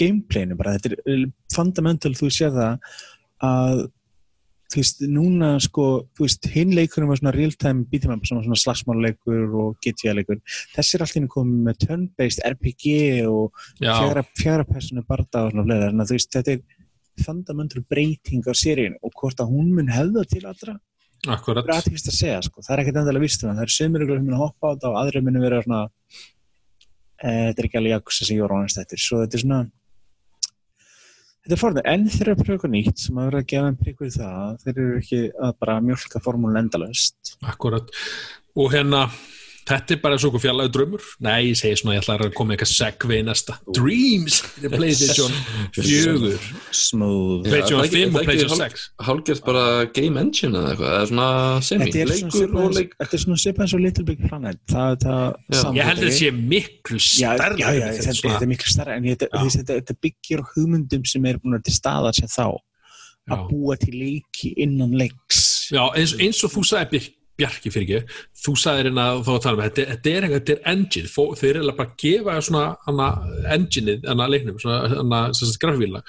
[0.00, 2.98] gameplayinu bara, þetta er fundamental þú sér það
[3.48, 3.86] að
[4.68, 5.84] þú veist, núna sko
[6.16, 10.16] þú veist, hinn leikurinn var svona real time beat'em up, svona, svona slagsmáleikur og GTA
[10.18, 10.42] leikur,
[10.74, 12.98] þessi er alltaf komið með turn-based RPG
[13.30, 16.66] og fjara, fjara personu barda og svona fleira, þannig að þú veist, þetta er
[17.18, 20.76] fundamental breyting á seríunni og hvort að hún mun hefða til allra
[21.26, 21.64] akkurat.
[21.64, 22.62] það er aðtíkist að segja sko.
[22.62, 23.62] það er ekkert endalega vist um það.
[23.64, 25.80] Eru sömur ykkur sem mun hoppa á þetta og aðrir mun vera svona
[27.18, 29.60] e, þetta er ekki alveg jakkusa sem ég var ánast eftir svo þetta er svona
[31.48, 33.78] þetta forðið, en þeir eru að pröfa eitthvað nýtt sem að vera að gefa en
[33.80, 37.92] prík við það þeir eru ekki að bara mjölka formúlun endalöst Akkurat.
[38.58, 39.06] Og hérna,
[39.68, 41.04] þetta er bara svo okkur fjallaðu draumur.
[41.24, 43.58] Nei, ég segi svona, ég ætla að koma eitthvað segvi í næsta.
[43.76, 44.38] Dreams!
[44.58, 45.34] Þetta er PlayStation
[45.76, 46.30] 4,
[46.74, 48.86] smooth PlayStation það er ekki- 5 og PlayStation hálf- 6.
[49.08, 49.64] hálfgerð bara
[49.98, 51.28] game engine eða eitthvað, eða svona
[51.68, 55.58] semi, Þetta er svona svipað eins og Little Big Planet það er það Já.
[55.62, 55.78] samfélagi.
[55.78, 57.58] Ég held að þetta sé miklu Já, stærra.
[57.58, 61.64] já, já, en þetta, er miklu starra en þetta, byggir hugmyndum sem er búin að
[61.68, 62.46] til staðar sem þá
[63.28, 67.86] að búa til leiki innan leiks Já, eins, eins og þú sagði Bjarki, Bjarki fyrir
[68.00, 71.10] ekki, þú sagði hérna þá að tala um, þetta, þetta er eitthvað, þetta er engine.
[71.12, 73.06] Fó, þeir eiginlega bara að gefa svona hana,
[73.54, 76.00] engineið, hana leiknum svona, hana, sem sagt, grafvíla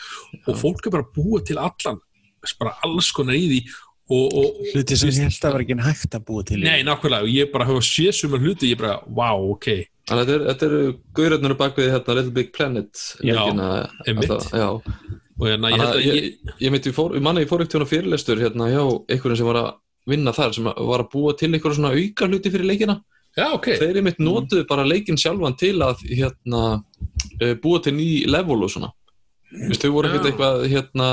[0.50, 2.02] og fólk er bara að búa til allan
[2.60, 3.62] bara alls konar í því.
[4.10, 6.58] Og, og hluti sem ég held að var ekki hægt að búa til.
[6.66, 9.68] Nei, nákvæmlega, ég bara hafa séð sumar hluti, ég bara, wow, ok.
[10.10, 10.80] Þannig að þetta er- þetta eru
[11.20, 13.04] gaurarnir bak við hérna Little Big Planet
[14.58, 17.92] Já, og hérna, ég ég, Ég myndi, ég, fór, ég manna ég fór ekkert hérna
[17.92, 18.82] fyrirlestur hérna hjá
[19.14, 19.70] einhverjum sem var að
[20.10, 22.99] vinna þar sem var að búa til einhverja svona auka hluti fyrir leikina.
[23.38, 23.68] Já, ok.
[23.80, 26.64] Þeir einmitt notuðu bara leikin sjálfan til að hérna
[27.39, 28.89] eh, búa til ný level og svona.
[29.49, 31.10] Vist, þau voru ekkert eitthvað hérna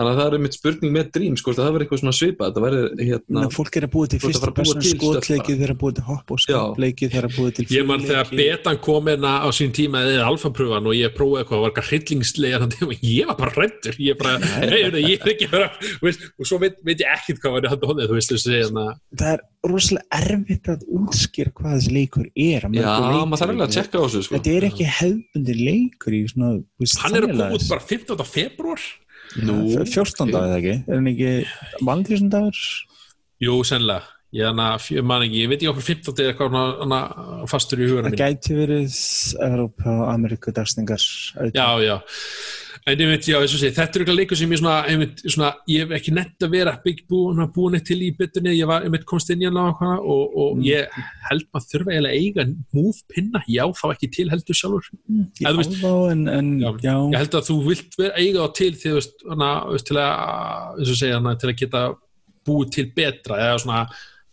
[0.00, 2.64] þannig að það er einmitt spurning með Dream sko, það verður eitthvað svona svipað þetta
[2.64, 6.06] verður hérna Ná, fólk er að búa til að fyrsta fara að búa persónu til
[6.08, 9.48] hopp og skotleiki þeir eru að búa til Ég man þegar betan kom hérna á
[9.54, 13.54] sín tíma eða alfapröfan og ég prófaði eitthvað, var eitthvað hryllingslega og ég var bara
[13.60, 17.14] rættur, ég bara, hey, ég er ekki bara, þú veist, og svo veit, veit ég
[17.14, 21.76] ekkert hvað var hóðið, þú veist, þessi, hérna, það er rosalega erfitt að útskýra hvað
[21.76, 22.88] þessi leikur er að já,
[23.28, 24.38] maður þarf eiginlega að tjekka á þessu sko.
[24.38, 26.52] þetta er ekki hefbundi leikur í svona
[27.02, 28.24] hann er að koma út bara 15.
[28.30, 28.86] februar.
[29.36, 30.30] 14.
[30.30, 32.62] dag eða ekki, er hann ekki valgrísundagur?
[33.40, 34.02] jú, sennilega,
[34.36, 36.16] ég hana, ekki, ég veit ekki okkur 15.
[36.18, 38.98] er eitthvað hana, hana fastur í hugunum það gæti verið
[39.46, 41.06] Evrópa og Ameríku dagsningar
[41.54, 41.96] Já, já,
[42.86, 45.18] en ég veit, já, eins og sé, þetta er eitthvað leikur sem ég svona, einmitt,
[45.28, 48.54] svona, ég hef ekki nett að vera bygg búin að búin eitt til í byttunni,
[48.56, 48.66] ég.
[48.70, 50.62] Var einmitt komst inn í hana og, hana, og, og Mm.
[50.64, 50.88] ég
[51.28, 54.88] held maður þurfa eiginlega að eiga move pinna, já, þá ekki til heldur sjálfur.
[55.10, 58.14] í Eða þú veist- álfá en, en Já, já, Ég held að þú vilt vera
[58.16, 61.48] eiga á til því, þú veist, hana, veist, til að, eins og segja, hana, til
[61.52, 61.82] að geta
[62.48, 63.82] búið til betra, eða svona,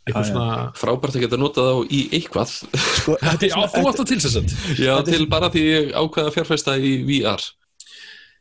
[0.08, 2.48] eitthvað svona, frábært að geta notað þá í eitthvað.
[2.96, 4.50] Sko, þetta er já, svona- þú átt að tilsessast.
[4.80, 7.44] já, Þetta til bara því ég ákveða að fjárfesta í VR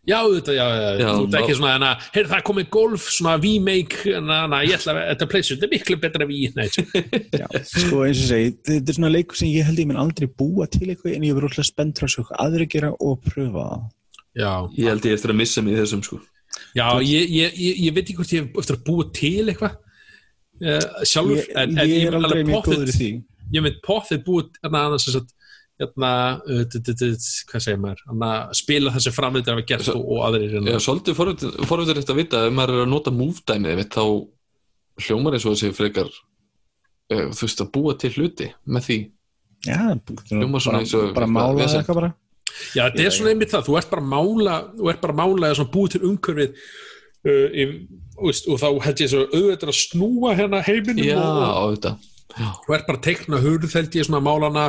[0.07, 3.09] Já, þetta, já, já, Já, þú ert ekki svona, hana, heyrðu, það er komið golf,
[3.11, 6.39] svona V-make, hana, hana, ég ætla að, þetta pleysu, þetta er miklu betra en V,
[6.55, 6.85] nei, tjó.
[7.43, 10.29] Já, sko eins og segi, þetta er svona leikur sem ég held ég minn aldrei
[10.31, 13.85] búa til eitthvað en ég verður alltaf spennt frá svo aðri gera og pröfa það.
[14.37, 16.23] Já, ég held ég eftir að missa mig í þessum sko
[16.77, 19.77] já, ég, ég, ég, ég veit ekki hvort ég hef eftir að búa til eitthvað
[19.77, 23.11] uh, sjálfur, en, en ég ég er mynd aldrei mjög góður í því.
[23.57, 25.33] ég mynd pottið búið, hérna, annars þess að,
[25.81, 26.11] hérna,
[26.41, 30.61] uh, hvað segir maður, hérna, spila þessi framleitir hafa gert Svo- og, og aðrir, Já,
[30.61, 31.18] hérna, svolítið
[31.68, 34.05] forvöldur eftir að vita ef maður er að nota move-dæmið mitt, þá
[35.07, 38.99] hljómar eins og þessi frekar uh, þú veist að búa til hluti með því.
[39.67, 39.79] Já,
[40.30, 42.11] Hljómar svona eins og bara mála eitthvað bara.
[42.76, 45.22] já, þetta er svona einmitt það, þú ert bara að mála, þú ert bara að
[45.22, 46.61] mála eða svona búið til umhverfið,
[47.29, 47.71] uh, í,
[48.17, 51.91] og, veist, og þá held ég svo auðvitað að snúa hérna heiminum Já, og,
[52.37, 54.64] Já, þú ert bara að teikna hurð held ég svona málana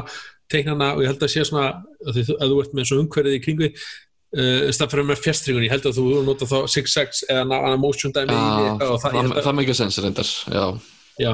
[0.51, 3.05] teikna hana og ég held að sé svona að, þið, að þú ert með svona
[3.05, 7.23] umhverfið í kringu uh, stað fyrir með fjastringun, ég held að þú nota þá 6-6
[7.29, 8.43] eða annað motion dæmi Já,
[8.87, 10.65] og það, það, það, að, mikið sens reyndar Já,
[11.17, 11.31] já,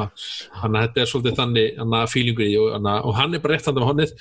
[0.59, 3.57] þannig að þetta er svolítið þannig annað fílingur í og, hana, og hann er bara
[3.57, 4.13] rétt hann af honnið,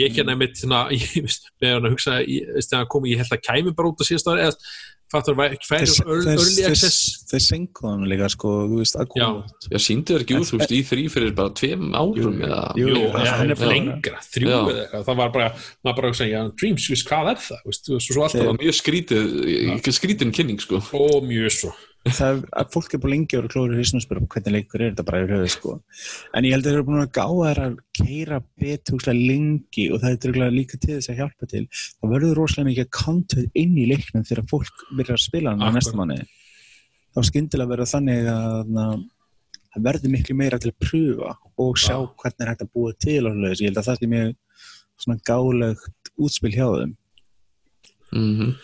[0.00, 3.36] ég ekki hann svona, ég veist, með hann að hugsa, þegar hann kom ég held
[3.36, 4.56] að kæmi bara út að síðast ári eða
[5.10, 6.98] fattur það ekki færi early access?
[7.30, 8.52] þeir sengu hann líka sko,
[9.00, 9.28] að Já.
[9.70, 12.60] Já, síndi þér ekki út, þú veist, í þrý fyrir bara tveim árum Jú, eða
[12.78, 12.88] jú.
[12.88, 15.04] Jú, það- ja, hann er bara- lengra, þrjú eða eitthvað.
[15.10, 15.48] Það var bara,
[15.84, 17.62] maður bara að segja, Dreams, veist, hvað er það?
[17.66, 19.24] Veist, svo, svo Það var mjög skrítið,
[20.00, 20.78] skrítin kynning, sko.
[20.80, 21.72] ó, mjög svo
[22.08, 24.80] það að fólk er búin lengi að vera klóður í hausnum og spyrja hvernig leikur
[24.80, 25.74] er þetta bara í höfuð sko.
[26.32, 29.86] en ég held að þeir eru búin að gá þær að keira betur húslega lengi
[29.92, 31.64] og það er líka til þess að hjálpa til.
[32.00, 35.68] Það verður rosalega mikið content inn í leiknum þegar fólk byrjar að spila hann á
[35.76, 36.22] næsta manni
[37.14, 38.76] þá skyndilega verður þannig að
[39.70, 42.10] það verður miklu meira til að pröfa og sjá Já.
[42.22, 46.66] hvernig er hægt að búa til ég held að það er mjög gálegt útspil hjá
[46.68, 46.94] þeim.
[48.10, 48.54] Mm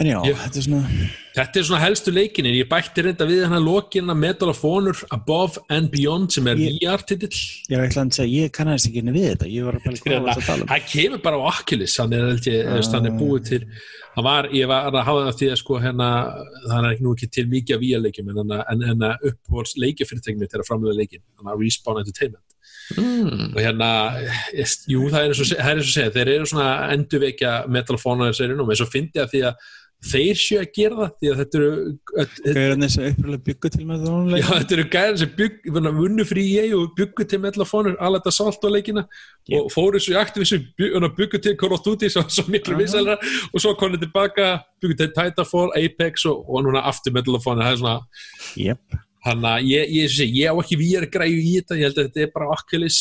[0.00, 0.88] en já, Ég- þetta er svona
[1.36, 4.96] Þetta er svona helstu leikinir, ég bætti reynda við hann að lokina Medal of Honor
[5.12, 7.36] Above and Beyond sem er Ég- VR-titill
[7.70, 10.32] ég ætla að segja, ég kannast ekki inn við þetta ég var að bara var
[10.32, 12.78] þetta að tala um Það kemur bara á Oculus, hann er, ég, Ah.
[12.78, 12.92] uh.
[12.92, 13.62] hann er búið til
[14.16, 16.08] hann var, ég var að hafa það því að sko hérna,
[16.68, 20.54] það er ekki nú ekki til mikið af VR-leikjum en, en, en uppbóls leikjafyrirtækjum mitt
[20.54, 22.44] er að framlega leikin, hann að Respawn Entertainment
[22.96, 23.54] -hmm.
[23.54, 23.88] og hérna,
[24.88, 28.32] jú það er eins og, er eins segja, þeir eru svona endurvekja Metal of Honor
[28.32, 29.54] serinu og svo fyndi að því að
[30.04, 31.70] þeir séu að gera það því að þetta eru
[32.56, 34.04] Gauðarnir sem uppröðlega byggu til með
[34.36, 37.96] Já, þetta eru gæðin sem bygg, vunnu fyrir EA og byggu til Metal of Honor
[37.96, 39.06] alveg þetta salt á leikina
[39.46, 39.60] Yep.
[39.60, 40.64] og fóru svo í Activision
[41.16, 42.80] byggu til Call of Duty svo, svo miklu Aha.
[42.82, 43.14] vinsælra
[43.52, 47.62] og svo konið tilbaka byggu til Titanfall, Apex og, og núna aftur Metal of Honor
[47.62, 47.98] það er svona
[48.58, 48.98] yep.
[49.26, 52.08] Hann að ég, ég, ég, ég á ekki VR græju í þetta, ég held að
[52.08, 52.98] þetta er bara Oculus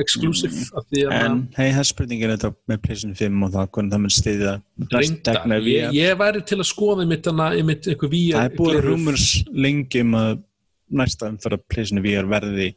[0.00, 0.80] exclusive mm.
[0.80, 4.16] að En hei, það er spurningin þetta með PlayStation 5 og það hvernig það mun
[4.18, 4.56] stiðja
[4.94, 8.88] reynda, ég, ég væri til að skoða mitt, einhver VR Það er gleraugu.
[8.90, 10.34] rumurs lengi um að
[10.94, 12.74] næsta umfæra PlayStation VR verði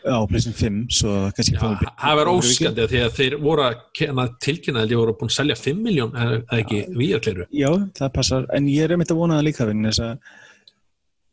[0.00, 3.64] á PlayStation 5 svo kannski Já, fáum við- það var óskandi því að þeir voru
[3.66, 8.12] að tilkynna að þeir voru búin að selja 5 miljón eða ekki VR-kleiru Já, það
[8.14, 10.38] passar, en ég er einmitt að vona það líka þess að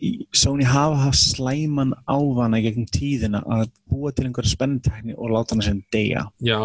[0.04, 5.32] í- Sony hafa haft slæman ávana í gegnum tíðina að búa til einhverja spenntekni og
[5.34, 6.28] láta hana sem deyja.
[6.44, 6.60] Já,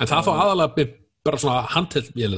[0.00, 0.74] en það þá aðalega
[1.20, 1.60] bara svona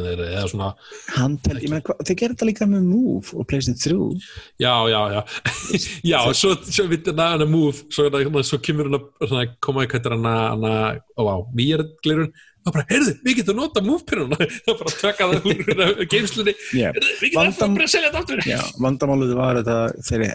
[0.03, 0.69] þeir eða svona,
[1.15, 4.25] Handheld, ég meina, þeir gera þetta líka með Move og PlayStation 3
[4.59, 5.21] já, já, já.
[6.11, 8.09] Já, svo, svo við þetta hana move, svo,
[8.43, 10.73] svo kemur hana, hana koma eitthvað hana, hana,
[11.15, 12.33] ó, á, VR-gleirun
[12.63, 16.99] og bara, heyrðu, við getum nota move-piruna það bara taka það úr geimslunni yeah.
[17.21, 18.43] við getum bara að selja þetta aftur.
[18.47, 19.79] Já, vandamálið var þetta
[20.09, 20.27] þeir,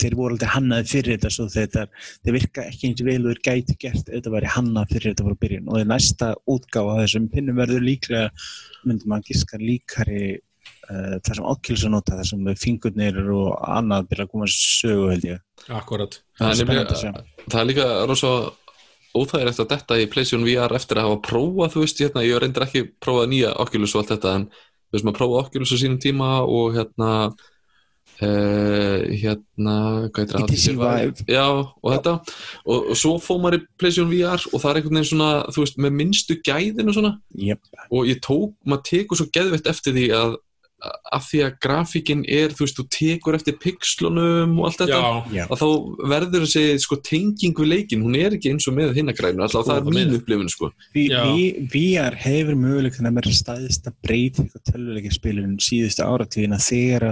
[0.00, 1.86] þeir voru aldrei hannaði fyrir þetta svo þetta,
[2.24, 5.40] þeir virka ekki eins vel og þeir gæti gert þetta væri hannað fyrir þetta voru
[5.44, 5.66] byrjun.
[5.66, 8.30] Og þeir næsta útgáfa af þessum pinnum verður líklega
[8.86, 10.22] myndum að giska líkari
[10.90, 15.10] uh, þar sem Oculus að nota þar sem fingurnir og annað byrja að koma sögu
[15.12, 15.44] held ég.
[15.68, 16.64] Akkurat, það
[17.50, 18.32] Það er er líka rosa
[19.16, 22.66] óþægilegt að detta í PlayStation VR eftir að hafa prófað, þú veist, hérna, ég reyndir
[22.66, 26.02] ekki prófað nýja Oculus og allt þetta, en þú veist, maður prófað Oculus á sínum
[26.02, 27.10] tíma og hérna
[28.20, 29.76] uh, hérna
[30.10, 30.44] hvað heitir það?
[30.44, 31.26] HTC Vive.
[31.30, 35.00] Já, og þetta og, og svo fóð maður í PlayStation VR og það er einhvern
[35.00, 37.14] veginn svona, þú veist, með minnstu gæðin og svona
[37.48, 37.64] yep.
[37.88, 40.38] og ég tók, maður tekur svo geðvett eftir því að
[41.12, 45.10] af því að grafíkin er, þú veist, þú tekur eftir pixlunum og allt þetta já,
[45.36, 45.42] Já.
[45.52, 45.66] að þá
[46.14, 49.76] verður þessi sko, tenging við leikin, hún er ekki eins og með hinnagrænu, alltaf það
[49.76, 50.20] er það mín meina.
[50.22, 50.70] upplifun sko.
[51.74, 57.06] VR hefur möguleikin að vera staðist að breyta eitthvað tölvuleikjaspilun síðustu áratíðina þegar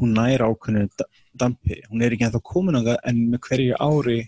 [0.00, 1.82] hún næra ákveðinu da- dampi.
[1.90, 4.18] Hún er ekki ennþá komin á það en með hverju ári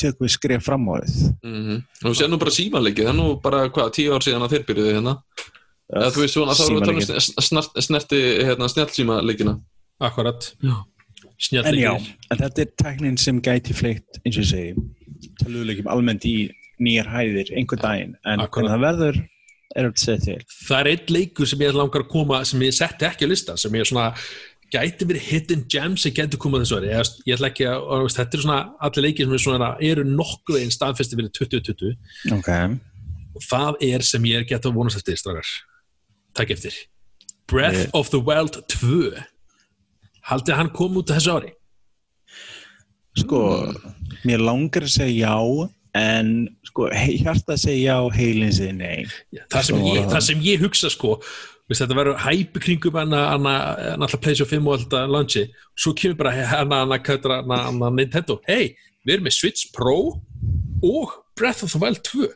[0.00, 1.34] tökum við skref fram á þið.
[1.44, 4.42] mm og þú sér nú bara símanleiki það er nú bara, hvað, tíu ár síðan
[4.46, 5.14] að þeir byrjuðu hérna
[5.92, 9.58] eða þú veist svona, þá erum við að tala um snerti hérna, snjallsímaleikina
[10.02, 10.48] akkurat.
[10.62, 11.92] En já,
[12.30, 14.76] en þetta er tæknin sem gæti fleikt, eins og segi,
[15.42, 16.36] tölvuleikjum almennt í
[16.82, 19.18] nýjar hæðir einhver daginn, en hvernig það verður
[19.72, 20.54] er þetta segið til.
[20.68, 23.56] það er einn leikur sem ég langar að koma sem ég setti ekki á lista
[23.60, 24.10] sem ég svona
[24.72, 26.92] gæti verið hidden gems sem gæti komað þessu ári.
[26.92, 30.06] Ég, ég ætla ekki að, og, þetta eru svona allir leikir sem er svona, eru
[30.08, 32.48] nokkuð einn staðfesti fyrir 2020 Ok.
[33.36, 35.52] og það er sem ég get að vonast eftir strákar
[36.36, 36.74] takk eftir.
[37.50, 39.12] Breath Ég- of the Wild 2
[40.30, 41.52] haldið hann kom út þessu ári?
[43.18, 43.40] Sko,
[44.24, 45.68] mér langar að segja já,
[46.00, 46.28] en
[46.64, 49.02] sko, hjarta að segja já, heilin segja nei.
[49.52, 51.18] það sem, ég, það sem ég hugsa sko
[51.68, 55.42] veist, þetta verður hæpi kringum hann að náttúrulega PlayStation 5 og alltaf lanchi
[55.76, 58.38] svo kemur bara hann að Nintendo.
[58.48, 58.72] Hei,
[59.04, 59.98] við erum með Switch Pro
[60.82, 62.30] og Breath of the Wild 2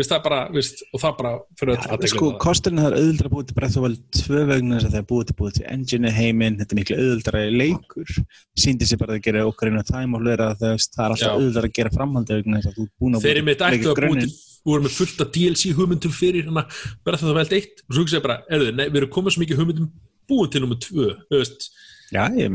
[0.00, 2.38] veist, það bara, veist, og það bara fyrir öll Ja, sko, það.
[2.44, 4.94] kosturinn það er auðvildra að búið til Breath of the Wild tvö vegna þess að
[4.94, 8.08] það er búið til búið til engine heiminn, þetta er miklu auðvildra leikur.
[8.64, 11.34] Síndi sér bara að gera okkar inn á time og hlera það, það er alltaf
[11.36, 13.90] auðvildra að gera framhaldi vegna þess að þú er búin að þeir eru leika ættu
[13.90, 16.66] að búið til voru með fullt af DLC hugmyndum fyrir hana
[17.04, 19.32] Breath of the Wild 1 og svo hugsa ég bara, erðu, nei, við erum komið
[19.32, 19.88] svo mikið hugmyndum
[20.28, 21.70] búin til þú veist,
[22.10, 22.50] Já, ég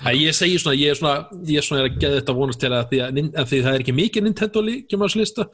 [0.00, 0.08] að.
[0.08, 2.62] Æ, ég segi svona, ég er svona, ég er svona að geða þetta að vonast
[2.62, 5.46] til að því að, að því það er ekki mikið Nintendo líkjum á þessu lista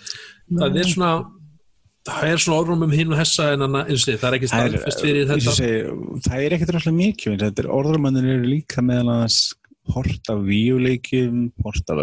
[0.60, 1.10] það er svona
[2.06, 5.30] það er svona orðrum um hinn og hessa en annað, það er ekki staðfest fyrir
[5.30, 5.54] þetta.
[5.58, 5.78] segi,
[6.26, 9.40] það er ekkert ráðslega mikið, orðrumannir eru líka meðal annars
[9.94, 12.00] hort af víuleikjum, hort af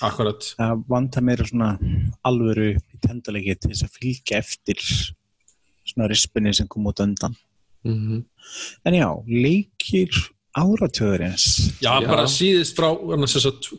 [0.00, 1.70] akkurat, Það vantar meira svona
[2.26, 2.72] alvöru
[3.04, 4.82] tenduleiki til þess að fylgja eftir
[5.86, 7.36] svona rispinni sem kom út undan.
[7.84, 8.24] mm
[8.84, 10.10] En já, leikir
[10.58, 11.46] áratöðurins.
[11.82, 12.06] já, Já.
[12.08, 13.70] bara síðist frá að,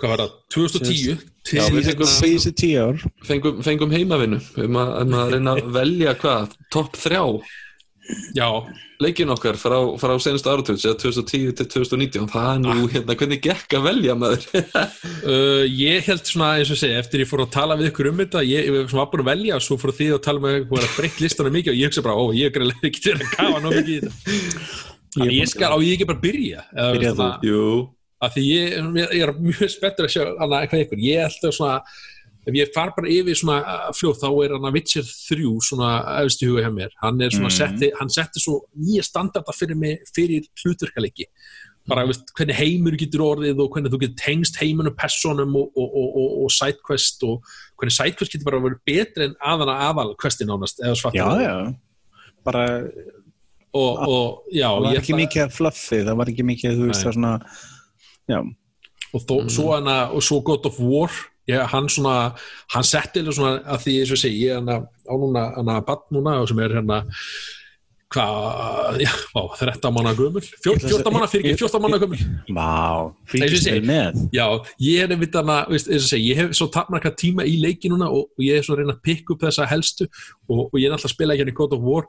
[0.00, 0.36] hvað var það?
[0.54, 3.02] 2010 til Já, við síðast- fengum- Síðustu tíu ár.
[3.24, 4.40] fengum, fengum heimavinnu.
[4.64, 6.54] Um að, um að reyna að velja hvað?
[6.70, 7.24] Topp þrjá
[8.34, 8.48] já,
[8.98, 13.40] leikin okkar frá, frá senastu áratöðs eða 2010 til 2019 það er nú hérna hvernig
[13.44, 14.46] gekk að velja maður?
[15.20, 18.16] Uh, ég held svona, eins og segi, eftir ég fór að tala við ykkur um
[18.22, 20.80] þetta, ég, ég var búin að velja og svo fór því að tala með ykkur
[20.86, 23.34] að breytt listana mikið og ég hugsa bara, ó, ég er greiðlega ekki til að
[23.36, 26.64] kafa ná mikið í þetta Þannig ég skal, á ég ekki bara að byrja?
[26.76, 27.64] Byrja svona, Jú,
[28.22, 31.46] að því ég, ég ég er mjög spenntur að sjá annað eitthvað ykkur, ég held
[31.50, 31.78] að svona
[32.50, 35.88] ef ég far bara yfir svona uh, fljóð þá er hann að Witcher 3 svona
[36.22, 37.56] efst í huga hjá mér, hann er svona Mhm.
[37.58, 41.26] setti hann setti svo nýja standarda fyrir mig fyrir hlutverkaleiki
[41.90, 45.90] bara veist, hvernig heimur getur orðið og hvernig þú getur tengst heimunum, personum og, og,
[46.00, 47.42] og, og, og sidequest og
[47.80, 51.54] hvernig sidequest getur bara verið betri en aðana aðal questin ánast eða Já, svartur já.
[52.44, 52.64] Bara,
[53.74, 57.06] og, og já, það var ekki ætla- mikið fluffi, það var ekki mikið, þú veist,
[57.14, 57.34] svona,
[59.14, 61.10] og, þó, svo hana, og svo God of War
[61.50, 62.16] ég, hann svona,
[62.74, 66.36] hann setti svona að því eins og segi, ég hana á núna, hana badd núna
[66.42, 67.00] og sem er hérna
[68.10, 71.62] hvað, já, vá, 13 mánu gömul, Fjó, Ég ætla að 14 mánu fyrir ég- ekki,
[71.62, 72.22] 14 mánu gömul
[72.56, 72.70] Vá,
[73.30, 73.60] segi.
[73.70, 74.18] þið með.
[74.34, 74.46] já,
[74.82, 77.90] ég er einmitt hana, veist, eins og segi, ég hef svo tapmarka tíma í leiki
[77.92, 80.08] núna og, og ég er svo að reyna að pikka upp þessa helstu
[80.50, 82.08] og, og ég er alltaf að spila hérna í God of War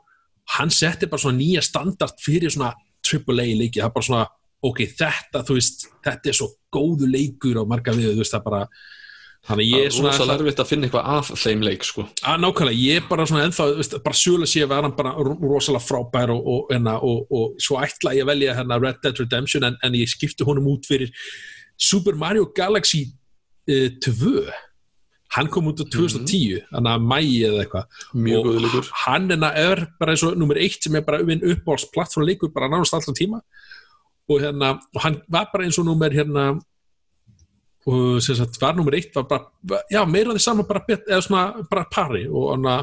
[0.58, 2.72] hann setti bara svona nýja standard fyrir svona
[3.02, 4.24] AAA leiki, það er bara svona
[4.62, 8.44] ok, þetta, þú veist, þetta er svo góðu leikur á marga við, þú veist, það
[8.46, 8.60] bara
[9.42, 12.04] þannig það ég er er svona rosa lærfitt að finna eitthvað að þeim leik sko.
[12.30, 15.14] Að nákvæmlega, ég er bara svona ennþá, veist, bara sjöla sé að vera hann bara
[15.18, 19.02] ro- rosalega frábær og, og, og, og, og svo ætla ég að velja hérna Red
[19.02, 21.10] Dead Redemption en, en ég skipti honum út fyrir
[21.74, 24.46] Super Mario Galaxy uh, 2
[25.32, 27.86] hann kom út á 2010 þannig að mæi eða eitthvað.
[28.38, 32.52] Og hann er, er bara eins og nummer eitt sem er bara minn uppáhalds plattformleikur
[32.52, 33.40] bara nánast alltaf tíma.
[34.28, 36.50] Og hérna, og hann var bara eins og nummer hérna
[37.82, 41.22] og sem sagt var nummer eitt var bara, já meira því saman bara bet, eða
[41.24, 42.26] svona bara pari.
[42.28, 42.82] Og hana,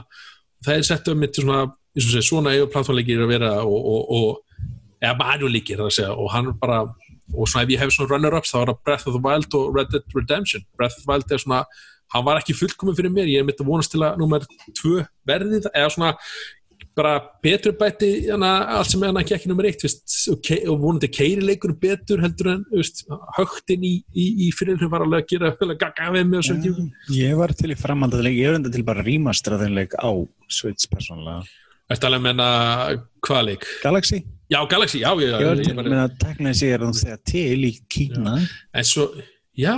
[0.65, 1.67] það er sett um mitt svona
[1.99, 6.17] segja, svona eigu plattformleikir að vera og, og, og eða segja.
[6.17, 6.81] Og hann bara
[7.29, 9.75] og svona ef ég hef svona runner-ups þá er það Breath of the Wild og
[9.75, 10.65] Red Dead Redemption.
[10.77, 11.63] Breath of the Wild er svona
[12.13, 14.45] hann var ekki fullkominn fyrir mér, ég er mitt að vonast til að nummer
[14.79, 16.13] tvö verði það, eða svona
[16.99, 17.11] bara
[17.43, 20.03] betur bæti allt sem hann ekki ekki nummer eitt veist,
[20.33, 23.05] og, ke- og vonandi keiri leikur betur heldur en veist,
[23.37, 27.37] högtin í, í, í fyrirlum var alveg að gera alveg gaga við mig tíma Ég
[27.39, 30.09] var til í framhaldaðleik, ég er enda til bara rýmastra þeim leik á
[30.49, 31.45] Switch persónulega.
[31.89, 32.49] Ertu alveg að menna
[33.25, 33.69] hvað leik?
[33.85, 34.23] Galaxy?
[34.49, 37.59] Já, Galaxy, já, ég, Ég var til ég, með að tekna þessi er það til
[37.69, 38.35] í Kína.
[38.73, 39.11] en svo
[39.59, 39.75] já,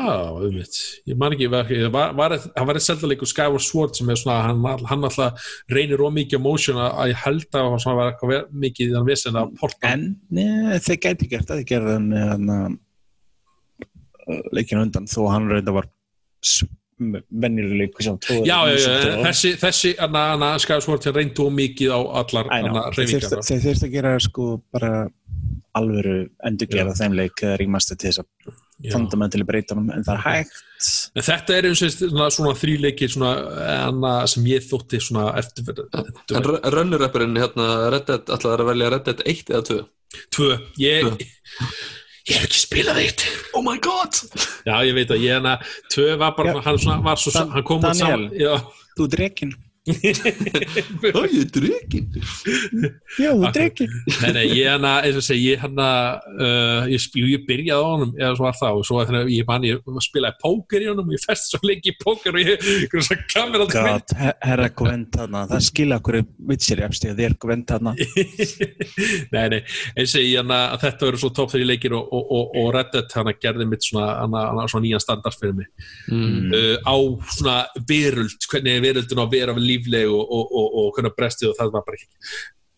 [0.54, 0.78] mitt,
[1.10, 4.38] ég man ekki var, var, var, hann var eitt seldaleikur Skyward Sword sem er svona,
[4.50, 8.54] hann, hann alltaf reynir ómikið á motion að að ég held að hann var eitthvað
[8.66, 9.96] mikið í þann vesen að porta.
[9.96, 12.78] En ne, þeir gæti gert það, þeir það með hann
[14.54, 15.90] leikinu undan þó að hann reynda var
[18.22, 18.58] tóð Já,
[19.26, 23.96] þessi, þessi anna, anna, Skyward Sword reyndu ómikið á allar anna, Þeir þeir þurfti að
[23.96, 24.92] gera sko bara
[25.78, 28.60] alvöru endurgera þeim leik rýmast til þess að.
[28.90, 30.60] Fundamentally breyta honum en það er hægt.
[31.14, 33.32] En þetta er eins og svona, svona þrýleikir svona,
[33.86, 35.70] anna, sem ég þótti svona eftir
[36.34, 37.68] En runner-upperinn hérna
[38.02, 39.82] ætlaði að velja Red Dead 1 eða 2
[40.36, 41.08] tvö, ég
[42.28, 43.26] ég hef ekki spilað eitt.
[43.58, 44.18] Oh my god!
[44.68, 45.58] Já, ég veit að ég hana,
[45.94, 46.64] tvö var bara, Já.
[46.68, 48.28] hann svona, var svo, hann kom út Daniel.
[48.30, 48.56] saman Já,
[48.98, 49.54] Þú er drekin
[49.92, 52.08] Ó, ég er drukkin
[53.20, 53.92] Já, þú er drekin
[54.22, 55.88] nei, nei, ég hana, eins og segi, ég hana
[56.32, 59.48] uh, ég, sp- ég byrjaði á honum eða svo var það og svo þegar ég
[59.50, 62.68] man, ég spilaði póker í honum og ég festi svo lengi í póker og ég,
[62.86, 64.16] ég svo kamera aldrei mynd
[64.46, 66.20] herra Gwent þarna það skilja okkur
[66.52, 67.96] vitsir efstíð þér Gwent þarna.
[69.34, 69.60] Nei, nei,
[69.96, 72.56] eins og ég hana að þetta verður svo topp þegar ég leikir og, og, og,
[72.62, 75.70] og Reddit hana gerði mitt svona, hana, hana, svona nýjan standard fyrir mig.
[76.12, 76.52] Mm.
[76.52, 76.96] uh, á
[77.36, 77.58] svona
[77.90, 78.86] veröld hvernig er
[79.82, 82.10] lífleg og, og, og, og hvernig brestið og það var bara ekki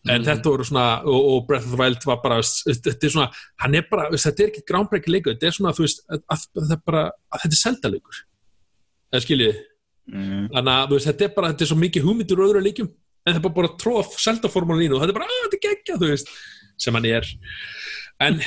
[0.04, 0.26] en Mhm.
[0.28, 3.74] þetta voru svona og, og Breath of the Wild var bara þetta er svona, hann
[3.74, 6.74] er bara, þetta er ekki groundbreaking leikur þetta er svona, þú veist, að, að, að,
[6.76, 7.04] er bara,
[7.40, 8.18] þetta er seldaleikur
[9.14, 9.54] það skiljið
[10.12, 10.44] mm.
[10.52, 12.90] þannig að veist, þetta er bara, þetta er svo mikið hugmyndur og öðru leikjum,
[13.24, 15.98] en það er bara, bara seldaformúlan í og þetta er bara, að þetta er geggja,
[16.02, 16.34] þú veist
[16.84, 17.32] sem hann er
[18.28, 18.38] en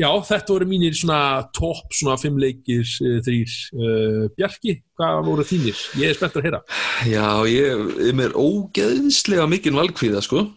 [0.00, 1.20] já, þetta voru mínir svona
[1.56, 5.84] topp svona fimm leikir uh, þrýr uh, Bjarki, hvað voru þínir?
[6.00, 6.62] Ég er spenntur að heyra
[7.10, 10.48] Já, ég er mér ógeðslega mikinn valkvíða, sko.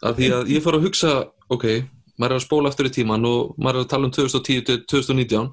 [0.00, 1.16] Af því að ég fór að hugsa,
[1.52, 1.66] ok,
[2.16, 4.84] maður er að spóla aftur í tíman og maður er að tala um 2010 til
[4.88, 5.50] 2019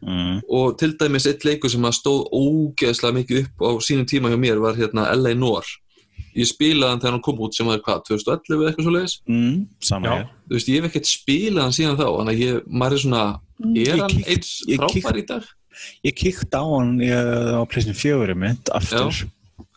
[0.00, 0.40] Mm.
[0.48, 4.38] og til dæmis eitt leikur sem að stóð ógeðslega mikið upp á sínum tíma hjá
[4.40, 5.66] mér var hérna LA Noir.
[6.38, 9.16] Ég spilaði hann þegar hann kom út sem var hvað, 2011 eða eitthvað svo leiðis.
[9.26, 9.56] Mm.
[9.82, 10.12] Sama Já.
[10.14, 13.02] hér Þú veist, ég hef ekkert spilað hann síðan þá, þannig að ég, maður er
[13.04, 13.24] svona,
[13.64, 15.50] er Ég hann eins frábær í dag?
[16.06, 19.28] Ég kíkt á hann ég, á plessin fjögur mitt aftur Já.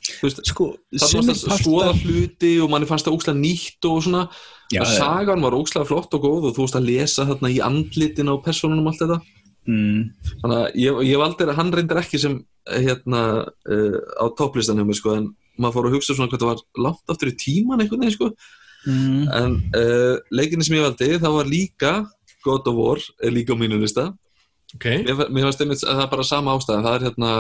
[0.03, 4.01] Þú veist, Sko, það var að skoða hluti og manni fannst það ókslega nýtt og
[4.03, 4.23] svona
[4.73, 7.61] Já, og sagan var ókslega flott og góð og þú veist að lesa þarna í
[7.63, 9.19] andlitin á personunum allt þetta
[9.69, 10.01] mm.
[10.41, 12.35] þannig að ég, ég valdi að hann reyndar ekki sem
[12.67, 16.43] eh, hérna uh, á topplistan hjá mér sko en maður fór að hugsa svona hvað
[16.43, 18.34] það var langt aftur í tíman einhvern veginn sko.
[18.84, 19.30] Mm.
[19.31, 21.91] en uh, leikinni sem ég valdi það var líka
[22.43, 24.09] God of War er líka á mínu lista.
[24.75, 26.84] Ok, mér, mér fannst einmitt að það er bara sama ástæðan.
[26.84, 27.31] Það er hérna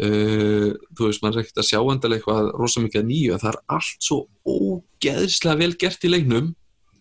[0.00, 3.42] uh, þú veist, maður er ekkert að sjá endalega eitthvað rosa mikið að nýju, en
[3.42, 6.54] það er allt svo ógeðslega vel gert í leiknum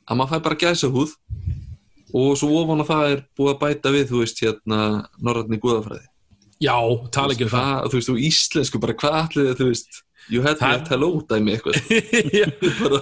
[0.05, 1.15] að maður fær bara gæsa húð
[2.15, 4.81] og svo ofan að það er búið að bæta við, þú veist, hérna
[5.19, 6.05] norrætni guðafræði
[6.63, 6.77] já,
[7.11, 7.87] tala ekki um það.
[7.89, 11.55] þú veist, þú íslensku, bara hvað allir þú veist, you had me at hello dæmi
[11.55, 11.79] eitthvað,
[12.81, 13.01] bara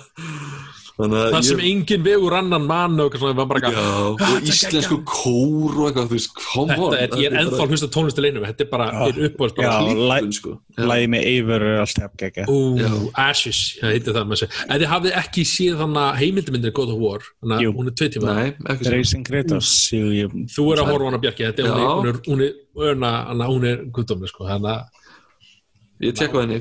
[0.93, 4.09] þannig að það sem ég engin vegur annan mann og eitthvað svona, bara Já, eitthvað
[4.09, 6.93] og þetta er íslensku kór og eitthvað, þú veist, come on.
[6.93, 9.23] þetta er, ég er ennþá að hlusta tónlist til einum þetta er bara, Já.
[9.25, 9.33] er
[10.37, 10.53] sko.
[10.77, 10.83] Já.
[10.91, 11.27] Lægi með
[11.57, 11.65] er
[12.21, 12.89] geggja Ú, Já.
[13.25, 14.57] Ashes, það heitir það með sig.
[14.67, 18.11] En þið hafið ekki séð þannig heimildamindin God of War, þannig að hún er tvei
[18.13, 19.33] tíma Nei, ekki sem Racing
[20.13, 22.45] ég, Þú er að horfa á hana Bjarki, þetta er hún er, hún er, hún
[22.45, 25.01] er, hún er, hún er, hún er guðdómli, sko, þannig að
[26.03, 26.59] Ég tekka henni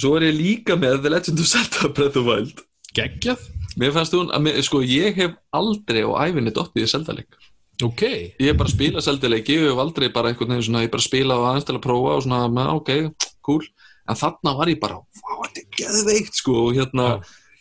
[0.00, 2.64] Svo er ég líka með The Legend of Zelda Breath of the Wild.
[2.96, 3.42] Geggjað,
[3.78, 7.36] Mér fannst hún, að mér, sko, ég hef aldrei á æfinni dottið í Zelda-leik
[7.84, 8.02] ok.
[8.40, 11.42] Ég hef bara spilað Zelda-leik, ég hef aldrei bara einhvern veginn svona, ég bara spilað
[11.42, 13.66] og aðeins til að prófa og svona, með, ok, cool.
[14.10, 17.10] En þarna var ég bara, þetta er geðveikt, sko, og hérna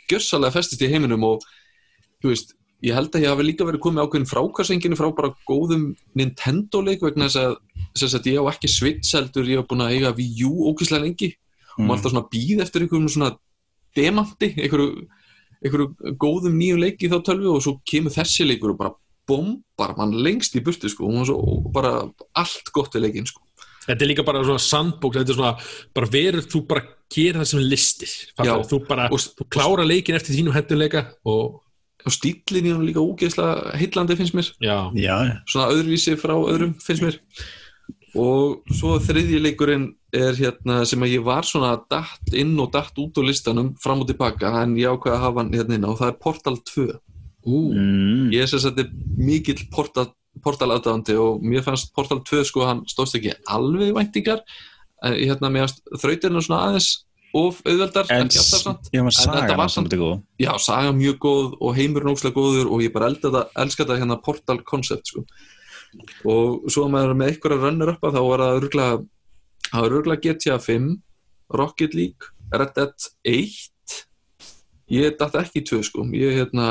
[0.10, 1.46] gjössalega festist í heiminum og,
[2.24, 2.56] þú veist,
[2.86, 7.28] ég held að ég hafi líka verið komið ákveðin frákarsenginu frá bara góðum Nintendo-leik vegna
[7.28, 7.58] þess að,
[8.00, 11.06] þess að ég á ekki Switch heldur, ég hef búin að eiga Wii U ókvæslega
[11.06, 11.34] lengi
[11.80, 13.32] og maður alltaf svona býð eftir einhverjum svona
[13.98, 15.08] demanti, einhverju,
[15.64, 18.94] einhverju góðum nýjum leiki þá tölvu og svo kemur þessi leikur og bara
[19.30, 21.08] bombar mann lengst í burtu sko.
[21.10, 21.94] Og svo og bara
[22.36, 23.42] allt gott við leikinn sko.
[23.86, 25.54] Þetta er líka bara svona sandbóks, þetta er svona
[25.96, 28.12] bara verður þú bara gera það sem listir.
[28.38, 28.54] Já.
[28.70, 31.62] þú bara, Og- þú klára leikin eftir þínum henduleika og
[32.06, 36.72] og stílinn í hún líka ógeðslega heillandi finnst mér, já, Já, svona öðruvísi frá öðrum
[36.80, 37.18] finnst mér.
[38.16, 42.98] Og svo þriðji leikurinn er hérna sem að ég var svona datt inn og datt
[43.02, 46.00] út á listanum fram og tilbaka en ég ákveða að hafa hann hérna inn og
[46.00, 46.88] það er Portal 2
[47.50, 48.32] ú, mm.
[48.34, 48.82] ég er sem sagt
[49.18, 50.10] mikill portal,
[50.44, 54.42] portal aðdáðandi og mér fannst Portal 2 sko hann stóðst ekki alveg í væntingar
[55.06, 55.70] en hérna mér
[56.02, 56.90] þrautirna svona aðeins
[57.38, 62.36] of auðveldar, En ég var þetta var samt já, saga mjög góð og heimurinn ókslega
[62.36, 65.26] góður og ég bara elda þetta, elska þetta hérna Portal koncept sko.
[66.26, 68.98] Og svo að maður er með einhverja rönnur uppa þá var það örgulega
[69.72, 70.92] það var örgulega GTA 5
[71.60, 74.00] Rocket League, Red Dead 1
[74.90, 76.70] ég datt ekki í 2 sko, ég hérna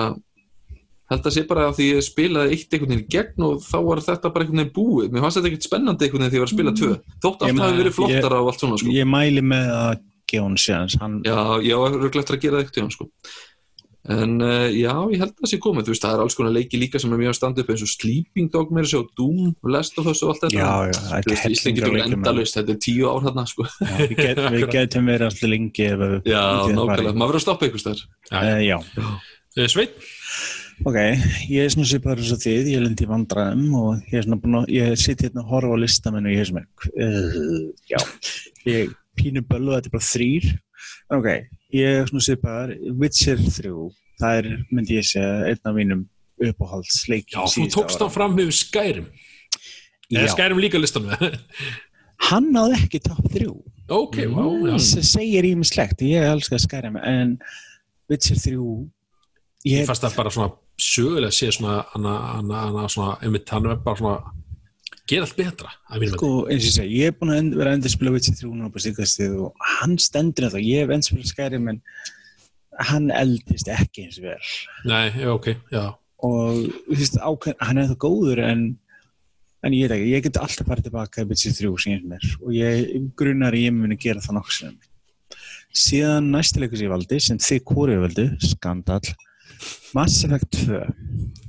[1.09, 4.03] að sé bara að því ég spilaði eitt einhvern veginn í gegn og þá var
[4.05, 5.13] þetta bara einhvern veginn búið.
[5.13, 6.89] Mér fannst þetta ekkert spennandi einhvern veginn því ég var að spila 2
[7.25, 8.93] þótt Ég allt hafi meina, verið flottara og allt svona sko.
[8.93, 9.93] Ég mæli með að
[10.29, 12.93] gefa hún séðans hann, Já, ég var örgulega eftir að gera það ekkert í hann
[12.93, 13.09] sko.
[14.09, 15.85] En uh, já, ég held að það sé komið.
[15.89, 17.83] Þú veist, það er alls konar leiki líka sem er mjög að standa upp eins
[17.85, 20.57] og Sleeping Dog með þessu og Doom, Last of Us og allt þetta.
[20.57, 23.67] Já, já, Þú er veist, tók leikjum, endalaust, þetta er tíu ár þarna sko.
[23.83, 26.41] Já, Við, get, við getum verið alltaf lengi ef Já,
[26.73, 28.07] nákvæmlega, maður verður að stoppa ykkur stær
[28.39, 28.79] Eh, Já,
[29.59, 29.91] Eh, Sveinn?
[30.87, 30.97] Ok,
[31.51, 34.37] ég er svona svipaður eins og þið, ég lendi í vandræðum og ég er svona
[34.39, 36.63] búin að, ég sitt hérna að horfa á listamennu og ég er svona,
[37.03, 37.99] uh, já,
[38.69, 40.47] ég pínu böllu þetta er bara þrýr,
[41.19, 41.29] ok,
[41.77, 43.73] ég er svona svipaður, Witcher 3,
[44.21, 46.05] það er, myndi ég segja, einn af mínum
[46.49, 49.09] uppáhaldsleikjum Já, þú tókst á fram með Skyrim.
[50.09, 51.27] Eða Já, Skyrim líka listan með
[52.29, 53.51] hann náði ekki top 3,
[53.89, 54.29] Ok, já.
[54.29, 57.37] Það segir ímislegt, ég elska Skyrim, en
[58.11, 58.57] Witcher 3,
[59.67, 63.67] Ég ég, fannst það bara svona sögulega að sé svona hana, hana svona, einmitt hann
[63.67, 64.35] er bara svona
[65.09, 67.79] gera allt betra að Sko, eins og ég segi, ég er búin að vera að
[67.79, 71.31] endur spila Witcher 3 núna på síkastið og hann stendur þetta, ég hef endur spila
[71.33, 71.81] Skyrim en
[72.89, 74.51] hann eldist ekki eins vel.
[74.87, 75.87] Nei, já, ok, já.
[76.27, 77.19] Og þú veist,
[77.65, 78.69] hann er það góður en
[79.67, 82.13] en ég veit ekki, ég get alltaf farið tilbaka í Witcher 3 sem ég er
[82.13, 84.77] mér og ég grunar að ég muni gera það nokkuð sem.
[85.79, 89.03] Síðan næsti leikur sem ég valdi sem þið kórið völdu, skandal
[89.97, 91.48] Mass Effect 2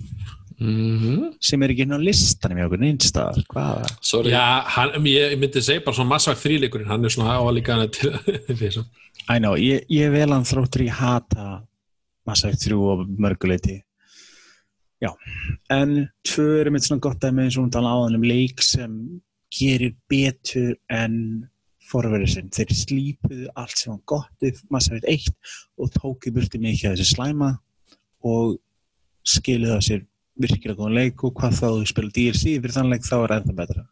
[0.60, 3.90] mm sem er ekki inn á listanum í okkur neinstað, hvaða?
[4.04, 8.12] Sorry, Já, hann, ég, myndi segja bara svona massvagt þrýleikurinn, hann er svona áalíka til
[8.60, 8.88] þess að
[9.30, 11.62] I know, ég, ég vel hann þróttur ég hata
[12.28, 13.80] Mass Effect 3 og mörguleiti
[15.00, 15.14] já,
[15.72, 19.00] en tvö er mitt svona gott dæmi eins og hún tala áðan um leik sem
[19.56, 21.16] gerir betur en
[21.90, 25.32] forverið sinn, þeir slípuðu allt sem var gott við Mass Effect 1
[25.80, 27.54] og tók í burti mikið af þessi slæma
[28.28, 28.60] og
[29.30, 30.04] skiluðu af sér
[30.40, 33.56] virkilega góðan leik og hvað þá þú spila DLC fyrir þann leik þá er ennþá
[33.60, 33.86] betra.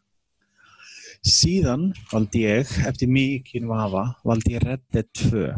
[1.28, 5.48] Síðan valdi ég eftir mikið vafa valdi ég Red Dead 2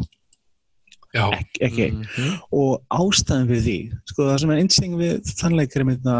[1.10, 1.86] Já, Ek, ekki.
[1.88, 2.34] Einn Mhm.
[2.54, 6.14] og ástæðan fyrir því sko það sem er einsting við þann leikar er mynda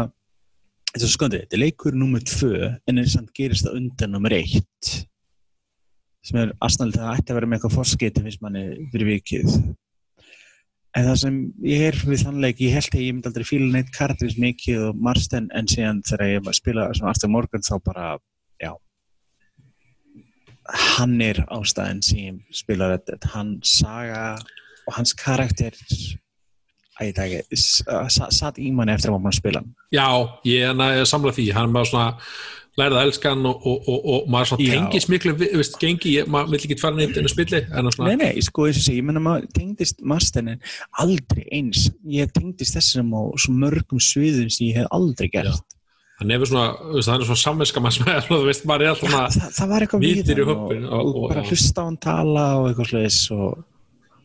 [0.91, 4.33] þetta er skoðið, þetta er leikur nummer 2 en er samt gerist það undan nummer
[4.35, 5.07] 1
[6.21, 9.75] sem er aðstæðan það ætti að vera með eitthvað manni fyrir vikið
[10.97, 13.69] en það sem ég er við þann leik ég held að ég myndi aldrei fíla
[13.71, 17.63] neitt karakterins mikið og Marsten en síðan þegar ég var að spila sem Arthur Morgan
[17.67, 18.07] þá bara
[18.61, 18.73] já.
[20.97, 24.25] Hann er ástæðan sem ég spila þetta hann saga
[24.87, 25.75] og hans karakter
[27.01, 29.61] ég sa- satt í manni eftir að maður spila
[29.91, 30.05] já,
[30.45, 32.17] ég að samla því, hann er bara svona
[32.79, 34.71] lærið að elska hann og, og, og, og maður svona Já.
[34.77, 38.21] tengis miklu, veist, gengi, ég, maður vill ekki fara neitt inn spilli, að svona, Nei,
[38.21, 40.61] nei, sko, og sé, ég menna maður tengdist Marstenin
[41.03, 45.77] aldrei eins ég tengdist þessum á svo mörgum sviðum sem ég hef aldrei gert
[46.21, 49.09] hefur svona, veist, hann er svona samviska maður sem er, þú veist, maður er alltaf
[49.09, 51.51] Já, svona, það, það var eitthvað Vitir í hópinn og, bara já.
[51.51, 53.47] hlusta á hann tala og eitthvað sluðis og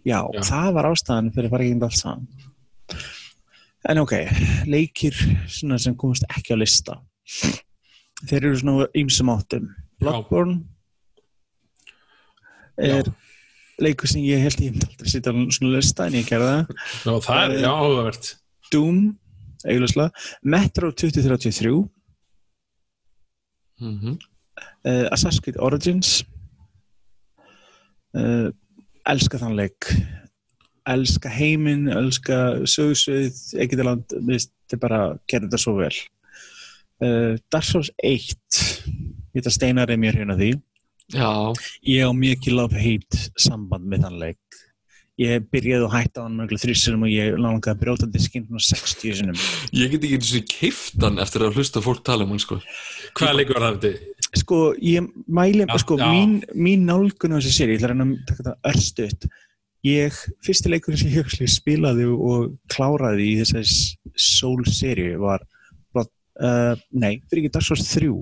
[0.06, 0.42] já, Já.
[0.52, 2.28] það var ástæðan fyrir að fara ekki allt saman
[3.86, 4.14] en ok,
[4.70, 5.18] leikir
[5.50, 7.00] svona sem komast ekki á lista
[8.24, 9.68] þeir eru svona ýmsum áttum.
[10.00, 10.62] Bloodborne
[12.78, 13.08] er
[13.80, 16.74] leikur sem ég held ég myndi aldrei sitja á svona lista en ég gerði það.
[17.04, 18.30] Já, það er, já, áhugavert
[18.72, 18.98] Doom,
[19.64, 20.08] eiginlega.
[20.42, 21.74] Metro 2033
[23.80, 24.16] Mhm.
[24.86, 26.24] uh, Assassin's Creed Origins.
[28.16, 28.48] Uh,
[29.06, 29.90] elska þann leik.
[30.88, 35.92] Elska heiminn, elska sögursvið, Egitaland þetta er bara, gerði þetta svo vel
[37.04, 38.62] uh, Dark Souls 1
[39.36, 40.54] ég veit að Steinar er mér hérna því
[41.14, 41.54] Já,
[41.86, 44.62] ég á mikið love-hate samband með þann leik
[45.16, 48.64] ég byrjaði og hætti á hann mjög þrjusunum og ég langaði að brjóta diskinn svona
[48.66, 49.38] 60 sinum
[49.72, 52.58] ég get ekki eins og keift hann eftir að hlusta fólk tala um hann sko.
[53.16, 54.28] hvað leikur var það þetta?
[54.42, 56.10] sko, ég mæli Já, sko, já.
[56.12, 59.28] mín, mín nálgun á þessi séri, ég ætla að reyna að taka þetta örstuðt
[59.86, 63.72] ég, fyrsti leikurinn sem ég spilaði og kláraði í þessari
[64.20, 65.55] Soul-seri var Blood,
[66.42, 68.12] uh, nei, fyrir ekki Dark Souls 3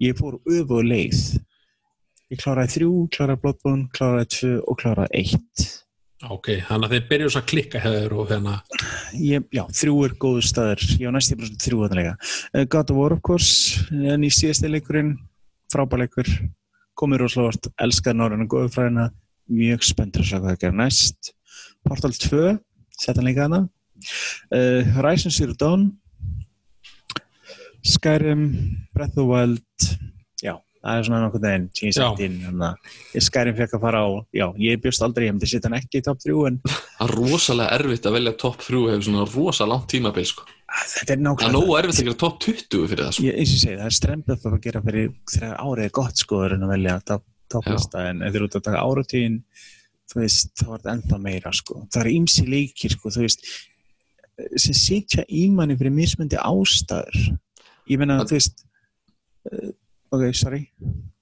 [0.00, 1.20] ég fór öfu leið.
[2.30, 5.70] Ég kláraði 3, kláraði Bloodborne kláraði 2 og kláraði 1
[6.28, 8.54] ok, þannig að þeir byrjuðu svo að klikka hefur og hérna,
[9.16, 10.84] ég, já, þrjú er góðu staður.
[11.00, 14.26] Ég var næst í bara þrjú að leika uh, God of War of course, en
[14.26, 15.14] í síðasti leikurinn
[15.72, 16.28] frábær leikur.
[17.00, 19.08] Komið rosalega elskað norðan og góðu fræðina
[19.50, 21.32] mjög spenntur að sjá hvað það gerir næst.
[21.88, 22.42] Portal 2,
[23.00, 25.88] setja líka hana uh, Horizon Zero Dawn
[27.86, 28.44] Skyrim
[28.94, 29.86] Breath of the Wild.
[30.44, 30.54] Já,
[30.84, 34.02] það er svona nokkuð þeim sem ég sett inn þannig að Skyrim fekk að fara
[34.04, 37.04] á já, ég bjóst aldrei, ég myndi setja hann ekki í top 3 en Það
[37.06, 40.46] er rosalega erfitt að velja topp 3 hefur svona rosalega langt tímabil sko.
[40.94, 43.26] þetta er Það er nógu erfitt að gera topp 20 fyrir það sko.
[43.26, 46.42] Ég, eins og segi, það er strempið að gera fyrir þegar árið er gott sko
[46.46, 49.40] en að velja top- topplista en ef þið eru út að taka áratíðin
[50.10, 51.84] þú veist, þá er þetta enda meira sko.
[51.90, 53.44] Það er ýmsi leikir sko, þú veist
[54.56, 57.18] sem sitja í manni fyrir mismöndi ástæður
[57.90, 58.64] ég meina, þú veist
[59.50, 59.70] uh,
[60.16, 60.64] ok, sorry.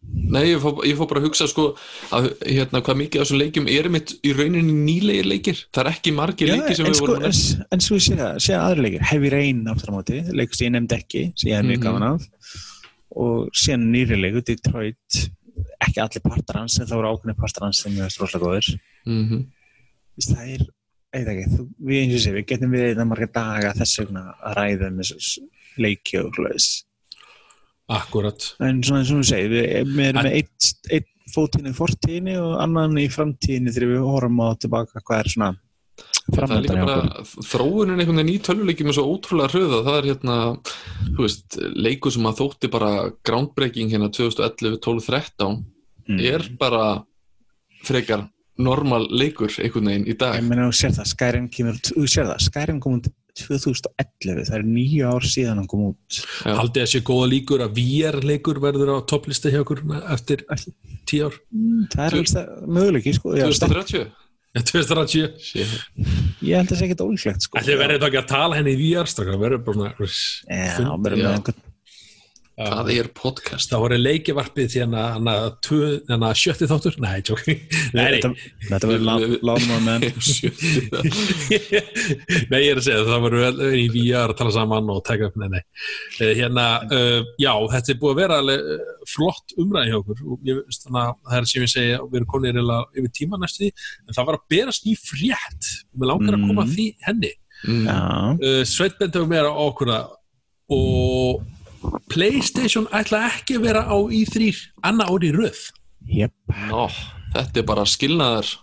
[0.08, 1.64] Nei, ég fór, ég fór bara að hugsa sko
[2.16, 5.58] að hérna hvað mikið af þessum leikjum er mitt í rauninni nýlegir leikir?
[5.74, 8.38] Það er ekki margir leikir sem við sko, vorum en, að en svo sé það,
[8.46, 9.04] sé aðra leikir.
[9.10, 11.84] Heavy Rain aftur á móti, leikur sem ég nefndi ekki sem ég hef mjög Mhm.
[11.84, 12.24] gaman af.
[13.18, 15.20] Og síðan nýri leikur, Detroit.
[15.84, 18.68] Ekki allir partar hans en það voru ákveðni partar hans sem ég veist rosalega góður
[19.06, 19.46] mm -hmm.
[20.18, 20.62] Það er,
[21.14, 24.58] eitthvað ekki, við eins og sé, við getum við það marga daga þess vegna að
[24.58, 24.98] ræða um
[25.78, 26.68] leiki og hljóðis.
[27.88, 32.36] akkurat En svona eins og við segjum, við, erum með eitt, eitt fótíni í fortíðinni
[32.40, 35.54] og annan í framtíðinni þegar við horfum á tilbaka hvað er svona
[36.28, 40.36] þróunin einhvern veginn í tölvuleikjum er svo ótrúlega hröða það er hérna,
[41.18, 42.90] veist, leikur sem að þótti bara
[43.26, 45.58] groundbreaking hérna 2011, 12, 13
[46.08, 46.20] Mm.
[46.24, 47.04] er bara
[47.84, 48.22] frekar
[48.58, 52.04] normal leikur einhvern veginn í dag Ég meina, þú sér það, Skyrim kemur, út- þú
[52.10, 53.08] sér það, Skyrim kom út
[53.38, 56.54] 2011, það er nýju ár síðan hann kom út Já.
[56.58, 59.84] haldið þessi góða líkur að VR-leikur verður á topplisti hjá okkur
[60.16, 60.42] eftir
[61.06, 61.36] tíu ár
[61.94, 64.08] það er alveg möguleiki sko Já, 2030?
[64.58, 65.70] 2030 Shit.
[66.42, 68.74] ég held að það sé ekkert ólíklegt sko Ætli verður þetta ekki að tala henni
[68.74, 69.94] í VR strákar, verður bara svona
[70.50, 70.96] Já.
[70.98, 71.62] með einhvern
[72.58, 73.70] Hvað er podcast?
[73.70, 76.96] það voru leikjavarpið því hann að sjötti þáttur.
[76.98, 77.58] Nei, tjók nei.
[77.94, 78.30] Þetta,
[78.64, 80.82] þetta verður láma menn Sjötti
[82.50, 85.28] nei, ég er að segja það voru vel í VR að tala saman og taka
[85.28, 85.60] upp, nei, nei.
[86.18, 90.24] Eh, hérna, uh, já, þetta er búið að vera alveg uh, flott umræði hjá okkur.
[90.26, 93.38] Og ég veist þannig að það er sem ég segja við erum konið yfir tíma
[93.38, 95.70] næstu því en það var að berast í frétt.
[95.94, 97.32] Mér langar að koma að því henni.
[97.68, 97.86] Mm.
[97.86, 98.02] Já,
[98.34, 100.16] uh, Sveit bendur mér á okkur það
[100.68, 101.46] og
[102.12, 104.52] Playstation ætla ekki að vera á í3
[104.88, 105.60] annað ári í röð
[106.08, 106.88] jöp Nó,
[107.36, 108.54] þetta er bara skilnaðar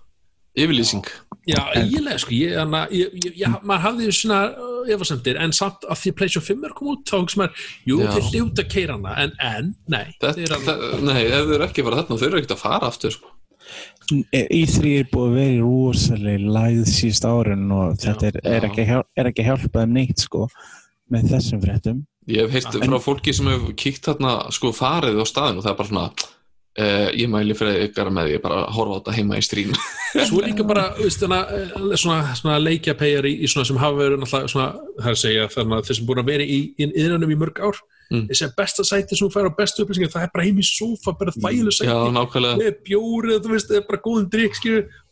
[0.56, 1.08] yfirlýsing
[1.46, 5.84] Já, eiginlega sko, ég, hana, ég, ég, ég, maður hafði svona uh, efasemdir, en samt
[5.86, 8.08] að því PlayStation 5 er komið út, þá hugsa maður, jú, Já.
[8.16, 11.86] þeir hljóta að keira hana, en, en, nei, þetta, þeir það, Nei, ef eru ekki
[11.86, 13.34] fara þarna þau eru ekkert að fara aftur sko.
[14.34, 18.70] Í3 er búið að vera í rosalega lægð síðust árin og þetta er, er, Já.
[18.72, 20.48] ekki, að hjál- er ekki að hjálpa þeim neitt sko
[21.14, 22.02] með þessum fréttum
[22.32, 25.72] Ég hef heyrt frá fólki sem hefur kíkt þarna sko farið á staðinu og það
[25.72, 26.06] er bara svona
[26.80, 29.76] uh, ég mæli fyrir ykkar með því bara að horfa á þetta heima í strím
[30.28, 34.70] Svo er líka bara, eh, svona, svona leikjapegjar í, í svona sem hafa verið svona,
[35.02, 37.40] það er að segja, þannig að þeir sem búin að vera í, í innrænum í
[37.42, 38.28] mörg ár, Mm.
[38.30, 41.16] þessi besta sæti sem þú fær á bestu upplýsingar, það er bara heim í sófa,
[41.18, 44.60] bara þægileg sæti, með bjórið, þú veist, eða bara góðum drikk,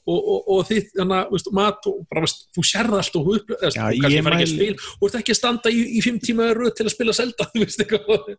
[0.03, 3.29] og, og, og þitt, þannig að, veist, mat og bara, veist, þú sérða allt og
[3.37, 5.83] upp, eða, Já, þú kannski fara ekki að spila, og ert ekki að standa í,
[5.97, 8.31] í fimm tíma röð til að spila selda, þú veist, eitthvað.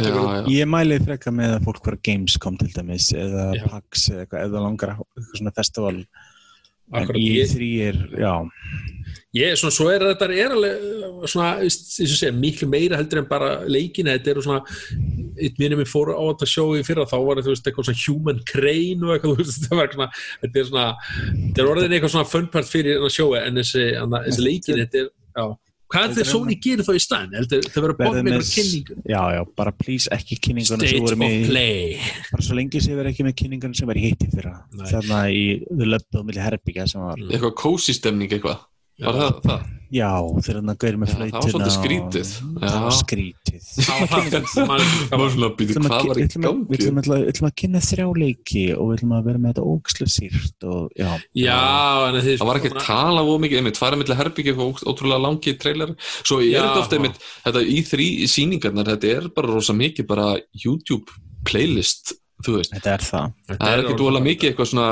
[0.00, 0.38] já.
[0.54, 3.64] Ég mæli frekka með að fólk vera Gamescom til dæmis eða Já.
[3.68, 8.32] PAX eða eitthvað, eða langar eitthvað svona festival en Akkurat, í ég- þrý er, já
[9.34, 14.14] Ég, svona, svo er þetta er alveg svona, segja, miklu meira heldur en bara leikina,
[14.14, 14.60] þetta eru svona
[15.34, 17.88] eitt minnum ég fór á þetta sjó í fyrra þá var þetta, þú veist, eitthvað
[17.88, 20.08] svona human crane og eitthvað, þú veist, þetta var svona
[20.44, 20.86] þetta er svona,
[21.34, 24.82] þetta er orðin eitthvað svona fun part fyrir þennan sjói, en þessi, anna, þessi leikin,
[24.84, 25.46] þetta er, já.
[25.94, 27.34] Hvað er þetta Sony gerir þá í staðin?
[27.38, 30.80] Heldur það verður að bóða Verður með eitthvað kynningu Já, já, bara please ekki kynninguna
[30.80, 31.98] sem State voru of með í- Play.
[32.32, 34.54] Bara svo lengi sem verður ekki með kynninguna sem var í hitti fyrra.
[34.74, 34.86] Nei.
[34.90, 38.64] þarna í og milli herbyggja sem var eitthvað kósi stemning eitthvað
[39.02, 39.70] var það, það?
[39.94, 40.08] Já,
[40.42, 42.30] þeir hann gauðir með Já, það var svolítið skrítið.
[42.64, 47.20] Það var skrítið Það var svona býtið hvað var í að- við gangi ætlum að-
[47.20, 50.66] við ætlum að kynna þrjá leiki og við ætlum að vera með þetta ógslu sýrt
[50.66, 51.10] og já,
[51.44, 51.60] Já,
[52.08, 55.54] en Það var ekki að tala of mikið, einmitt, fara milli herbyggja og ótrúlega langi
[55.62, 55.94] trailer.
[56.24, 60.06] Svo ég er þetta ofta einmitt, þetta í þrý sýningarnar, þetta er bara rosa mikið
[60.10, 60.26] bara
[60.64, 61.06] YouTube
[61.46, 62.74] playlist, þú veist.
[62.74, 63.30] Þetta er það.
[63.52, 64.88] Það er ekkert voðalega mikið eitthvað svona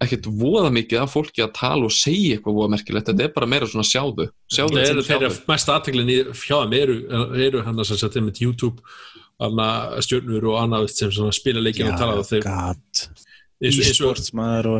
[0.00, 3.48] ekkert voða mikið af fólki að tala og segja eitthvað voða merkilegt, þetta er bara
[3.52, 4.28] meira svona sjáðu.
[4.50, 6.94] Sjáðu Það þetta eru sem þeirra sjáðu mest aðteglin þeim eru,
[7.48, 8.80] eru hann að setja með YouTube
[9.40, 12.46] annað stjörnur og annað sem spila leikin og tala og þeir
[13.60, 14.08] eins og-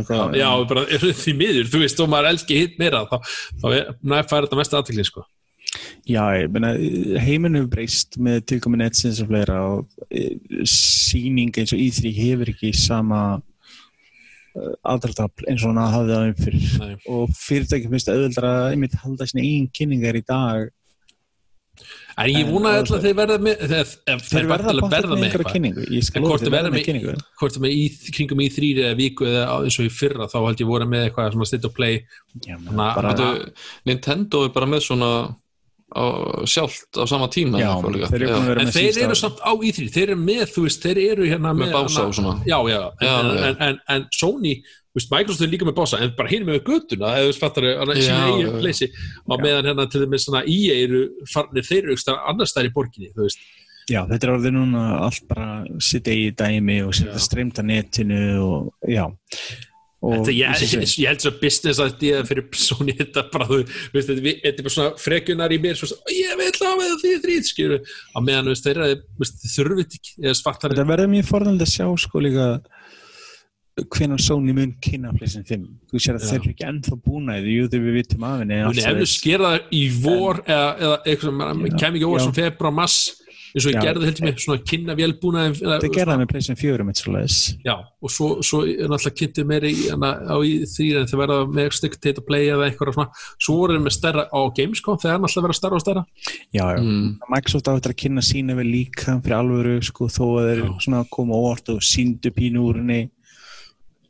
[0.00, 0.38] eitthvað.
[0.40, 0.84] Já, bara
[1.24, 3.18] því miður, þú veist, og maður elski hitt meira þá,
[4.30, 5.26] fær þetta mest aðteglin sko.
[6.08, 6.72] Já, ég meina,
[7.22, 10.32] heiminn hefur breyst með tilkomin netsins og fleira og eh,
[10.66, 13.20] sýning eins og í3 hefur ekki sama
[14.82, 16.68] aðdraftafl eins og hann hafði aðeins fyrir.
[16.82, 16.96] Nei.
[17.06, 20.68] og fyrirtækjum finnst auðvöldra að einmitt halda sinni eigin kynningar í dag.
[22.20, 25.14] En ég vona alltaf að þeir verða með þeir, þeir, þeir verða verða bátt verða
[25.14, 25.44] með með eitthvað.
[26.26, 27.14] hvort þeir þeir verða verða með með- kynningu.
[27.40, 27.84] hvort það með í,
[28.16, 31.04] kringum í þrýri eða viku eða eins og í fyrra þá held ég voru með
[31.06, 32.02] eitthvað svona state of play.
[32.44, 33.30] Já, að- bara,
[33.86, 35.10] Nintendo er bara með svona
[36.46, 39.94] sjálft á sama tíma já, þeir að en með þeir eru samt á í þrýri
[39.94, 42.34] þeir eru með, þú veist, þeir eru hérna með bása hana- og svona.
[42.46, 43.40] Já, já, en, Já, en.
[43.48, 44.54] En, en, en Sony
[44.90, 47.42] þú veist, Microsoft er líka með bása en bara hinn með göttuna eða þú veist,
[47.42, 47.74] fattar þau,
[49.30, 53.26] á meðan hérna til þeim svona EA eru farnir þeir annars þær í borginni þú
[53.28, 53.44] veist,
[53.90, 55.48] já, þetta er orðið núna allt bara
[55.82, 59.06] sitt eigi dæmi og setja streymt að netinu og já.
[59.06, 59.69] og
[60.00, 63.58] Þetta, ég, og ég, ég held svo business að þetta fyrir Sony þetta bara, þú
[63.92, 67.82] veist, þetta, er- bara svona frekjunar í mér, svo, ég vil hafa það því skilur,
[68.16, 68.86] á meðan, veist, þeirra,
[69.58, 72.48] þurfið eða þetta verður mjög forðanlega að sjá sko líka
[73.94, 75.62] hvenar Sony mun kynna Playson 5
[75.92, 78.58] þú sér að þeir eru ekki ennþá búna því, jú þegar við vitum af henni
[78.82, 79.14] svoleiðis.
[79.24, 81.40] gera það í vor eða, eða eitthvað sem
[81.70, 82.24] Já, kem ekki já.
[82.26, 82.98] sem februar, mass
[83.50, 83.82] eins og ég Já.
[83.88, 88.12] gerði heldur mig, svona kynna vélbúna það með Playson 4 mitt svo leiðis já, og
[88.14, 91.70] svo, svo er náttúrulega kynntu meiri í, hana, á í því en þeir verða með
[91.78, 95.22] stikkt að play eða eitthvað svona, svo voru þeir með stærra á Gamescom, þeir er
[95.24, 96.04] náttúrulega verða stærra og stærra
[96.54, 96.82] já, já.
[96.82, 97.08] mm.
[97.34, 101.06] Microsoft á þetta að kynna sína vel líka fyrir alvöru sko, þó að þeir svona
[101.10, 103.02] koma óvart og síndu pínu úr henni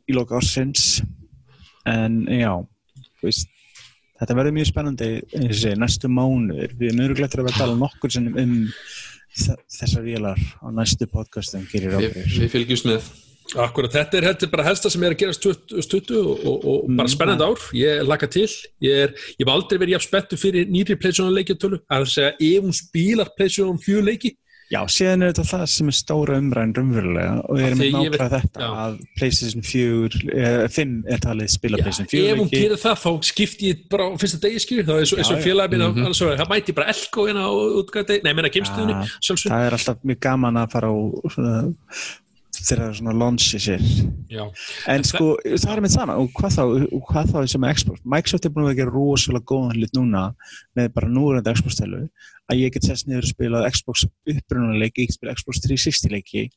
[0.09, 0.99] í loka ársins
[1.89, 2.53] en já
[3.21, 3.49] þú veist,
[4.21, 5.09] þetta verður mjög spennandi
[5.81, 8.57] næstu mánuður við erum öruglega að tala nokkur um
[9.31, 13.11] þessar vélar á næstu podcastum gerir Við, ábyrgir við fylgjumst með.
[13.59, 16.83] Akkurat, þetta er, þetta er bara helsta sem er að gerast 2020 og, og, og
[16.95, 17.63] bara Mm, spennandi ár.
[17.75, 18.47] Ég laka til,
[18.85, 22.63] ég er ég hef aldrei verið jafn spenntu fyrir nýri Playstation leikjartölu að segja ef
[22.63, 24.35] hún spílar Playstation 4 leiki
[24.71, 28.61] Já, síðan er þetta það sem er stóra umræðin raunverulega og við erum nákvæða þetta
[28.63, 28.69] já.
[28.83, 32.61] að PlayStation 4, eh, 5 er talið spila Já, PlayStation ef 4 hún leiki.
[32.61, 35.35] gerir það þá skipti ég bara á fyrsta degi skilur það er svo, eins og
[35.35, 35.45] Já, já.
[35.49, 36.39] félagi mín mm -hmm.
[36.39, 38.49] það mæti bara elko hérna á útgæti nei, meina
[39.19, 40.95] sjálfsög Það er alltaf mjög gaman að fara á
[41.35, 41.55] svona,
[42.67, 43.85] þegar það er svona launchi sér
[44.31, 44.43] Já,
[44.91, 48.05] En sko, það er með sama og hvað þá, og hvað þá sem er Xbox
[48.15, 50.23] Microsoft er búin að gera rosalega góðan hlut núna
[50.77, 52.05] með bara núrandi Xbox-tælu
[52.51, 56.47] að ég get sest niður og spila Xbox upprunaleiki, ég spila Xbox 360 leiki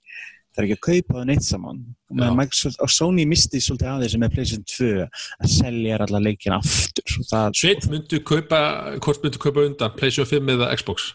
[0.54, 1.80] það er ekki að kaupa það neitt saman.
[2.14, 7.16] Microsoft, og Sony misti svolítið að þessu með PlayStation 2 að selja alla leikina aftur
[7.58, 8.60] Sveit myndu kaupa
[9.02, 11.10] hvort myndu kaupa undan Playstation 5 eða Xbox?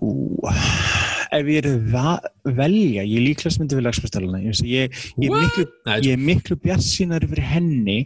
[0.00, 0.38] Ú,
[1.34, 1.68] ef ég er
[1.98, 5.66] að velja, ég líklegast myndi velja Xbox-tæluna ég, ég, ég, er miklu,
[5.98, 7.98] er miklu bjarsýnar yfir henni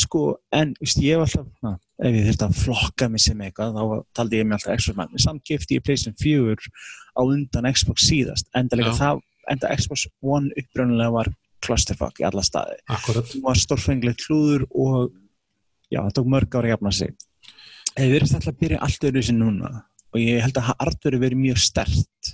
[0.00, 3.76] sko, en veist, ég hef alltaf na, ef ég þurfti að flokka mig sem eitthvað
[3.76, 3.84] þá
[4.16, 6.56] taldi ég mig alltaf Xbox mann samt kefti ég PlayStation 4
[7.16, 9.22] á undan Xbox síðast enda það,
[9.52, 12.78] enda Xbox One uppröðulega var clusterfuck í alla staði.
[12.88, 15.12] Það var stórfenglegt klúður og
[15.92, 17.14] já, það tók mörg ára að jafna sig.
[17.92, 19.72] Ef við erum alltaf að byrja allt öðru sem núna
[20.12, 22.32] og ég held að hardveri verið mjög stert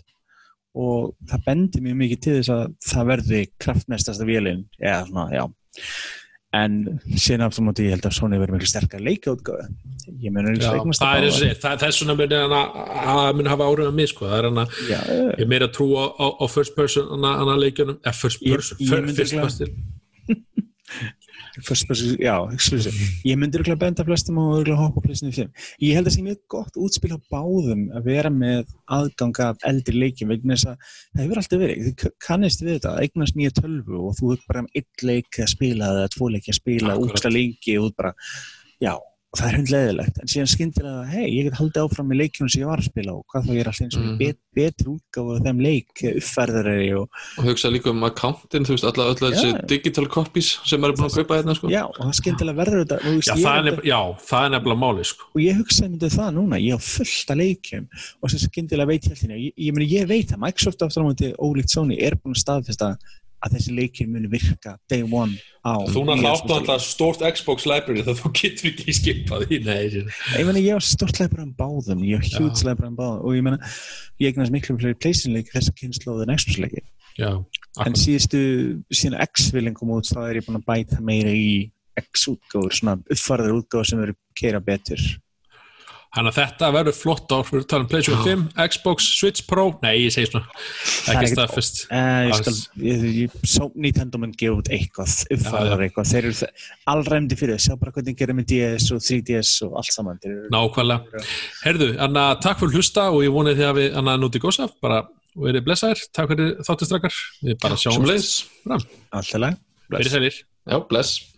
[0.79, 5.45] og það bendir mjög mikið til þess að það verði kraftmestasta vélinn eða svona, já.
[6.59, 6.77] En
[7.21, 9.67] síðan aftur móti ég held að Sony verið miklu sterkar leikaútgáðu
[10.09, 13.51] ég Já, ekki það er eins og segir, það er þess vegna muni hann að
[13.53, 15.01] hafa áhrif á mig sko, það er hann að já,
[15.43, 18.41] ég meira að trúa á, á first person hann að, hann að leikjunum, eða first
[18.47, 19.77] Ég- person ég myndi first person
[21.67, 22.95] First person, já, exclusive.
[23.27, 25.65] Ég myndi örugglega benda flestum og örugglega hoppa á PlayStation 5.
[25.83, 29.65] Ég held að það sé mjög gott útspil á báðum að vera með aðgang af
[29.67, 30.77] eldri leikjum vegna þess að
[31.17, 34.47] það hefur alltaf verið, k- kannist við þetta, að eignast nýja tölvu og þú ert
[34.49, 37.95] bara um einn leik að spila eða tvo leiki að spila, úksla lengi og þú
[37.99, 38.15] bara,
[38.85, 38.95] já,
[39.29, 42.63] og það er hundleðilegt, en síðan skyndilega, hei, ég get haldið áfram með leikjunum sem
[42.63, 44.15] ég var að spila og hvað þá ég er alltaf eins og mm.
[44.23, 48.87] bet, betri útgáfa af þeim leik, uppfærðari og og hugsa líka um accountin, þú veist,
[48.89, 51.73] alla öll þessi digital copies sem maður er búin að kaupa hérna, sko.
[51.75, 54.01] já, og það skyndilega verður þetta veist, já, ég það er nefn, já,
[54.33, 55.29] það er nefnilega máli sko.
[55.29, 59.05] og ég hugsaði myndið það núna, ég á fullt að leikjum og sem skyndilega veit
[59.05, 62.17] ég alltaf ég, ég, meni, ég veit að Microsoft aftur á móti ólíkt Sony er
[62.17, 62.95] búin að staðfesta
[63.45, 67.67] að þessi leikir muni virka day one á þú náttúrulega áttu Xbox alltaf stórt Xbox
[67.71, 69.61] library þá þú getur ekki skipað í
[69.95, 70.11] sér.
[70.41, 73.39] ég meina ég á stort leipur um báðum ég á huge leipur um báðum og
[73.39, 73.61] ég meina
[74.19, 76.85] ég eignast miklu fleiri PlayStation leik þessa kynnslóð en Xbox leiki.
[77.19, 78.41] En síðustu
[78.95, 83.57] síðan X-villing kom út þá er ég búin að bæta meira í X-útgáður, svona uppfarðar
[83.59, 85.03] útgáður sem eru keira betur
[86.09, 89.67] Þannig að þetta verður flott ár fyrir að tala um PlayStation 5, Xbox, Switch Pro.
[89.83, 90.49] Nei, ég segi svona,
[91.05, 91.83] er ekki staðfest.
[93.53, 96.09] Svo Nintendo mun gefa út eitthvað, uppfæðar eitthvað.
[96.15, 96.51] Þeir eru
[96.95, 100.21] allræmdi fyrir, sjá bara hvernig gerum með DS og 3DS og allt saman.
[100.55, 101.23] Nákvæmlega.
[101.67, 104.71] Herðu, Anna, takk fyrir að hlusta og ég vonið því að við, Anna, núti gósa
[104.81, 105.05] bara,
[105.37, 108.39] og verið blessaðir, takk fyrir þáttistrakar við bara sjáum leiðis.
[108.73, 109.61] alltaf lag
[109.93, 110.45] Verið sælir.
[110.69, 111.38] Já, bless.